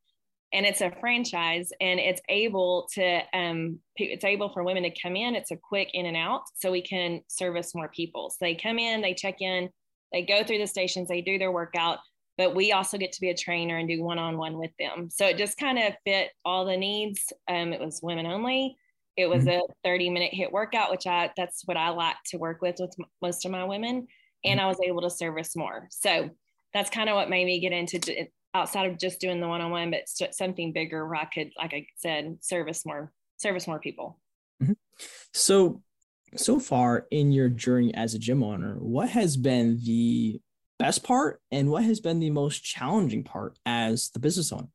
[0.54, 5.16] And it's a franchise, and it's able to um, it's able for women to come
[5.16, 5.36] in.
[5.36, 8.30] It's a quick in and out, so we can service more people.
[8.30, 9.70] So they come in, they check in,
[10.12, 12.00] they go through the stations, they do their workout,
[12.38, 15.38] but we also get to be a trainer and do one-on-one with them so it
[15.38, 18.76] just kind of fit all the needs um, it was women only
[19.18, 19.60] it was mm-hmm.
[19.60, 22.94] a 30 minute hit workout which i that's what i like to work with with
[23.22, 24.08] most of my women
[24.44, 24.66] and mm-hmm.
[24.66, 26.30] i was able to service more so
[26.74, 28.00] that's kind of what made me get into
[28.54, 32.38] outside of just doing the one-on-one but something bigger where i could like i said
[32.42, 34.20] service more service more people
[34.62, 34.74] mm-hmm.
[35.34, 35.82] so
[36.36, 40.40] so far in your journey as a gym owner what has been the
[40.84, 44.68] best part and what has been the most challenging part as the business owner?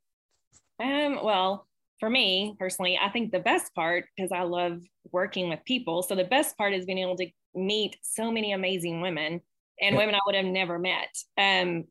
[0.80, 1.66] Um, well,
[2.00, 4.80] for me personally, I think the best part, because I love
[5.12, 6.02] working with people.
[6.02, 9.42] So the best part is being able to meet so many amazing women
[9.82, 11.84] and women I would have never met um,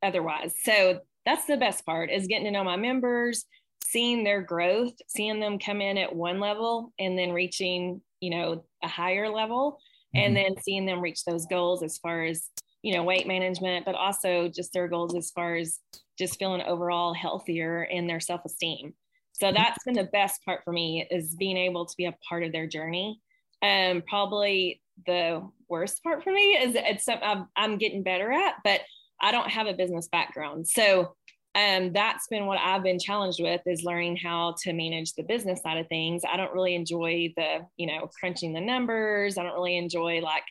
[0.00, 0.54] otherwise.
[0.62, 3.44] So that's the best part is getting to know my members,
[3.84, 8.64] seeing their growth, seeing them come in at one level and then reaching, you know,
[8.82, 9.72] a higher level,
[10.16, 10.24] mm-hmm.
[10.24, 12.48] and then seeing them reach those goals as far as,
[12.82, 15.80] you know, weight management, but also just their goals as far as
[16.16, 18.94] just feeling overall healthier in their self esteem.
[19.32, 19.56] So mm-hmm.
[19.56, 22.52] that's been the best part for me is being able to be a part of
[22.52, 23.20] their journey.
[23.62, 28.54] Um, probably the worst part for me is it's something I'm, I'm getting better at,
[28.62, 28.80] but
[29.20, 30.66] I don't have a business background.
[30.68, 31.14] So
[31.54, 35.62] um, that's been what I've been challenged with is learning how to manage the business
[35.62, 36.22] side of things.
[36.30, 39.38] I don't really enjoy the, you know, crunching the numbers.
[39.38, 40.42] I don't really enjoy like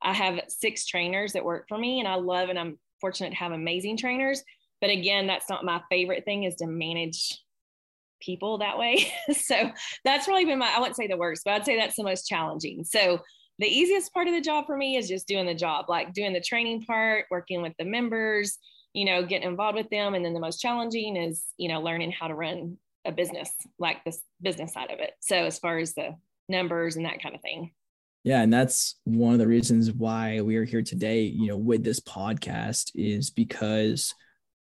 [0.00, 3.36] I have six trainers that work for me and I love and I'm fortunate to
[3.36, 4.42] have amazing trainers.
[4.80, 7.38] But again, that's not my favorite thing is to manage
[8.22, 9.12] people that way.
[9.32, 9.70] so
[10.04, 12.26] that's really been my, I wouldn't say the worst, but I'd say that's the most
[12.26, 12.84] challenging.
[12.84, 13.20] So
[13.58, 16.32] the easiest part of the job for me is just doing the job, like doing
[16.32, 18.58] the training part, working with the members,
[18.92, 20.14] you know, getting involved with them.
[20.14, 24.02] And then the most challenging is, you know, learning how to run a business, like
[24.04, 25.12] this business side of it.
[25.20, 26.16] So as far as the
[26.48, 27.72] numbers and that kind of thing.
[28.24, 31.84] Yeah, and that's one of the reasons why we are here today, you know, with
[31.84, 34.14] this podcast is because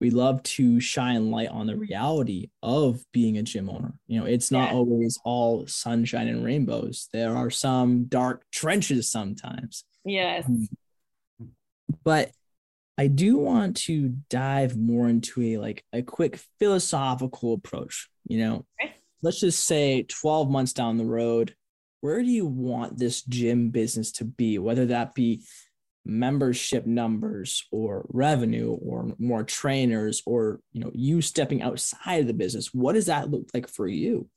[0.02, 3.94] we love to shine light on the reality of being a gym owner.
[4.08, 4.78] You know, it's not yeah.
[4.78, 7.08] always all sunshine and rainbows.
[7.14, 9.86] There are some dark trenches sometimes.
[10.04, 10.46] Yes.
[10.48, 10.68] Um,
[12.04, 12.32] but
[12.98, 18.10] I do want to dive more into a like a quick philosophical approach.
[18.28, 18.96] You know, okay.
[19.22, 21.56] let's just say 12 months down the road,
[22.02, 24.58] where do you want this gym business to be?
[24.58, 25.44] Whether that be
[26.06, 32.34] membership numbers or revenue or more trainers or you know you stepping outside of the
[32.34, 34.28] business what does that look like for you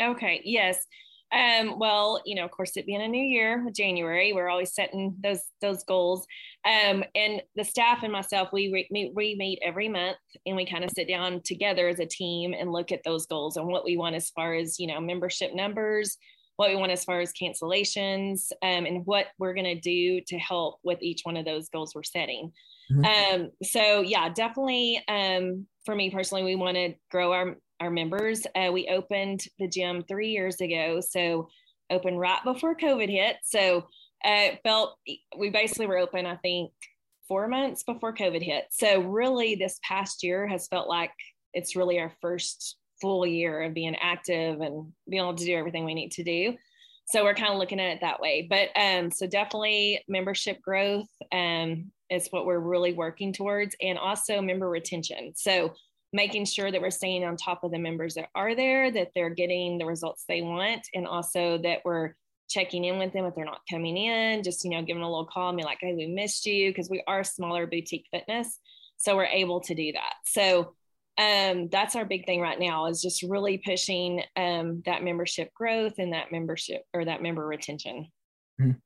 [0.00, 0.86] okay yes
[1.32, 5.14] um, well, you know, of course, it being a new year, January, we're always setting
[5.22, 6.26] those those goals.
[6.66, 10.66] Um, and the staff and myself, we re- meet, we meet every month, and we
[10.66, 13.84] kind of sit down together as a team and look at those goals and what
[13.84, 16.16] we want as far as you know membership numbers,
[16.60, 20.38] what we want as far as cancellations um, and what we're going to do to
[20.38, 22.52] help with each one of those goals we're setting.
[22.92, 23.40] Mm-hmm.
[23.42, 28.46] Um, so yeah, definitely um, for me personally, we want to grow our, our members.
[28.54, 31.00] Uh, we opened the gym three years ago.
[31.00, 31.48] So
[31.88, 33.36] opened right before COVID hit.
[33.42, 33.86] So
[34.22, 34.98] uh, felt
[35.38, 36.72] we basically were open, I think
[37.26, 38.66] four months before COVID hit.
[38.70, 41.12] So really this past year has felt like
[41.54, 45.84] it's really our first full year of being active and being able to do everything
[45.84, 46.56] we need to do.
[47.06, 48.46] So we're kind of looking at it that way.
[48.48, 54.40] But um, so definitely membership growth um, is what we're really working towards, and also
[54.40, 55.32] member retention.
[55.34, 55.74] So
[56.12, 59.30] making sure that we're staying on top of the members that are there, that they're
[59.30, 62.14] getting the results they want, and also that we're
[62.48, 65.26] checking in with them if they're not coming in, just you know, giving a little
[65.26, 68.58] call and be like, hey, we missed you because we are smaller boutique fitness.
[68.96, 70.14] So we're able to do that.
[70.24, 70.74] So
[71.18, 75.94] um, that's our big thing right now is just really pushing um, that membership growth
[75.98, 78.08] and that membership or that member retention.
[78.60, 78.78] Mm-hmm.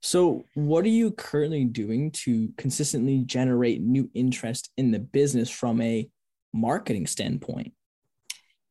[0.00, 5.80] So, what are you currently doing to consistently generate new interest in the business from
[5.80, 6.08] a
[6.52, 7.72] marketing standpoint?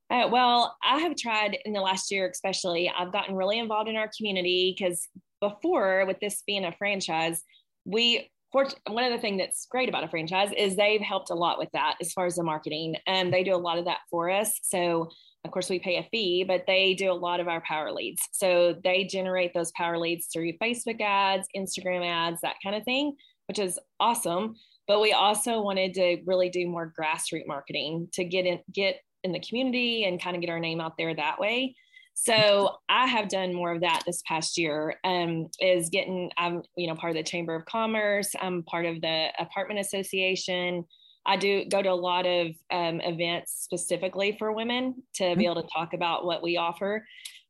[0.09, 3.95] Uh, well, I have tried in the last year, especially, I've gotten really involved in
[3.95, 5.07] our community because
[5.39, 7.41] before, with this being a franchise,
[7.85, 11.57] we one of the things that's great about a franchise is they've helped a lot
[11.57, 14.29] with that as far as the marketing and they do a lot of that for
[14.29, 14.59] us.
[14.63, 15.09] So
[15.43, 18.21] of course we pay a fee but they do a lot of our power leads.
[18.31, 23.15] So they generate those power leads through facebook ads instagram ads that kind of thing
[23.47, 24.55] which is awesome.
[24.87, 29.33] But we also wanted to really do more grassroots marketing to get in get in
[29.33, 31.75] the community and kind of get our name out there that way
[32.13, 34.95] so I have done more of that this past year.
[35.03, 38.35] Um, is getting I'm you know part of the Chamber of Commerce.
[38.39, 40.85] I'm part of the Apartment Association.
[41.25, 45.41] I do go to a lot of um, events specifically for women to be mm-hmm.
[45.41, 47.05] able to talk about what we offer.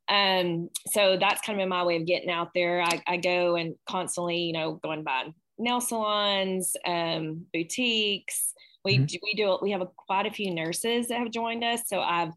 [0.10, 2.82] Um, so that's kind of my way of getting out there.
[2.82, 8.54] I, I go and constantly, you know, going by nail salons, um, boutiques.
[8.84, 9.16] We mm-hmm.
[9.22, 11.84] we do we have a, quite a few nurses that have joined us.
[11.88, 12.34] So I've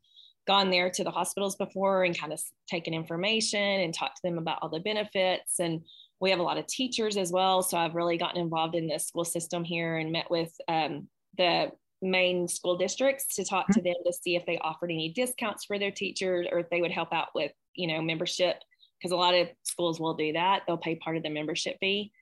[0.47, 4.39] gone there to the hospitals before and kind of taken information and talked to them
[4.39, 5.59] about all the benefits.
[5.59, 5.83] And
[6.21, 7.63] we have a lot of teachers as well.
[7.63, 11.73] So I've really gotten involved in the school system here and met with um, the
[12.03, 15.79] main school districts to talk to them to see if they offered any discounts for
[15.79, 18.57] their teachers or if they would help out with, you know, membership.
[18.99, 20.63] Because a lot of schools will do that.
[20.67, 22.13] They'll pay part of the membership fee.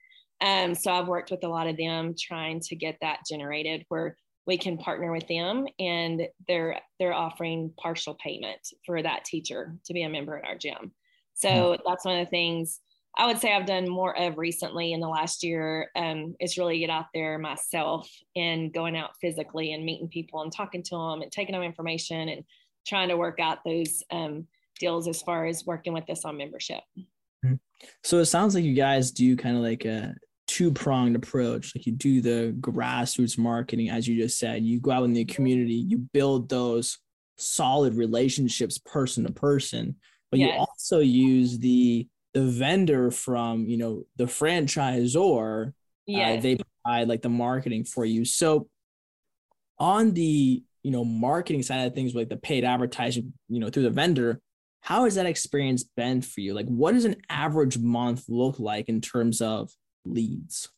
[0.41, 4.17] Um, so I've worked with a lot of them trying to get that generated where
[4.45, 9.93] we can partner with them and they're they're offering partial payment for that teacher to
[9.93, 10.91] be a member at our gym
[11.33, 11.81] so mm-hmm.
[11.85, 12.79] that's one of the things
[13.17, 16.79] i would say i've done more of recently in the last year um, is really
[16.79, 21.21] get out there myself and going out physically and meeting people and talking to them
[21.21, 22.43] and taking them information and
[22.85, 24.45] trying to work out those um,
[24.79, 27.55] deals as far as working with us on membership mm-hmm.
[28.03, 30.13] so it sounds like you guys do kind of like a
[30.53, 31.75] two pronged approach.
[31.75, 35.25] Like you do the grassroots marketing, as you just said, you go out in the
[35.25, 36.99] community, you build those
[37.37, 39.95] solid relationships person to person,
[40.29, 40.53] but yes.
[40.53, 45.73] you also use the the vendor from you know the franchisor.
[46.05, 48.23] Yeah, uh, they provide like the marketing for you.
[48.23, 48.67] So
[49.79, 53.83] on the you know marketing side of things, like the paid advertising, you know through
[53.83, 54.39] the vendor,
[54.81, 56.53] how has that experience been for you?
[56.53, 59.71] Like, what does an average month look like in terms of
[60.05, 60.69] leads?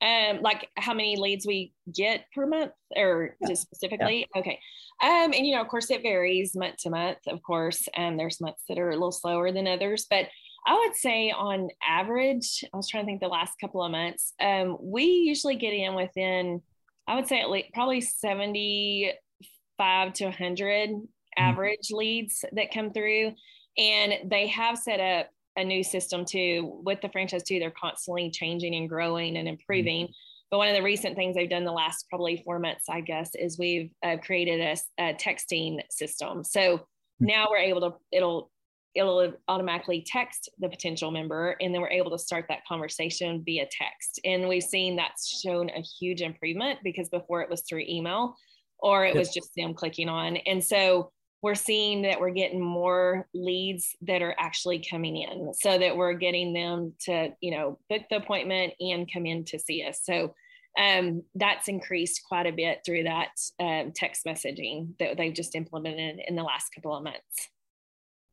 [0.00, 3.48] Um, like how many leads we get per month or yeah.
[3.48, 4.26] just specifically?
[4.34, 4.40] Yeah.
[4.40, 4.60] Okay.
[5.02, 7.88] Um, and you know, of course it varies month to month, of course.
[7.94, 10.26] And there's months that are a little slower than others, but
[10.66, 14.32] I would say on average, I was trying to think the last couple of months,
[14.40, 16.62] um, we usually get in within,
[17.06, 21.04] I would say at least probably 75 to 100 mm-hmm.
[21.36, 23.32] average leads that come through.
[23.76, 26.80] And they have set up a new system too.
[26.84, 30.06] With the franchise too they're constantly changing and growing and improving.
[30.06, 30.12] Mm-hmm.
[30.50, 33.30] but one of the recent things they've done the last probably four months i guess
[33.34, 36.44] is we've uh, created a, a, texting system.
[36.44, 37.26] So mm-hmm.
[37.26, 38.50] now we're able to it'll
[38.94, 43.66] it'll automatically text the potential member and then we're able to start that conversation via
[43.70, 44.20] text.
[44.24, 48.36] And we've seen that's shown a huge improvement because before it was through email
[48.78, 50.36] or it was just them clicking on.
[50.36, 51.10] And so
[51.44, 56.14] we're seeing that we're getting more leads that are actually coming in so that we're
[56.14, 60.00] getting them to you know book the appointment and come in to see us.
[60.04, 60.34] So
[60.80, 63.28] um, that's increased quite a bit through that
[63.60, 67.50] um, text messaging that they've just implemented in the last couple of months.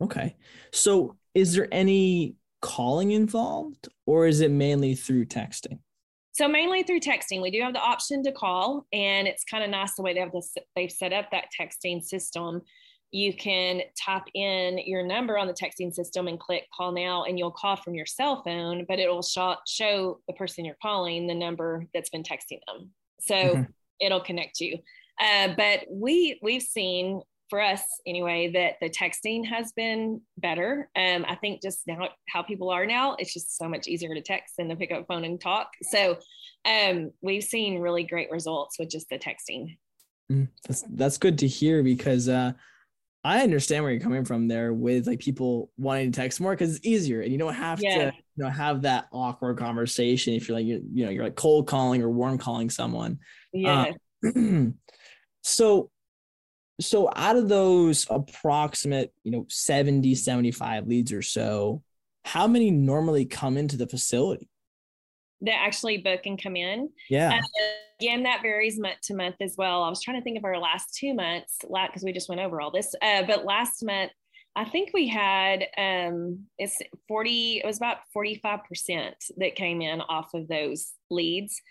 [0.01, 0.37] Okay.
[0.71, 5.79] So is there any calling involved or is it mainly through texting?
[6.31, 9.69] So mainly through texting, we do have the option to call, and it's kind of
[9.69, 10.55] nice the way they have this.
[10.77, 12.61] They've set up that texting system
[13.11, 17.37] you can tap in your number on the texting system and click call now and
[17.37, 21.35] you'll call from your cell phone but it'll show, show the person you're calling the
[21.35, 22.89] number that's been texting them.
[23.19, 23.61] So mm-hmm.
[23.99, 24.77] it'll connect you.
[25.19, 30.89] Uh, but we we've seen for us anyway that the texting has been better.
[30.95, 34.21] Um, i think just now how people are now it's just so much easier to
[34.21, 35.69] text than to pick up phone and talk.
[35.83, 36.17] So
[36.65, 39.77] um, we've seen really great results with just the texting.
[40.31, 42.53] Mm, that's that's good to hear because uh,
[43.23, 46.75] I understand where you're coming from there with like people wanting to text more because
[46.75, 47.95] it's easier and you don't have yeah.
[47.97, 51.35] to you know have that awkward conversation if you're like you're, you know you're like
[51.35, 53.19] cold calling or warm calling someone.
[53.53, 53.93] Yeah.
[54.25, 54.67] Uh,
[55.43, 55.91] so
[56.79, 61.83] so out of those approximate you know 70 75 leads or so
[62.23, 64.50] how many normally come into the facility
[65.41, 66.89] that actually book and come in.
[67.09, 67.33] Yeah.
[67.33, 67.43] And
[67.99, 69.83] again, that varies month to month as well.
[69.83, 72.61] I was trying to think of our last two months, because we just went over
[72.61, 72.93] all this.
[73.01, 74.11] Uh, but last month,
[74.55, 76.77] I think we had um, it's
[77.07, 81.61] 40, it was about 45% that came in off of those leads.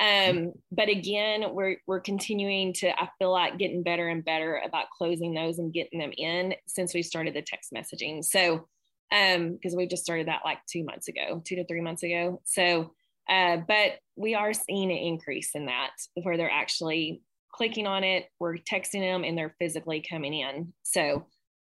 [0.00, 4.90] Um, but again, we're we're continuing to, I feel like getting better and better about
[4.96, 8.24] closing those and getting them in since we started the text messaging.
[8.24, 8.68] So
[9.10, 12.40] um, because we just started that like two months ago, two to three months ago.
[12.44, 12.94] So
[13.28, 17.22] uh, but we are seeing an increase in that where they're actually
[17.52, 20.72] clicking on it, we're texting them, and they're physically coming in.
[20.82, 21.26] So,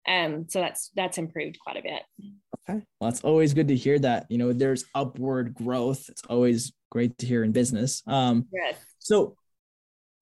[0.07, 2.03] um, so that's that's improved quite a bit.
[2.69, 4.27] Okay, well, it's always good to hear that.
[4.29, 6.09] You know, there's upward growth.
[6.09, 8.03] It's always great to hear in business.
[8.07, 8.77] Um, yes.
[8.99, 9.37] So,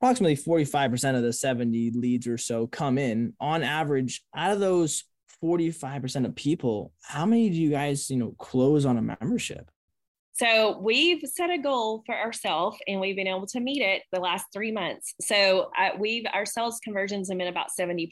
[0.01, 4.23] approximately 45% of the 70 leads or so come in on average.
[4.35, 5.05] Out of those
[5.43, 9.71] 45% of people, how many do you guys, you know, close on a membership?
[10.39, 14.21] So we've set a goal for ourselves and we've been able to meet it the
[14.21, 15.15] last three months.
[15.23, 18.11] So uh, we've our sales conversions have been about 70%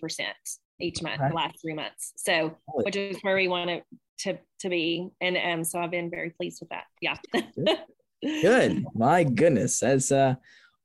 [0.81, 2.15] each month, the last three months.
[2.17, 3.85] So which is where we want it
[4.21, 5.11] to, to be.
[5.21, 6.85] And um, so I've been very pleased with that.
[7.03, 7.17] Yeah.
[8.23, 8.87] Good.
[8.95, 9.81] My goodness.
[9.81, 10.37] That's uh,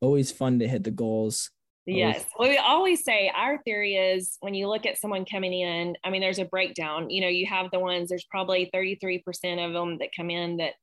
[0.01, 1.51] always fun to hit the goals.
[1.85, 2.25] Yes.
[2.37, 6.09] Well, we always say our theory is when you look at someone coming in, I
[6.09, 7.09] mean, there's a breakdown.
[7.09, 9.23] You know, you have the ones, there's probably 33%
[9.65, 10.73] of them that come in that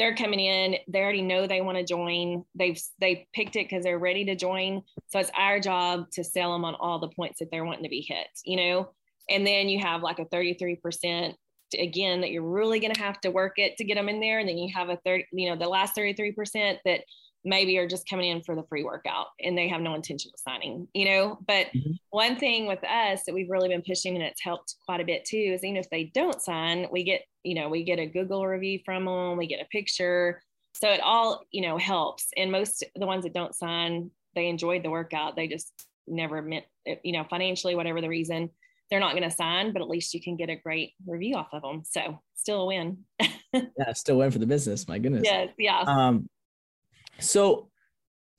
[0.00, 2.42] they're coming in they already know they want to join.
[2.54, 4.82] They've they picked it because they're ready to join.
[5.08, 7.90] So it's our job to sell them on all the points that they're wanting to
[7.90, 8.90] be hit you know?
[9.28, 11.34] And then you have like a 33%
[11.78, 14.40] again that you're really going to have to work it to get them in there.
[14.40, 17.02] And then you have a 30 you know the last 33% that
[17.44, 20.40] maybe are just coming in for the free workout and they have no intention of
[20.40, 21.38] signing, you know.
[21.46, 21.92] But mm-hmm.
[22.10, 25.24] one thing with us that we've really been pushing and it's helped quite a bit
[25.24, 28.46] too is even if they don't sign, we get, you know, we get a Google
[28.46, 30.42] review from them, we get a picture.
[30.74, 32.28] So it all, you know, helps.
[32.36, 35.36] And most the ones that don't sign, they enjoyed the workout.
[35.36, 35.72] They just
[36.06, 36.64] never meant,
[37.02, 38.50] you know, financially, whatever the reason,
[38.90, 41.48] they're not going to sign, but at least you can get a great review off
[41.52, 41.82] of them.
[41.84, 42.98] So still a win.
[43.52, 44.86] yeah, still win for the business.
[44.88, 45.22] My goodness.
[45.24, 45.80] Yes, yeah.
[45.86, 46.28] Um,
[47.20, 47.68] so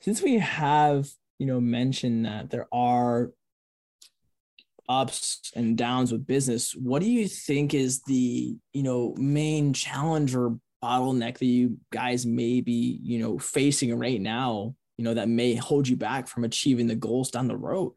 [0.01, 1.09] since we have,
[1.39, 3.31] you know, mentioned that there are
[4.89, 10.35] ups and downs with business, what do you think is the, you know, main challenge
[10.35, 15.29] or bottleneck that you guys may be, you know, facing right now, you know, that
[15.29, 17.93] may hold you back from achieving the goals down the road?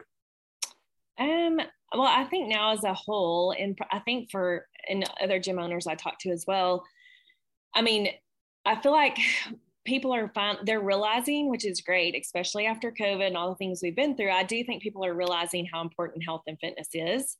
[1.19, 1.59] Um,
[1.93, 5.87] well, I think now as a whole, and I think for and other gym owners
[5.87, 6.85] I talk to as well,
[7.75, 8.09] I mean,
[8.65, 9.19] I feel like
[9.85, 13.81] people are fine they're realizing which is great especially after covid and all the things
[13.83, 17.37] we've been through i do think people are realizing how important health and fitness is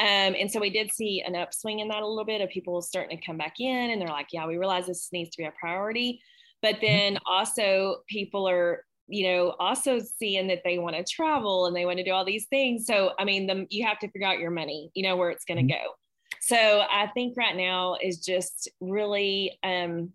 [0.00, 2.82] um, and so we did see an upswing in that a little bit of people
[2.82, 5.46] starting to come back in and they're like yeah we realize this needs to be
[5.46, 6.20] a priority
[6.62, 6.86] but mm-hmm.
[6.86, 11.84] then also people are you know also seeing that they want to travel and they
[11.84, 14.38] want to do all these things so i mean the, you have to figure out
[14.38, 15.84] your money you know where it's going to mm-hmm.
[15.84, 15.92] go
[16.40, 20.10] so i think right now is just really um,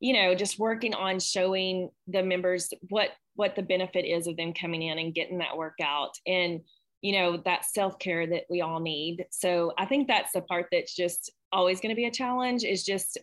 [0.00, 4.52] you know just working on showing the members what what the benefit is of them
[4.52, 6.60] coming in and getting that workout and
[7.00, 9.24] you know that self-care that we all need.
[9.30, 12.84] So i think that's the part that's just always going to be a challenge is
[12.84, 13.18] just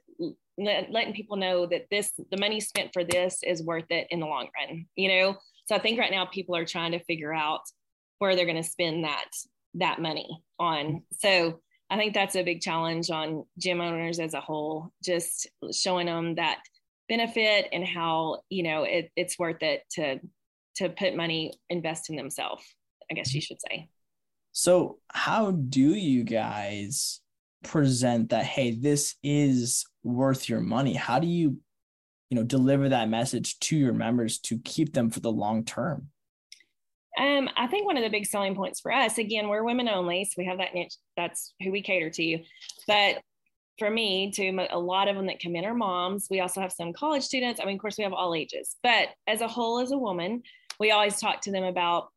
[0.58, 4.20] let, letting people know that this the money spent for this is worth it in
[4.20, 5.38] the long run you know?
[5.66, 7.62] So i think right now people are trying to figure out
[8.20, 9.30] where they're going to spend that
[9.76, 11.04] that money on.
[11.20, 11.60] So
[11.90, 16.36] I think that's a big challenge on gym owners as a whole, just showing them
[16.36, 16.60] that
[17.08, 20.20] benefit and how, you know, it, it's worth it to,
[20.76, 22.64] to put money, invest in themselves,
[23.10, 23.88] I guess you should say.
[24.52, 27.22] So how do you guys
[27.64, 30.94] present that, Hey, this is worth your money?
[30.94, 31.60] How do you,
[32.30, 36.10] you know, deliver that message to your members to keep them for the long term?
[37.18, 40.24] Um, I think one of the big selling points for us, again, we're women only,
[40.26, 40.96] so we have that niche.
[41.16, 42.40] That's who we cater to.
[42.86, 43.22] But
[43.80, 46.28] for me, to a lot of them that come in are moms.
[46.30, 47.60] We also have some college students.
[47.60, 48.76] I mean, of course, we have all ages.
[48.84, 50.44] But as a whole, as a woman,
[50.80, 52.10] we always talk to them about,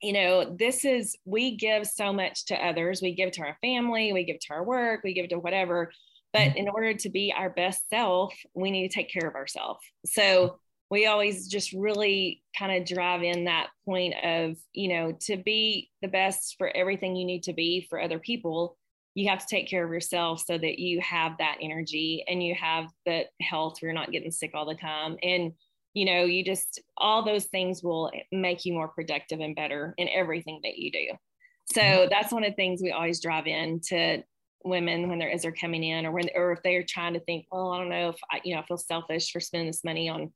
[0.00, 3.00] you know, this is we give so much to others.
[3.02, 5.92] We give to our family, we give to our work, we give to whatever.
[6.32, 6.58] But mm-hmm.
[6.58, 9.80] in order to be our best self, we need to take care of ourselves.
[10.06, 10.58] So
[10.92, 15.90] we always just really kind of drive in that point of, you know, to be
[16.02, 18.76] the best for everything you need to be for other people,
[19.14, 22.54] you have to take care of yourself so that you have that energy and you
[22.54, 25.16] have the health where you're not getting sick all the time.
[25.22, 25.52] And,
[25.94, 30.10] you know, you just, all those things will make you more productive and better in
[30.10, 31.06] everything that you do.
[31.72, 32.10] So mm-hmm.
[32.10, 34.24] that's one of the things we always drive in to
[34.62, 37.44] women when they're as they're coming in or when or if they're trying to think
[37.50, 40.08] well i don't know if i you know i feel selfish for spending this money
[40.08, 40.32] on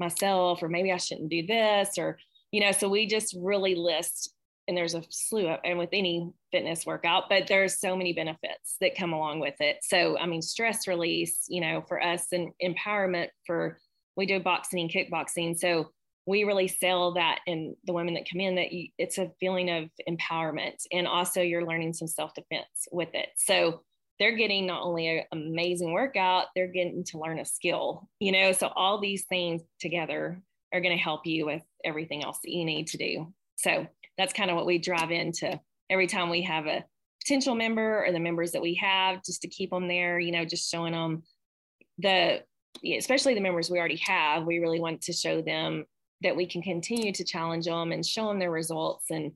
[0.00, 2.18] myself or maybe I shouldn't do this or
[2.50, 4.34] you know so we just really list
[4.66, 8.76] and there's a slew of and with any fitness workout but there's so many benefits
[8.80, 9.78] that come along with it.
[9.82, 13.78] So i mean stress release you know for us and empowerment for
[14.16, 15.90] we do boxing and kickboxing so
[16.26, 19.70] we really sell that in the women that come in that you, it's a feeling
[19.70, 23.28] of empowerment and also you're learning some self-defense with it.
[23.36, 23.82] So
[24.20, 28.52] they're getting not only an amazing workout, they're getting to learn a skill, you know?
[28.52, 30.40] So all these things together
[30.72, 33.32] are going to help you with everything else that you need to do.
[33.56, 33.86] So
[34.18, 35.58] that's kind of what we drive into
[35.88, 36.84] every time we have a
[37.24, 40.44] potential member or the members that we have just to keep them there, you know,
[40.44, 41.22] just showing them
[41.98, 42.42] the,
[42.98, 45.84] especially the members we already have, we really want to show them
[46.22, 49.32] that we can continue to challenge them and show them their results and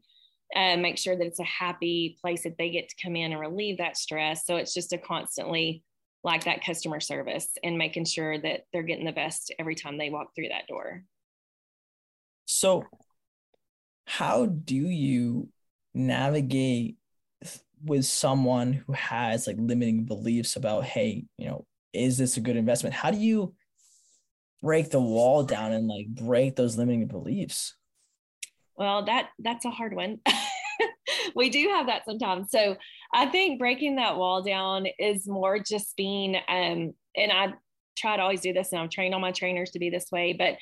[0.55, 3.41] uh, make sure that it's a happy place that they get to come in and
[3.41, 4.47] relieve that stress.
[4.47, 5.83] So it's just a constantly
[6.23, 10.11] like that customer service and making sure that they're getting the best every time they
[10.11, 11.05] walk through that door.
[12.47, 12.85] So,
[14.07, 15.49] how do you
[15.93, 16.97] navigate
[17.83, 22.57] with someone who has like limiting beliefs about, hey, you know, is this a good
[22.57, 22.95] investment?
[22.95, 23.55] How do you
[24.63, 27.75] break the wall down and like break those limiting beliefs?
[28.77, 30.19] Well, that that's a hard one.
[31.37, 32.51] we do have that sometimes.
[32.51, 32.77] So
[33.13, 37.55] I think breaking that wall down is more just being um and I
[37.97, 40.33] try to always do this and I'm trained all my trainers to be this way,
[40.33, 40.57] but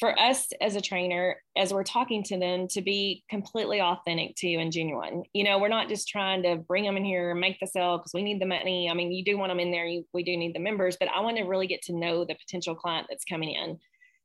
[0.00, 4.48] for us as a trainer, as we're talking to them, to be completely authentic to
[4.48, 5.22] you and genuine.
[5.34, 7.98] You know, we're not just trying to bring them in here and make the sale
[7.98, 8.88] because we need the money.
[8.90, 11.10] I mean, you do want them in there, you, we do need the members, but
[11.14, 13.78] I want to really get to know the potential client that's coming in.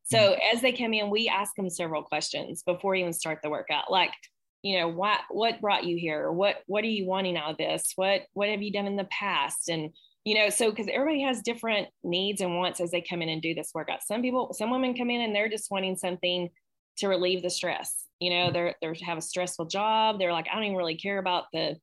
[0.06, 0.56] So mm-hmm.
[0.56, 4.12] as they come in, we ask them several questions before even start the workout, like,
[4.62, 6.32] you know, what what brought you here?
[6.32, 7.94] What what are you wanting out of this?
[7.96, 9.70] What what have you done in the past?
[9.70, 9.92] And
[10.24, 13.44] you know, so because everybody has different needs and wants as they come in and
[13.44, 14.04] do this workout.
[14.04, 16.50] Some people, some women come in and they're just wanting something
[16.98, 18.08] to relieve the stress.
[18.20, 20.18] You know, they're they're have a stressful job.
[20.18, 21.76] They're like, I don't even really care about the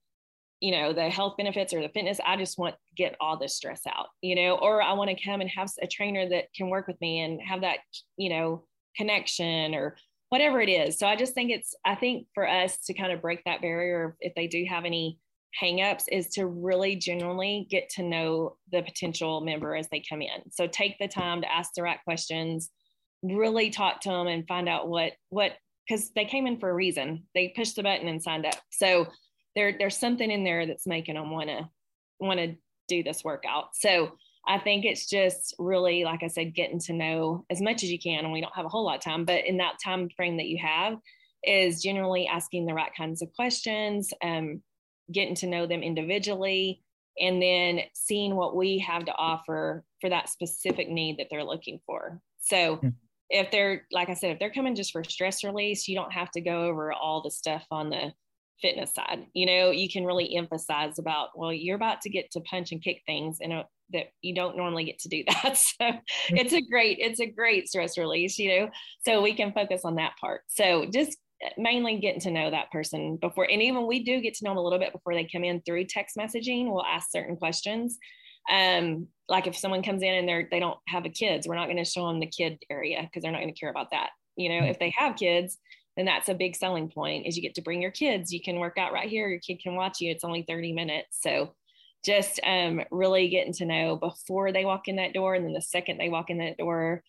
[0.62, 3.56] you know the health benefits or the fitness i just want to get all this
[3.56, 6.70] stress out you know or i want to come and have a trainer that can
[6.70, 7.78] work with me and have that
[8.16, 8.64] you know
[8.96, 9.96] connection or
[10.28, 10.98] whatever it is.
[10.98, 14.16] So i just think it's i think for us to kind of break that barrier
[14.20, 15.18] if they do have any
[15.60, 20.50] hangups is to really genuinely get to know the potential member as they come in.
[20.50, 22.70] So take the time to ask the right questions
[23.22, 25.52] really talk to them and find out what what
[25.88, 27.24] because they came in for a reason.
[27.34, 28.54] They pushed the button and signed up.
[28.70, 29.08] So
[29.54, 31.68] there there's something in there that's making them want to
[32.20, 32.54] want to
[32.88, 34.12] do this workout so
[34.46, 37.98] i think it's just really like i said getting to know as much as you
[37.98, 40.36] can and we don't have a whole lot of time but in that time frame
[40.36, 40.94] that you have
[41.44, 44.62] is generally asking the right kinds of questions um,
[45.10, 46.82] getting to know them individually
[47.18, 51.80] and then seeing what we have to offer for that specific need that they're looking
[51.84, 52.88] for so mm-hmm.
[53.30, 56.30] if they're like i said if they're coming just for stress release you don't have
[56.30, 58.12] to go over all the stuff on the
[58.62, 62.40] fitness side you know you can really emphasize about well you're about to get to
[62.42, 63.52] punch and kick things and
[63.92, 66.36] that you don't normally get to do that so mm-hmm.
[66.36, 68.70] it's a great it's a great stress release you know
[69.04, 71.18] so we can focus on that part so just
[71.58, 74.58] mainly getting to know that person before and even we do get to know them
[74.58, 77.98] a little bit before they come in through text messaging we'll ask certain questions
[78.50, 81.66] um like if someone comes in and they're they don't have a kids we're not
[81.66, 84.10] going to show them the kid area because they're not going to care about that
[84.36, 84.66] you know mm-hmm.
[84.66, 85.58] if they have kids
[85.96, 88.32] then that's a big selling point is you get to bring your kids.
[88.32, 89.28] You can work out right here.
[89.28, 90.10] Your kid can watch you.
[90.10, 91.18] It's only 30 minutes.
[91.20, 91.54] So
[92.04, 95.62] just um, really getting to know before they walk in that door and then the
[95.62, 97.02] second they walk in that door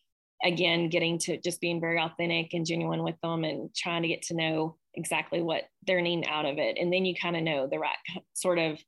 [0.44, 4.22] again getting to just being very authentic and genuine with them and trying to get
[4.24, 6.78] to know exactly what they're needing out of it.
[6.80, 7.96] And then you kind of know the right
[8.34, 8.80] sort of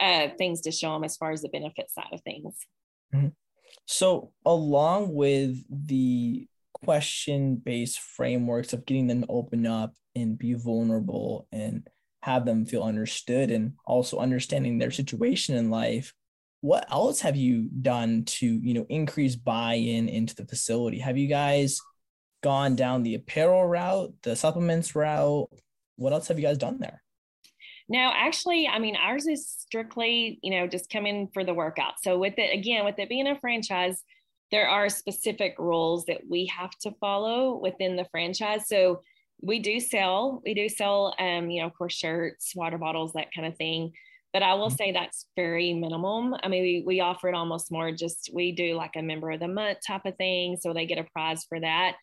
[0.00, 2.54] uh, things to show them as far as the benefit side of things.
[3.14, 3.28] Mm-hmm.
[3.84, 6.48] so along with the
[6.84, 11.88] question based frameworks of getting them to open up and be vulnerable and
[12.22, 16.14] have them feel understood and also understanding their situation in life
[16.62, 20.98] what else have you done to you know increase buy-in into the facility?
[21.00, 21.80] Have you guys
[22.42, 25.48] gone down the apparel route the supplements route?
[25.96, 27.02] What else have you guys done there?
[27.88, 31.94] No actually i mean ours is strictly you know just come in for the workout.
[32.00, 34.00] So with it again with it being a franchise
[34.52, 38.68] there are specific rules that we have to follow within the franchise.
[38.68, 39.02] So
[39.40, 43.32] we do sell, we do sell, um, you know, of course, shirts, water bottles, that
[43.34, 43.92] kind of thing.
[44.32, 44.76] But I will mm-hmm.
[44.76, 46.36] say that's very minimum.
[46.42, 49.40] I mean, we, we offer it almost more just we do like a member of
[49.40, 50.58] the month type of thing.
[50.60, 51.96] So they get a prize for that.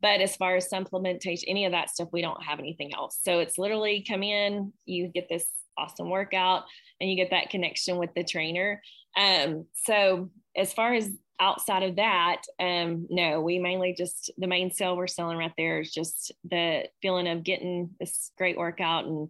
[0.00, 3.18] But as far as supplementation, any of that stuff, we don't have anything else.
[3.22, 5.46] So it's literally come in, you get this
[5.76, 6.64] awesome workout,
[7.00, 8.80] and you get that connection with the trainer.
[9.16, 14.70] Um, so as far as outside of that, um, no, we mainly just the main
[14.70, 19.28] sale we're selling right there is just the feeling of getting this great workout and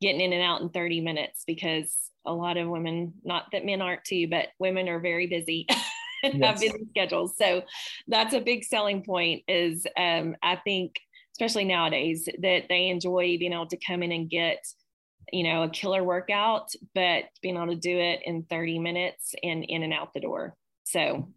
[0.00, 1.94] getting in and out in 30 minutes because
[2.24, 5.66] a lot of women, not that men aren't too, but women are very busy.
[6.22, 6.42] yes.
[6.42, 7.36] have busy schedules.
[7.36, 7.62] So
[8.06, 10.96] that's a big selling point is um, I think,
[11.32, 14.58] especially nowadays, that they enjoy being able to come in and get,
[15.32, 19.64] you know, a killer workout, but being able to do it in 30 minutes and
[19.64, 20.56] in and out the door.
[20.88, 21.28] So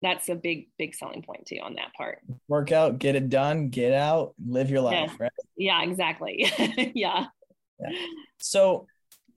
[0.00, 2.20] that's a big, big selling point too on that part.
[2.48, 5.16] Work out, get it done, get out, live your life, yeah.
[5.18, 5.32] right?
[5.56, 6.52] Yeah, exactly.
[6.94, 7.26] yeah.
[7.80, 7.90] yeah.
[8.38, 8.86] So,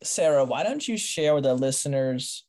[0.04, 2.46] Sara, why don't you share with the listeners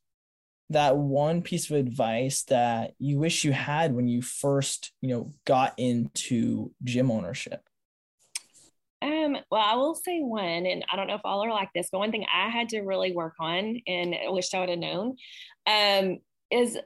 [0.71, 5.31] that one piece of advice that you wish you had when you first, you know,
[5.47, 7.61] got into gym ownership?
[9.01, 11.89] Um, well, I will say one, and I don't know if all are like this,
[11.93, 14.79] but one thing I had to really work on and I wish I would have
[14.79, 15.17] known
[15.67, 16.19] um,
[16.51, 16.79] is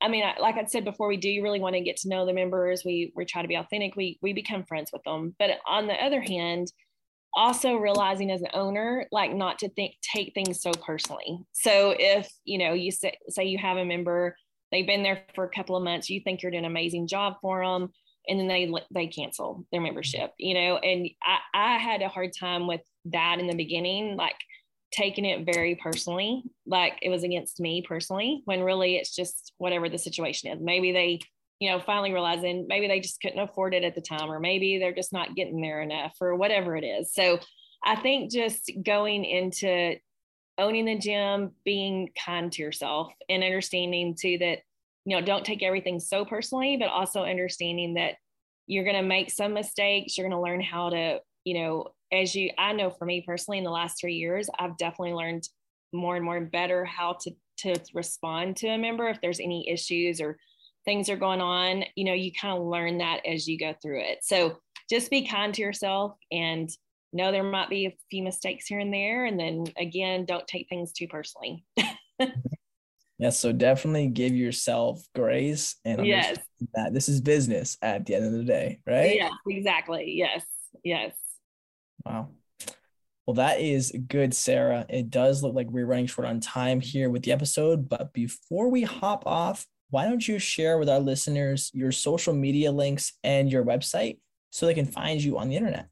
[0.00, 2.32] I mean, like I said before, we do really want to get to know the
[2.32, 2.82] members.
[2.84, 3.96] We we try to be authentic.
[3.96, 5.34] We we become friends with them.
[5.38, 6.70] But on the other hand,
[7.34, 11.38] also realizing as an owner, like not to think take things so personally.
[11.52, 14.36] So if you know you say say you have a member,
[14.70, 17.34] they've been there for a couple of months, you think you're doing an amazing job
[17.40, 17.90] for them,
[18.28, 20.32] and then they they cancel their membership.
[20.38, 24.36] You know, and I I had a hard time with that in the beginning, like
[24.94, 29.88] taking it very personally, like it was against me personally, when really it's just whatever
[29.88, 30.60] the situation is.
[30.60, 31.20] Maybe they,
[31.58, 34.78] you know, finally realizing maybe they just couldn't afford it at the time, or maybe
[34.78, 37.12] they're just not getting there enough, or whatever it is.
[37.12, 37.40] So
[37.84, 39.96] I think just going into
[40.56, 44.60] owning the gym, being kind to yourself, and understanding too that
[45.04, 48.14] you know, don't take everything so personally, but also understanding that
[48.66, 50.16] you're going to make some mistakes.
[50.16, 53.58] You're going to learn how to, you know, as you, I know for me personally,
[53.58, 55.48] in the last three years, I've definitely learned
[55.92, 59.68] more and more and better how to to respond to a member if there's any
[59.68, 60.36] issues or
[60.84, 61.84] things are going on.
[61.94, 64.18] You know, you kind of learn that as you go through it.
[64.22, 64.58] So
[64.90, 66.68] just be kind to yourself and
[67.12, 69.24] know there might be a few mistakes here and there.
[69.24, 71.64] And then again, don't take things too personally.
[73.18, 76.36] Yes, so definitely give yourself grace and yes.
[76.74, 79.14] that this is business at the end of the day, right?
[79.14, 80.14] Yeah, exactly.
[80.16, 80.44] Yes,
[80.82, 81.14] yes.
[82.04, 82.28] Wow.
[83.26, 84.84] Well, that is good, Sara.
[84.88, 88.68] It does look like we're running short on time here with the episode, but before
[88.68, 93.50] we hop off, why don't you share with our listeners your social media links and
[93.50, 94.18] your website
[94.50, 95.88] so they can find you on the internet?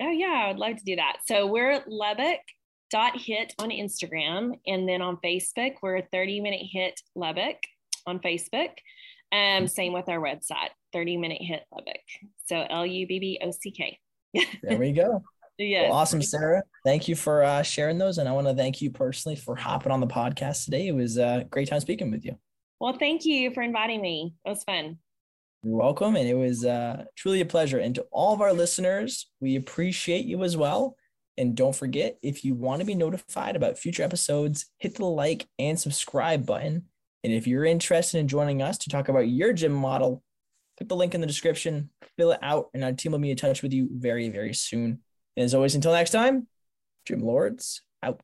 [0.00, 1.18] Oh, yeah, I would love to do that.
[1.26, 2.40] So we're Lubbock
[2.90, 4.60] dot hit on Instagram.
[4.66, 7.56] And then on Facebook, we're 30 minute hit Lubbock
[8.06, 8.70] on Facebook.
[9.32, 11.96] Um, same with our website, 30 minute hit Lubbock.
[12.44, 13.98] So L U B B O C K.
[14.62, 15.22] there we go.
[15.58, 15.84] Yeah.
[15.84, 16.62] Well, awesome, Sara.
[16.84, 18.18] Thank you for uh, sharing those.
[18.18, 20.88] And I want to thank you personally for hopping on the podcast today.
[20.88, 22.38] It was a great time speaking with you.
[22.78, 24.34] Well, thank you for inviting me.
[24.44, 24.98] It was fun.
[25.62, 26.16] You're welcome.
[26.16, 27.78] And it was uh, truly a pleasure.
[27.78, 30.96] And to all of our listeners, we appreciate you as well.
[31.38, 35.46] And don't forget, if you want to be notified about future episodes, hit the like
[35.58, 36.84] and subscribe button.
[37.24, 40.22] And if you're interested in joining us to talk about your gym model,
[40.78, 43.36] click the link in the description, fill it out, and our team will be in
[43.36, 45.00] touch with you very, very soon.
[45.36, 46.46] And as always, until next time,
[47.04, 48.20] Gym Lords out.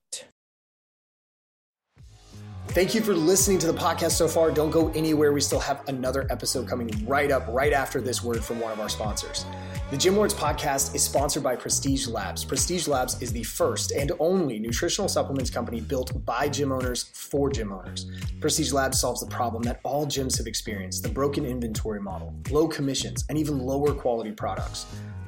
[2.68, 4.50] Thank you for listening to the podcast so far.
[4.50, 5.30] Don't go anywhere.
[5.32, 8.80] We still have another episode coming right up, right after this word from one of
[8.80, 9.44] our sponsors.
[9.90, 12.46] The Gym Lords podcast is sponsored by Prestige Labs.
[12.46, 17.50] Prestige Labs is the first and only nutritional supplements company built by gym owners for
[17.50, 18.06] gym owners.
[18.40, 22.66] Prestige Labs solves the problem that all gyms have experienced the broken inventory model, low
[22.66, 24.86] commissions, and even lower quality products.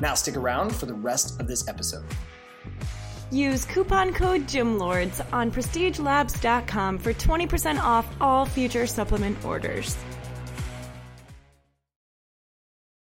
[0.00, 2.04] Now stick around for the rest of this episode.
[3.30, 9.96] Use coupon code GYMLORDS on prestigelabs.com for 20% off all future supplement orders.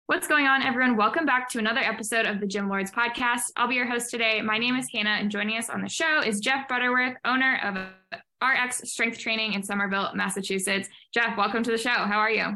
[0.08, 0.98] What's going on, everyone?
[0.98, 3.44] Welcome back to another episode of the Gym Lords podcast.
[3.56, 4.42] I'll be your host today.
[4.42, 8.20] My name is Hannah, and joining us on the show is Jeff Butterworth, owner of
[8.42, 10.90] RX Strength Training in Somerville, Massachusetts.
[11.14, 11.90] Jeff, welcome to the show.
[11.90, 12.56] How are you?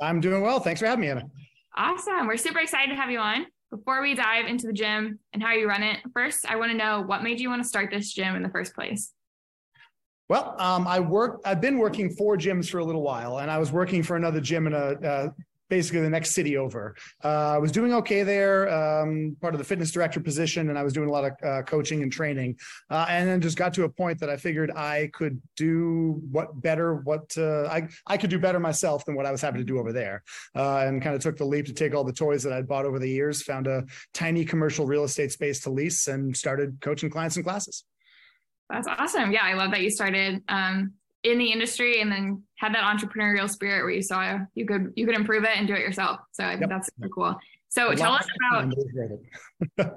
[0.00, 0.60] I'm doing well.
[0.60, 1.28] Thanks for having me, Hannah.
[1.78, 2.26] Awesome.
[2.26, 3.46] We're super excited to have you on.
[3.70, 6.76] Before we dive into the gym and how you run it, first, I want to
[6.76, 9.12] know what made you want to start this gym in the first place?
[10.28, 11.40] Well, um, I work.
[11.44, 14.40] I've been working for gyms for a little while, and I was working for another
[14.40, 15.28] gym in a uh,
[15.68, 16.94] basically the next city over.
[17.22, 20.82] Uh, I was doing okay there, um, part of the fitness director position, and I
[20.82, 22.56] was doing a lot of uh, coaching and training.
[22.90, 26.60] Uh, and then just got to a point that I figured I could do what
[26.60, 29.64] better, what uh, I I could do better myself than what I was having to
[29.64, 30.22] do over there.
[30.54, 32.84] Uh, and kind of took the leap to take all the toys that I'd bought
[32.84, 33.84] over the years, found a
[34.14, 37.84] tiny commercial real estate space to lease, and started coaching clients and classes.
[38.70, 39.32] That's awesome.
[39.32, 40.92] Yeah, I love that you started um,
[41.24, 45.06] in the industry and then had that entrepreneurial spirit where you saw you could you
[45.06, 46.20] could improve it and do it yourself.
[46.32, 46.70] So I think yep.
[46.70, 47.36] that's super cool.
[47.70, 48.72] So tell us about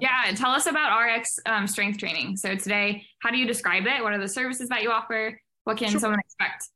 [0.00, 2.36] yeah, tell us about RX um, strength training.
[2.36, 4.02] So today, how do you describe it?
[4.02, 5.40] What are the services that you offer?
[5.64, 6.00] What can sure.
[6.00, 6.68] someone expect?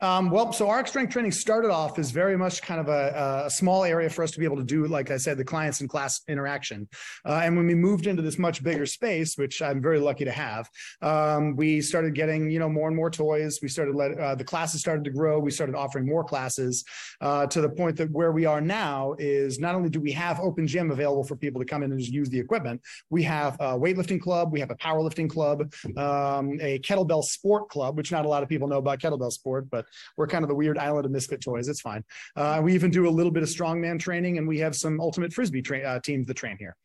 [0.00, 3.50] Um, well, so RX strength training started off as very much kind of a, a,
[3.50, 5.88] small area for us to be able to do, like I said, the clients and
[5.88, 6.88] class interaction.
[7.26, 10.30] Uh, and when we moved into this much bigger space, which I'm very lucky to
[10.30, 10.70] have,
[11.02, 13.58] um, we started getting you know more and more toys.
[13.60, 15.40] We started let uh, the classes started to grow.
[15.40, 16.84] We started offering more classes
[17.20, 20.38] uh, to the point that where we are now is not only do we have
[20.38, 22.80] open gym available for people to come in and just use the equipment,
[23.10, 27.96] we have a weightlifting club, we have a powerlifting club, um, a kettlebell sport club,
[27.96, 30.54] which not a lot of people know about kettlebell sport, but we're kind of the
[30.54, 31.68] weird island of misfit toys.
[31.68, 32.04] It's fine.
[32.36, 35.32] Uh, we even do a little bit of strongman training, and we have some ultimate
[35.32, 36.76] frisbee tra- uh, teams that train here.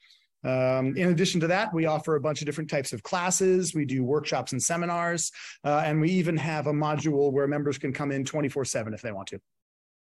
[0.45, 3.73] Um, in addition to that, we offer a bunch of different types of classes.
[3.73, 5.31] We do workshops and seminars,
[5.63, 9.01] uh, and we even have a module where members can come in 24 7 if
[9.01, 9.39] they want to.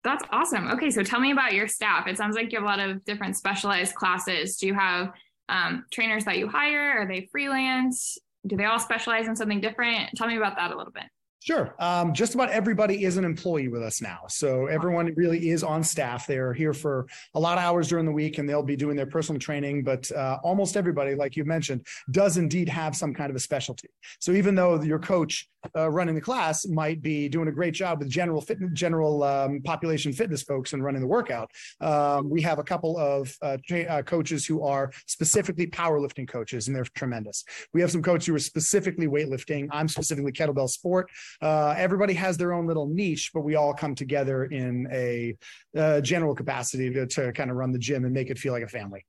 [0.03, 0.69] That's awesome.
[0.69, 2.07] Okay, so tell me about your staff.
[2.07, 4.59] It sounds like you have a lot of different specialized classes.
[4.59, 5.13] Do you have
[5.49, 6.99] um, trainers that you hire?
[6.99, 8.19] Are they freelance?
[8.47, 10.11] Do they all specialize in something different?
[10.15, 11.05] Tell me about that a little bit.
[11.45, 11.75] Sure.
[11.79, 14.21] Um, just about everybody is an employee with us now.
[14.31, 16.27] So everyone really is on staff.
[16.27, 19.05] They're here for a lot of hours during the week and they'll be doing their
[19.05, 19.85] personal training.
[19.85, 23.91] But uh, almost everybody, like you mentioned, does indeed have some kind of a specialty.
[24.21, 25.47] So even though your coach
[25.77, 29.61] uh, running the class might be doing a great job with general fit, general um,
[29.63, 31.51] population fitness folks and running the workout,
[31.83, 36.77] um, we have a couple of uh, uh coaches who are specifically powerlifting coaches and
[36.77, 37.45] they're tremendous.
[37.75, 39.69] We have some coaches who are specifically weightlifting.
[39.71, 41.11] I'm specifically kettlebell sport
[41.43, 45.37] uh, everybody has their own little niche, but we all come together in a
[45.77, 48.63] uh, general capacity to, to kind of run the gym and make it feel like
[48.63, 49.05] a family.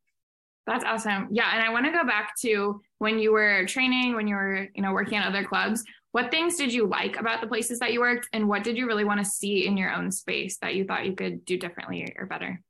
[0.68, 1.28] That's awesome.
[1.32, 4.68] Yeah, and I want to go back to when you were training, when you were,
[4.74, 5.84] you know, working at other clubs.
[6.12, 8.88] What things did you like about the places that you worked, and what did you
[8.88, 12.16] really want to see in your own space that you thought you could do differently
[12.18, 12.62] or better?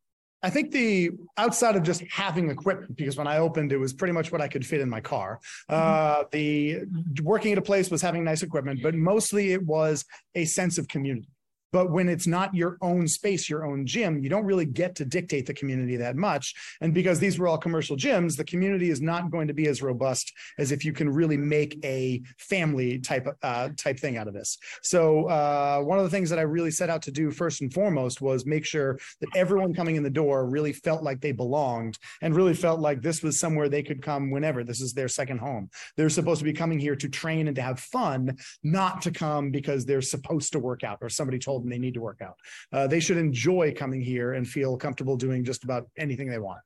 [0.45, 4.13] I think the outside of just having equipment, because when I opened, it was pretty
[4.13, 5.39] much what I could fit in my car.
[5.67, 6.81] Uh, the
[7.23, 10.05] working at a place was having nice equipment, but mostly it was
[10.35, 11.27] a sense of community.
[11.75, 15.03] But when it's not your own space, your own gym, you don't really get to
[15.03, 16.53] dictate the community that much.
[16.79, 19.81] And because these were all commercial gyms, the community is not going to be as
[19.81, 24.33] robust as if you can really make a family type uh, type thing out of
[24.33, 24.57] this.
[24.83, 27.73] So uh, one of the things that I really set out to do first and
[27.73, 31.97] foremost was make sure that everyone coming in the door really felt like they belonged
[32.21, 34.63] and really felt like this was somewhere they could come whenever.
[34.63, 35.69] This is their second home.
[35.97, 39.51] They're supposed to be coming here to train and to have fun, not to come
[39.51, 42.35] because they're supposed to work out or somebody told and they need to work out.
[42.71, 46.59] Uh, they should enjoy coming here and feel comfortable doing just about anything they want.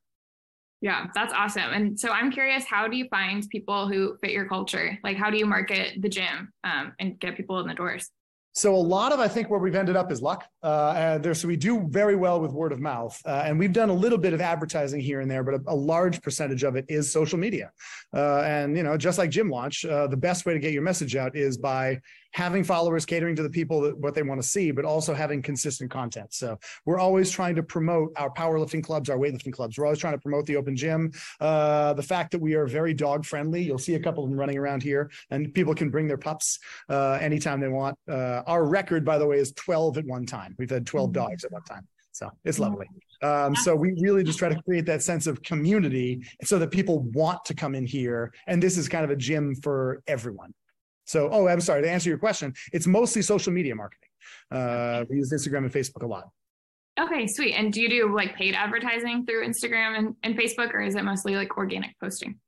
[0.82, 1.72] Yeah, that's awesome.
[1.72, 4.98] And so I'm curious, how do you find people who fit your culture?
[5.04, 8.10] Like, how do you market the gym um, and get people in the doors?
[8.52, 10.44] So a lot of I think where we've ended up is luck.
[10.62, 13.90] Uh, there, so we do very well with word of mouth, uh, and we've done
[13.90, 16.84] a little bit of advertising here and there, but a, a large percentage of it
[16.88, 17.70] is social media.
[18.12, 20.82] Uh, and you know, just like Gym Launch, uh, the best way to get your
[20.82, 22.00] message out is by
[22.32, 25.42] having followers catering to the people that what they want to see, but also having
[25.42, 26.32] consistent content.
[26.32, 29.78] So we're always trying to promote our powerlifting clubs, our weightlifting clubs.
[29.78, 31.12] We're always trying to promote the open gym.
[31.40, 33.62] Uh, the fact that we are very dog friendly.
[33.62, 36.58] You'll see a couple of them running around here, and people can bring their pups
[36.88, 37.98] uh, anytime they want.
[38.08, 40.54] Uh, our record, by the way, is 12 at one time.
[40.58, 41.12] We've had 12 mm-hmm.
[41.14, 41.86] dogs at one time.
[42.12, 42.86] So it's lovely.
[43.22, 47.00] Um, so we really just try to create that sense of community so that people
[47.14, 48.32] want to come in here.
[48.46, 50.52] And this is kind of a gym for everyone.
[51.10, 52.54] So, oh, I'm sorry to answer your question.
[52.72, 54.08] It's mostly social media marketing.
[54.48, 56.30] Uh, we use Instagram and Facebook a lot.
[57.00, 57.54] Okay, sweet.
[57.54, 61.02] And do you do like paid advertising through Instagram and, and Facebook, or is it
[61.02, 62.38] mostly like organic posting?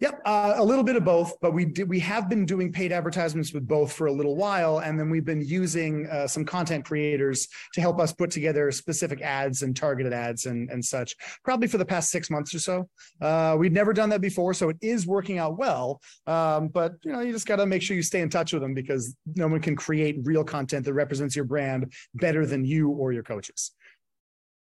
[0.00, 2.92] Yep, uh, a little bit of both, but we did, we have been doing paid
[2.92, 6.84] advertisements with both for a little while, and then we've been using uh, some content
[6.84, 11.16] creators to help us put together specific ads and targeted ads and and such.
[11.42, 12.88] Probably for the past six months or so.
[13.20, 16.00] Uh, we'd never done that before, so it is working out well.
[16.28, 18.62] Um, but you know, you just got to make sure you stay in touch with
[18.62, 22.90] them because no one can create real content that represents your brand better than you
[22.90, 23.72] or your coaches.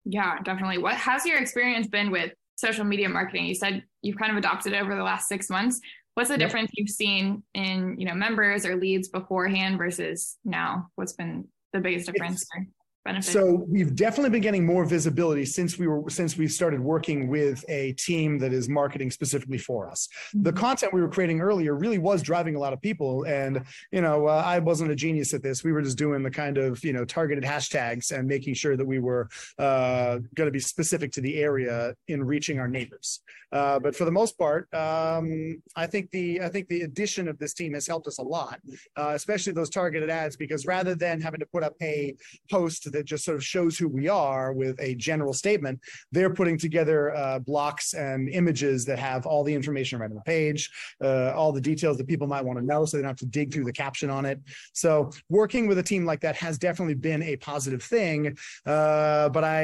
[0.05, 0.77] Yeah, definitely.
[0.77, 3.45] What has your experience been with social media marketing?
[3.45, 5.79] You said you've kind of adopted it over the last six months.
[6.15, 6.49] What's the yep.
[6.49, 10.89] difference you've seen in you know members or leads beforehand versus now?
[10.95, 12.41] What's been the biggest difference?
[12.41, 12.67] It's,
[13.07, 13.31] benefit?
[13.31, 17.63] So we've definitely been getting more visibility since we were since we started working with
[17.69, 20.07] a team that is marketing specifically for us.
[20.33, 20.59] The mm-hmm.
[20.59, 24.27] content we were creating earlier really was driving a lot of people, and you know
[24.27, 25.63] uh, I wasn't a genius at this.
[25.63, 28.85] We were just doing the kind of you know targeted hashtags and making sure that
[28.85, 33.21] we were uh, going to be specific to the area in reaching our neighbors.
[33.51, 37.39] Uh, but for the most part, um, I think the I think the addition of
[37.39, 38.59] this team has helped us a lot,
[38.97, 42.15] uh, especially those targeted ads, because rather than having to put up a
[42.51, 45.79] post that just sort of shows who we are with a general statement,
[46.11, 50.21] they're putting together uh, blocks and images that have all the information right on the
[50.21, 50.69] page,
[51.03, 53.25] uh, all the details that people might want to know, so they don't have to
[53.25, 54.39] dig through the caption on it.
[54.73, 59.43] So working with a team like that has definitely been a positive thing, uh, but
[59.43, 59.63] I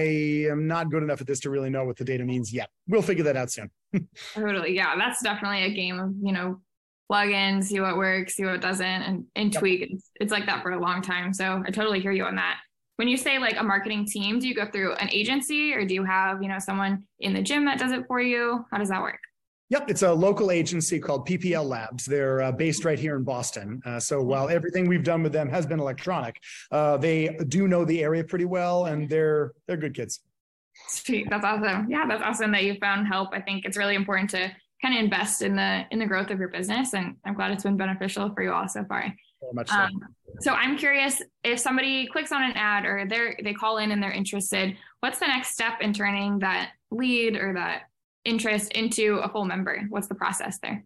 [0.50, 2.70] am not good enough at this to really know what the data means yet.
[2.88, 3.72] We'll figure that out soon.
[4.34, 4.76] totally.
[4.76, 6.62] Yeah, that's definitely a game of, you know,
[7.08, 9.60] plug in, see what works, see what doesn't, and, and yep.
[9.60, 9.82] tweak.
[9.82, 11.34] It's, it's like that for a long time.
[11.34, 12.58] So I totally hear you on that.
[12.98, 15.94] When you say like a marketing team, do you go through an agency or do
[15.94, 18.66] you have, you know, someone in the gym that does it for you?
[18.72, 19.20] How does that work?
[19.70, 22.06] Yep, it's a local agency called PPL Labs.
[22.06, 23.82] They're uh, based right here in Boston.
[23.84, 26.40] Uh, so while everything we've done with them has been electronic,
[26.72, 30.20] uh, they do know the area pretty well, and they're they're good kids.
[30.90, 31.28] Sweet.
[31.30, 31.90] That's awesome.
[31.90, 33.30] Yeah, that's awesome that you found help.
[33.34, 34.52] I think it's really important to
[34.84, 37.64] kind of invest in the in the growth of your business, and I'm glad it's
[37.64, 39.12] been beneficial for you all so far.
[39.52, 39.76] Much so.
[39.76, 40.02] Um,
[40.40, 44.02] so I'm curious if somebody clicks on an ad or they they call in and
[44.02, 44.76] they're interested.
[45.02, 47.84] What's the next step in turning that lead or that
[48.26, 49.84] interest into a full member?
[49.90, 50.84] What's the process there?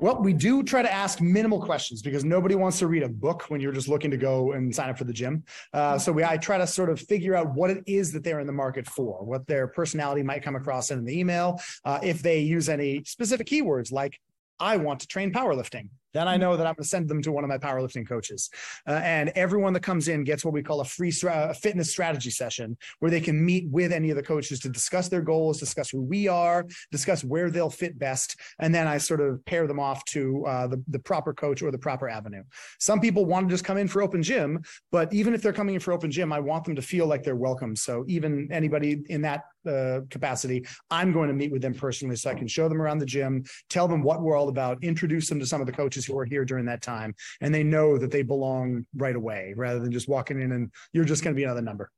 [0.00, 3.44] Well, we do try to ask minimal questions because nobody wants to read a book
[3.48, 5.44] when you're just looking to go and sign up for the gym.
[5.72, 8.40] Uh, so we, I try to sort of figure out what it is that they're
[8.40, 12.20] in the market for, what their personality might come across in the email, uh, if
[12.20, 14.18] they use any specific keywords like
[14.58, 15.88] I want to train powerlifting.
[16.16, 18.48] Then I know that I'm going to send them to one of my powerlifting coaches.
[18.88, 22.30] Uh, and everyone that comes in gets what we call a free stra- fitness strategy
[22.30, 25.90] session where they can meet with any of the coaches to discuss their goals, discuss
[25.90, 28.40] who we are, discuss where they'll fit best.
[28.60, 31.70] And then I sort of pair them off to uh, the, the proper coach or
[31.70, 32.44] the proper avenue.
[32.80, 35.74] Some people want to just come in for open gym, but even if they're coming
[35.74, 37.76] in for open gym, I want them to feel like they're welcome.
[37.76, 42.30] So even anybody in that uh, capacity, I'm going to meet with them personally so
[42.30, 45.40] I can show them around the gym, tell them what we're all about, introduce them
[45.40, 48.10] to some of the coaches who are here during that time, and they know that
[48.10, 51.44] they belong right away rather than just walking in and you're just going to be
[51.44, 51.90] another number.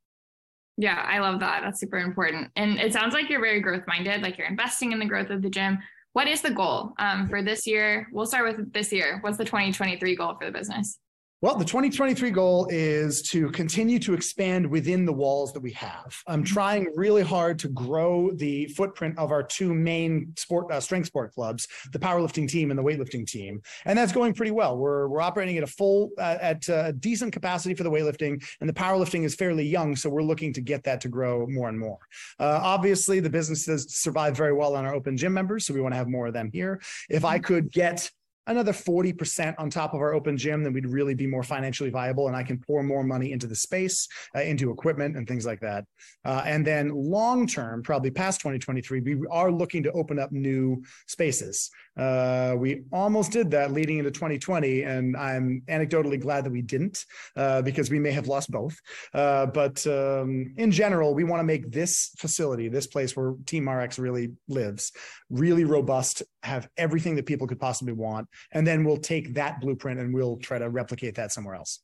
[0.77, 1.63] Yeah, I love that.
[1.63, 2.51] That's super important.
[2.55, 5.43] And it sounds like you're very growth minded, like you're investing in the growth of
[5.43, 5.79] the gym.
[6.13, 8.09] What is the goal um, for this year?
[8.13, 9.19] We'll start with this year.
[9.21, 10.99] What's the 2023 goal for the business?
[11.41, 16.21] Well, the 2023 goal is to continue to expand within the walls that we have.
[16.27, 16.53] I'm mm-hmm.
[16.53, 21.33] trying really hard to grow the footprint of our two main sport uh, strength sport
[21.33, 24.77] clubs, the powerlifting team and the weightlifting team, and that's going pretty well.
[24.77, 28.69] We're we're operating at a full uh, at a decent capacity for the weightlifting, and
[28.69, 31.79] the powerlifting is fairly young, so we're looking to get that to grow more and
[31.79, 31.99] more.
[32.41, 35.81] Uh, obviously, the business has survived very well on our open gym members, so we
[35.81, 36.83] want to have more of them here.
[37.09, 38.11] If I could get
[38.49, 42.27] another 40% on top of our open gym, then we'd really be more financially viable.
[42.27, 45.61] And I can pour more money into the space, uh, into equipment and things like
[45.61, 45.85] that.
[46.25, 50.83] Uh, and then long term, probably past 2023, we are looking to open up new
[51.07, 51.71] spaces.
[51.97, 54.83] Uh, we almost did that leading into 2020.
[54.83, 57.05] And I'm anecdotally glad that we didn't
[57.37, 58.77] uh, because we may have lost both.
[59.13, 63.69] Uh, but um, in general, we want to make this facility, this place where Team
[63.69, 64.93] RX really lives,
[65.29, 70.01] really robust, have everything that people could possibly want and then we'll take that blueprint
[70.01, 71.81] and we'll try to replicate that somewhere else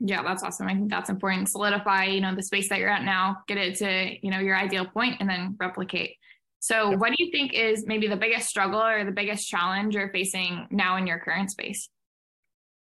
[0.00, 3.04] yeah that's awesome i think that's important solidify you know the space that you're at
[3.04, 6.14] now get it to you know your ideal point and then replicate
[6.60, 6.98] so yep.
[6.98, 10.66] what do you think is maybe the biggest struggle or the biggest challenge you're facing
[10.70, 11.88] now in your current space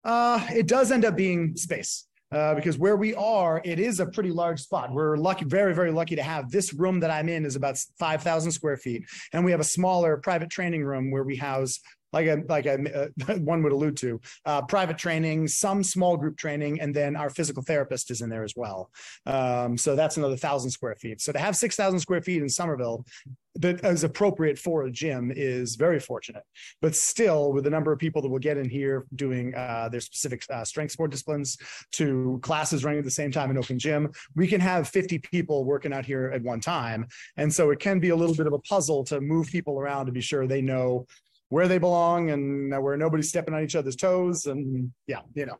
[0.06, 4.08] uh, it does end up being space uh, because where we are, it is a
[4.08, 4.92] pretty large spot.
[4.92, 8.52] We're lucky, very, very lucky to have this room that I'm in is about 5,000
[8.52, 9.04] square feet.
[9.34, 11.80] And we have a smaller private training room where we house
[12.14, 16.38] like a, like a, uh, one would allude to, uh, private training, some small group
[16.38, 18.90] training, and then our physical therapist is in there as well.
[19.26, 21.22] Um, so that's another thousand square feet.
[21.22, 23.06] So to have six thousand square feet in Somerville
[23.56, 26.44] that is appropriate for a gym is very fortunate.
[26.82, 30.02] But still, with the number of people that will get in here doing uh, their
[30.02, 31.58] specific uh, strength sport disciplines
[31.94, 35.66] to classes running at the same time in open gym, we can have 50 people
[35.66, 37.08] working out here at one time.
[37.38, 40.08] And so it can be a little bit of a puzzle to move people around
[40.08, 41.06] to be sure they know
[41.50, 44.46] where they belong and where nobody's stepping on each other's toes.
[44.46, 45.58] And yeah, you know.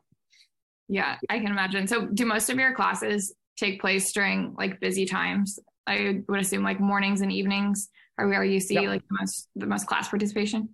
[0.88, 1.86] Yeah, I can imagine.
[1.86, 5.58] So, do most of your classes take place during like busy times?
[5.86, 7.88] I would assume like mornings and evenings
[8.18, 8.84] are where you see yep.
[8.84, 10.70] like the most the most class participation.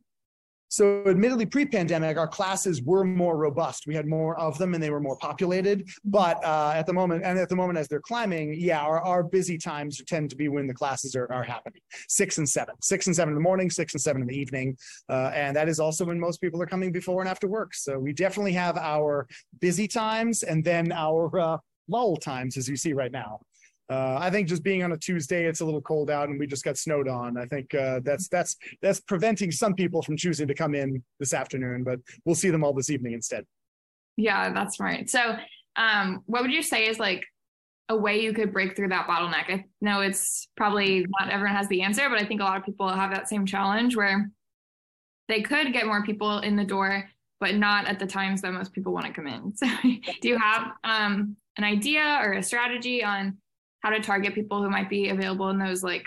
[0.71, 3.89] So, admittedly, pre pandemic, our classes were more robust.
[3.89, 5.89] We had more of them and they were more populated.
[6.05, 9.25] But uh, at the moment, and at the moment, as they're climbing, yeah, our, our
[9.25, 13.09] busy times tend to be when the classes are, are happening six and seven, six
[13.09, 14.77] and seven in the morning, six and seven in the evening.
[15.09, 17.75] Uh, and that is also when most people are coming before and after work.
[17.75, 19.27] So, we definitely have our
[19.61, 23.41] busy times and then our uh, lull times, as you see right now.
[23.91, 26.47] Uh, I think just being on a Tuesday, it's a little cold out, and we
[26.47, 27.37] just got snowed on.
[27.37, 31.35] I think uh, that's that's that's preventing some people from choosing to come in this
[31.35, 33.45] afternoon, but we'll see them all this evening instead.
[34.17, 35.11] Yeah, that's right.
[35.11, 35.37] So,
[35.75, 37.25] um, what would you say is like
[37.89, 39.51] a way you could break through that bottleneck?
[39.51, 42.65] I know it's probably not everyone has the answer, but I think a lot of
[42.65, 44.31] people have that same challenge where
[45.27, 47.11] they could get more people in the door,
[47.41, 49.53] but not at the times that most people want to come in.
[49.57, 49.67] So,
[50.21, 53.37] do you have um, an idea or a strategy on
[53.81, 56.05] how to target people who might be available in those like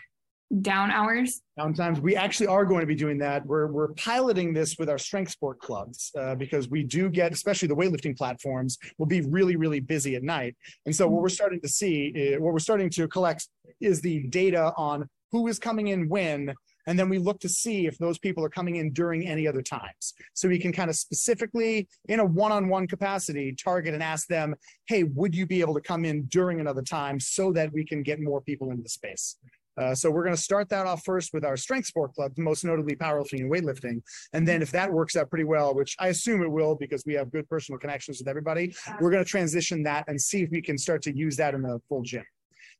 [0.61, 1.41] down hours?
[1.59, 1.99] Downtimes.
[1.99, 3.45] We actually are going to be doing that.
[3.45, 7.67] We're we're piloting this with our strength sport clubs uh, because we do get, especially
[7.67, 10.55] the weightlifting platforms, will be really really busy at night.
[10.85, 13.47] And so what we're starting to see, uh, what we're starting to collect,
[13.81, 16.53] is the data on who is coming in when
[16.87, 19.61] and then we look to see if those people are coming in during any other
[19.61, 20.13] times.
[20.33, 24.27] So we can kind of specifically, in a one on one capacity, target and ask
[24.27, 24.55] them,
[24.87, 28.03] hey, would you be able to come in during another time so that we can
[28.03, 29.37] get more people into the space?
[29.75, 32.63] Uh, so we're going to start that off first with our strength sport club, most
[32.63, 34.01] notably powerlifting and weightlifting.
[34.33, 37.13] And then if that works out pretty well, which I assume it will because we
[37.15, 40.61] have good personal connections with everybody, we're going to transition that and see if we
[40.61, 42.23] can start to use that in the full gym.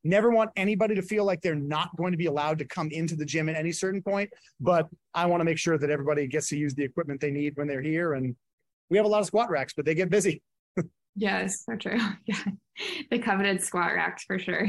[0.04, 3.16] Never want anybody to feel like they're not going to be allowed to come into
[3.16, 4.30] the gym at any certain point.
[4.60, 7.56] But I want to make sure that everybody gets to use the equipment they need
[7.56, 8.14] when they're here.
[8.14, 8.36] And
[8.90, 10.42] we have a lot of squat racks, but they get busy.
[11.16, 12.00] yes, so true.
[12.26, 12.44] Yeah,
[13.12, 14.68] the coveted squat racks for sure.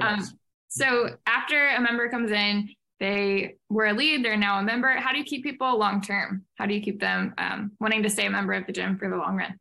[0.00, 0.20] Um,
[0.68, 2.68] so after a member comes in,
[3.00, 4.88] they were a lead, they're now a member.
[4.88, 6.44] How do you keep people long term?
[6.56, 9.08] How do you keep them um, wanting to stay a member of the gym for
[9.08, 9.58] the long run?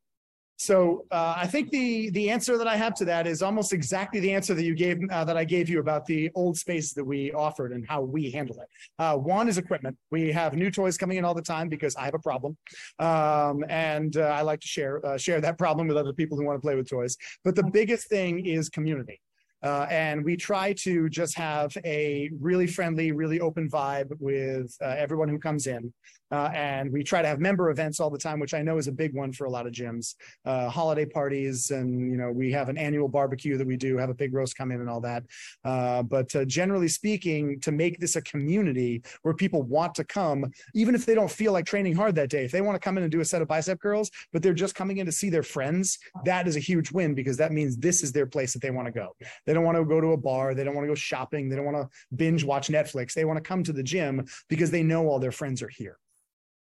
[0.60, 4.19] So uh, I think the the answer that I have to that is almost exactly
[4.19, 7.03] the answer that you gave uh, that I gave you about the old space that
[7.03, 8.68] we offered and how we handle it.
[8.99, 9.98] Uh, one is equipment.
[10.11, 12.57] We have new toys coming in all the time because I have a problem,
[12.99, 16.44] um, and uh, I like to share uh, share that problem with other people who
[16.44, 17.15] want to play with toys.
[17.45, 19.22] But the biggest thing is community.
[19.61, 24.95] Uh, and we try to just have a really friendly, really open vibe with uh,
[24.98, 25.94] everyone who comes in.
[26.31, 28.88] Uh, and we try to have member events all the time, which I know is
[28.88, 30.15] a big one for a lot of gyms.
[30.45, 34.10] Uh, holiday parties, and you know, we have an annual barbecue that we do, have
[34.10, 35.23] a pig roast come in, and all that.
[35.64, 40.45] Uh, but uh, generally speaking, to make this a community where people want to come,
[40.73, 42.97] even if they don't feel like training hard that day, if they want to come
[42.97, 45.30] in and do a set of bicep curls, but they're just coming in to see
[45.30, 48.61] their friends, that is a huge win because that means this is their place that
[48.61, 49.15] they want to go.
[49.45, 51.56] They don't want to go to a bar, they don't want to go shopping, they
[51.56, 53.14] don't want to binge watch Netflix.
[53.14, 55.97] They want to come to the gym because they know all their friends are here.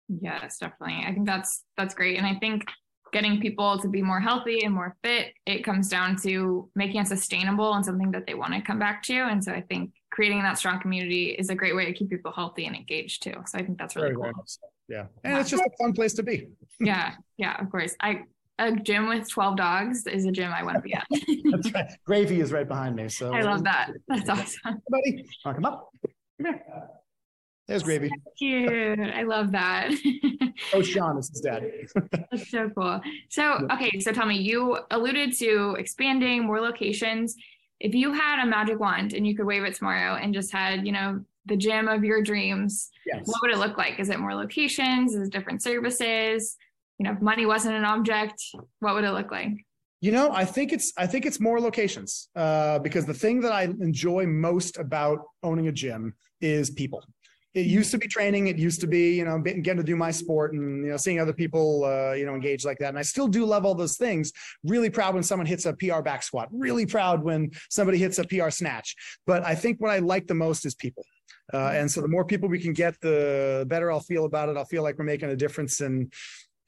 [0.08, 1.04] Yes, definitely.
[1.06, 2.18] I think that's that's great.
[2.18, 2.64] And I think
[3.12, 7.06] getting people to be more healthy and more fit, it comes down to making it
[7.06, 9.14] sustainable and something that they want to come back to.
[9.14, 12.32] And so I think creating that strong community is a great way to keep people
[12.32, 13.34] healthy and engaged too.
[13.46, 14.44] So I think that's really Very cool.
[14.88, 15.06] Yeah.
[15.24, 16.48] And it's just a fun place to be.
[16.80, 17.14] yeah.
[17.36, 17.94] Yeah, of course.
[18.00, 18.22] I
[18.58, 21.06] a gym with 12 dogs is a gym I want to be at.
[21.50, 21.90] That's right.
[22.04, 23.08] Gravy is right behind me.
[23.08, 23.90] So I love that.
[24.08, 24.80] That's awesome.
[24.88, 25.88] Buddy, come up.
[26.40, 26.62] Come here.
[27.72, 28.10] There's Gravy.
[28.36, 29.00] Cute.
[29.00, 29.90] I love that.
[30.74, 31.64] oh, Sean is his dad.
[32.30, 33.00] That's so cool.
[33.30, 37.34] So, okay, so tell me, you alluded to expanding more locations.
[37.80, 40.86] If you had a magic wand and you could wave it tomorrow and just had,
[40.86, 43.22] you know, the gym of your dreams, yes.
[43.24, 43.98] what would it look like?
[43.98, 45.14] Is it more locations?
[45.14, 46.58] Is it different services?
[46.98, 48.38] You know, if money wasn't an object,
[48.80, 49.64] what would it look like?
[50.02, 53.52] You know, I think it's I think it's more locations uh, because the thing that
[53.52, 57.02] I enjoy most about owning a gym is people
[57.54, 58.46] it used to be training.
[58.46, 61.20] It used to be, you know, getting to do my sport and, you know, seeing
[61.20, 62.88] other people, uh, you know, engage like that.
[62.88, 64.32] And I still do love all those things.
[64.64, 66.48] Really proud when someone hits a PR back squat.
[66.50, 68.96] Really proud when somebody hits a PR snatch.
[69.26, 71.04] But I think what I like the most is people.
[71.52, 74.56] Uh, and so the more people we can get, the better I'll feel about it.
[74.56, 76.10] I'll feel like we're making a difference in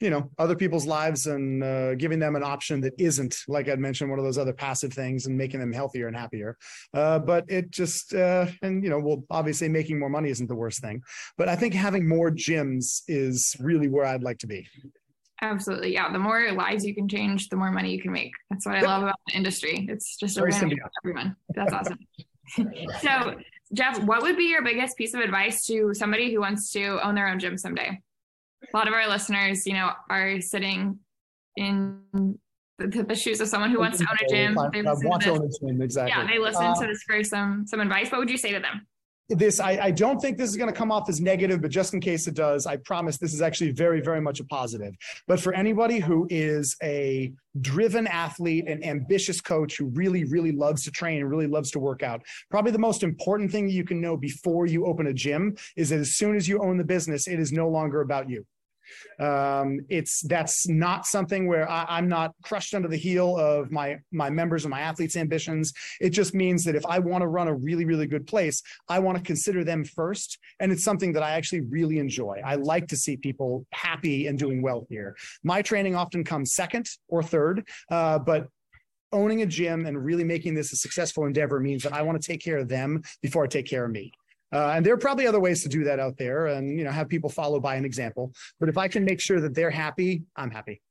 [0.05, 3.79] you know other people's lives and uh, giving them an option that isn't like i'd
[3.79, 6.55] mentioned one of those other passive things and making them healthier and happier.
[6.93, 10.55] Uh, but it just uh, and you know well obviously making more money isn't the
[10.55, 11.01] worst thing.
[11.39, 14.67] But i think having more gyms is really where i'd like to be.
[15.41, 15.91] Absolutely.
[15.93, 18.33] Yeah the more lives you can change the more money you can make.
[18.51, 19.87] That's what i love about the industry.
[19.89, 20.41] It's just a
[21.03, 21.35] everyone.
[21.49, 21.97] That's awesome.
[23.01, 23.35] So
[23.73, 27.15] jeff what would be your biggest piece of advice to somebody who wants to own
[27.15, 27.99] their own gym someday
[28.73, 30.99] a lot of our listeners, you know, are sitting
[31.57, 31.99] in
[32.77, 34.57] the, the shoes of someone who wants to own a gym.
[34.71, 36.13] They listen to this, exactly.
[36.15, 38.11] Yeah, they listen uh, to this for some some advice.
[38.11, 38.85] What would you say to them?
[39.27, 41.95] This I, I don't think this is going to come off as negative, but just
[41.95, 44.93] in case it does, I promise this is actually very, very much a positive.
[45.27, 50.83] But for anybody who is a driven athlete an ambitious coach who really, really loves
[50.83, 52.21] to train and really loves to work out,
[52.51, 55.99] probably the most important thing you can know before you open a gym is that
[55.99, 58.45] as soon as you own the business, it is no longer about you.
[59.19, 63.99] Um, it's that's not something where I, am not crushed under the heel of my
[64.11, 65.73] my members and my athletes' ambitions.
[65.99, 68.99] It just means that if I want to run a really really good place, I
[68.99, 72.41] want to consider them first, and it's something that I actually really enjoy.
[72.43, 75.15] I like to see people happy and doing well here.
[75.43, 78.47] My training often comes second or third, uh, but
[79.11, 82.27] owning a gym and really making this a successful endeavor means that I want to
[82.27, 84.11] take care of them before I take care of me.
[84.55, 86.91] Uh, and there are probably other ways to do that out there and, you know,
[86.91, 88.31] have people follow by an example.
[88.57, 90.81] But if I can make sure that they're happy, I'm happy.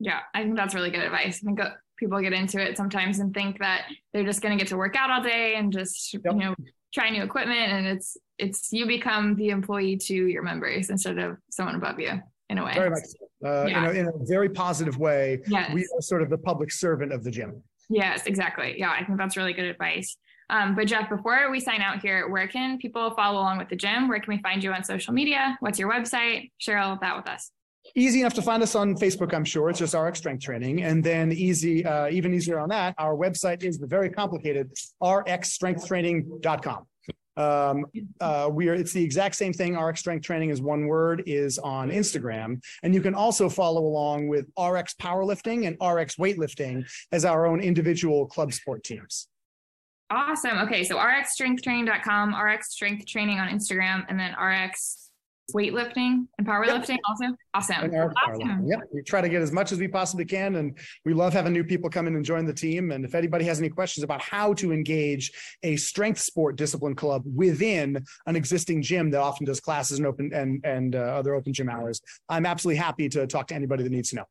[0.00, 1.40] Yeah, I think that's really good advice.
[1.42, 1.60] I think
[1.96, 3.82] people get into it sometimes and think that
[4.12, 6.22] they're just going to get to work out all day and just, yep.
[6.26, 6.54] you know,
[6.92, 7.70] try new equipment.
[7.72, 12.20] And it's, it's, you become the employee to your members instead of someone above you
[12.50, 12.72] in a way.
[12.74, 13.04] Very much
[13.44, 13.90] uh, yeah.
[13.90, 15.40] in, a, in a very positive way.
[15.46, 15.72] Yes.
[15.72, 17.62] We are sort of the public servant of the gym.
[17.88, 18.74] Yes, exactly.
[18.76, 20.16] Yeah, I think that's really good advice.
[20.50, 23.76] Um, but Jeff, before we sign out here, where can people follow along with the
[23.76, 24.08] gym?
[24.08, 25.56] Where can we find you on social media?
[25.60, 26.50] What's your website?
[26.58, 27.50] Share all of that with us.
[27.96, 29.68] Easy enough to find us on Facebook, I'm sure.
[29.68, 30.84] It's just RX Strength Training.
[30.84, 34.70] And then easy, uh, even easier on that, our website is the very complicated
[35.02, 36.86] rxstrengthtraining.com.
[37.36, 37.86] Um,
[38.20, 39.76] uh, we are, it's the exact same thing.
[39.76, 42.62] RX Strength Training is one word, is on Instagram.
[42.82, 47.60] And you can also follow along with RX Powerlifting and RX Weightlifting as our own
[47.60, 49.28] individual club sport teams.
[50.12, 50.58] Awesome.
[50.58, 55.10] Okay, so rxstrengthtraining.com, RX Strength Training on Instagram, and then RX
[55.54, 57.00] weightlifting and powerlifting yep.
[57.08, 57.24] also?
[57.54, 58.66] Awesome, awesome.
[58.66, 61.52] yep we try to get as much as we possibly can and we love having
[61.52, 64.22] new people come in and join the team and if anybody has any questions about
[64.22, 65.32] how to engage
[65.62, 70.30] a strength sport discipline club within an existing gym that often does classes and open
[70.32, 73.90] and and uh, other open gym hours i'm absolutely happy to talk to anybody that
[73.90, 74.24] needs to know.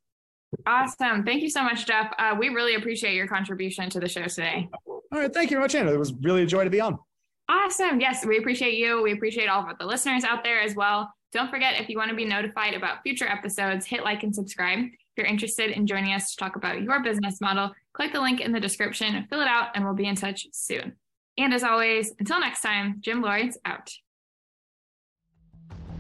[0.66, 1.24] Awesome.
[1.24, 2.12] Thank you so much jeff.
[2.18, 4.70] Uh, we really appreciate your contribution to the show today
[5.12, 6.98] all right thank you very much Hannah it was really a joy to be on
[7.52, 8.00] Awesome.
[8.00, 9.02] Yes, we appreciate you.
[9.02, 11.14] We appreciate all of the listeners out there as well.
[11.34, 14.80] Don't forget, if you want to be notified about future episodes, hit like and subscribe.
[14.80, 18.40] If you're interested in joining us to talk about your business model, click the link
[18.40, 20.94] in the description, fill it out, and we'll be in touch soon.
[21.38, 23.92] And as always, until next time, Gym Lords out.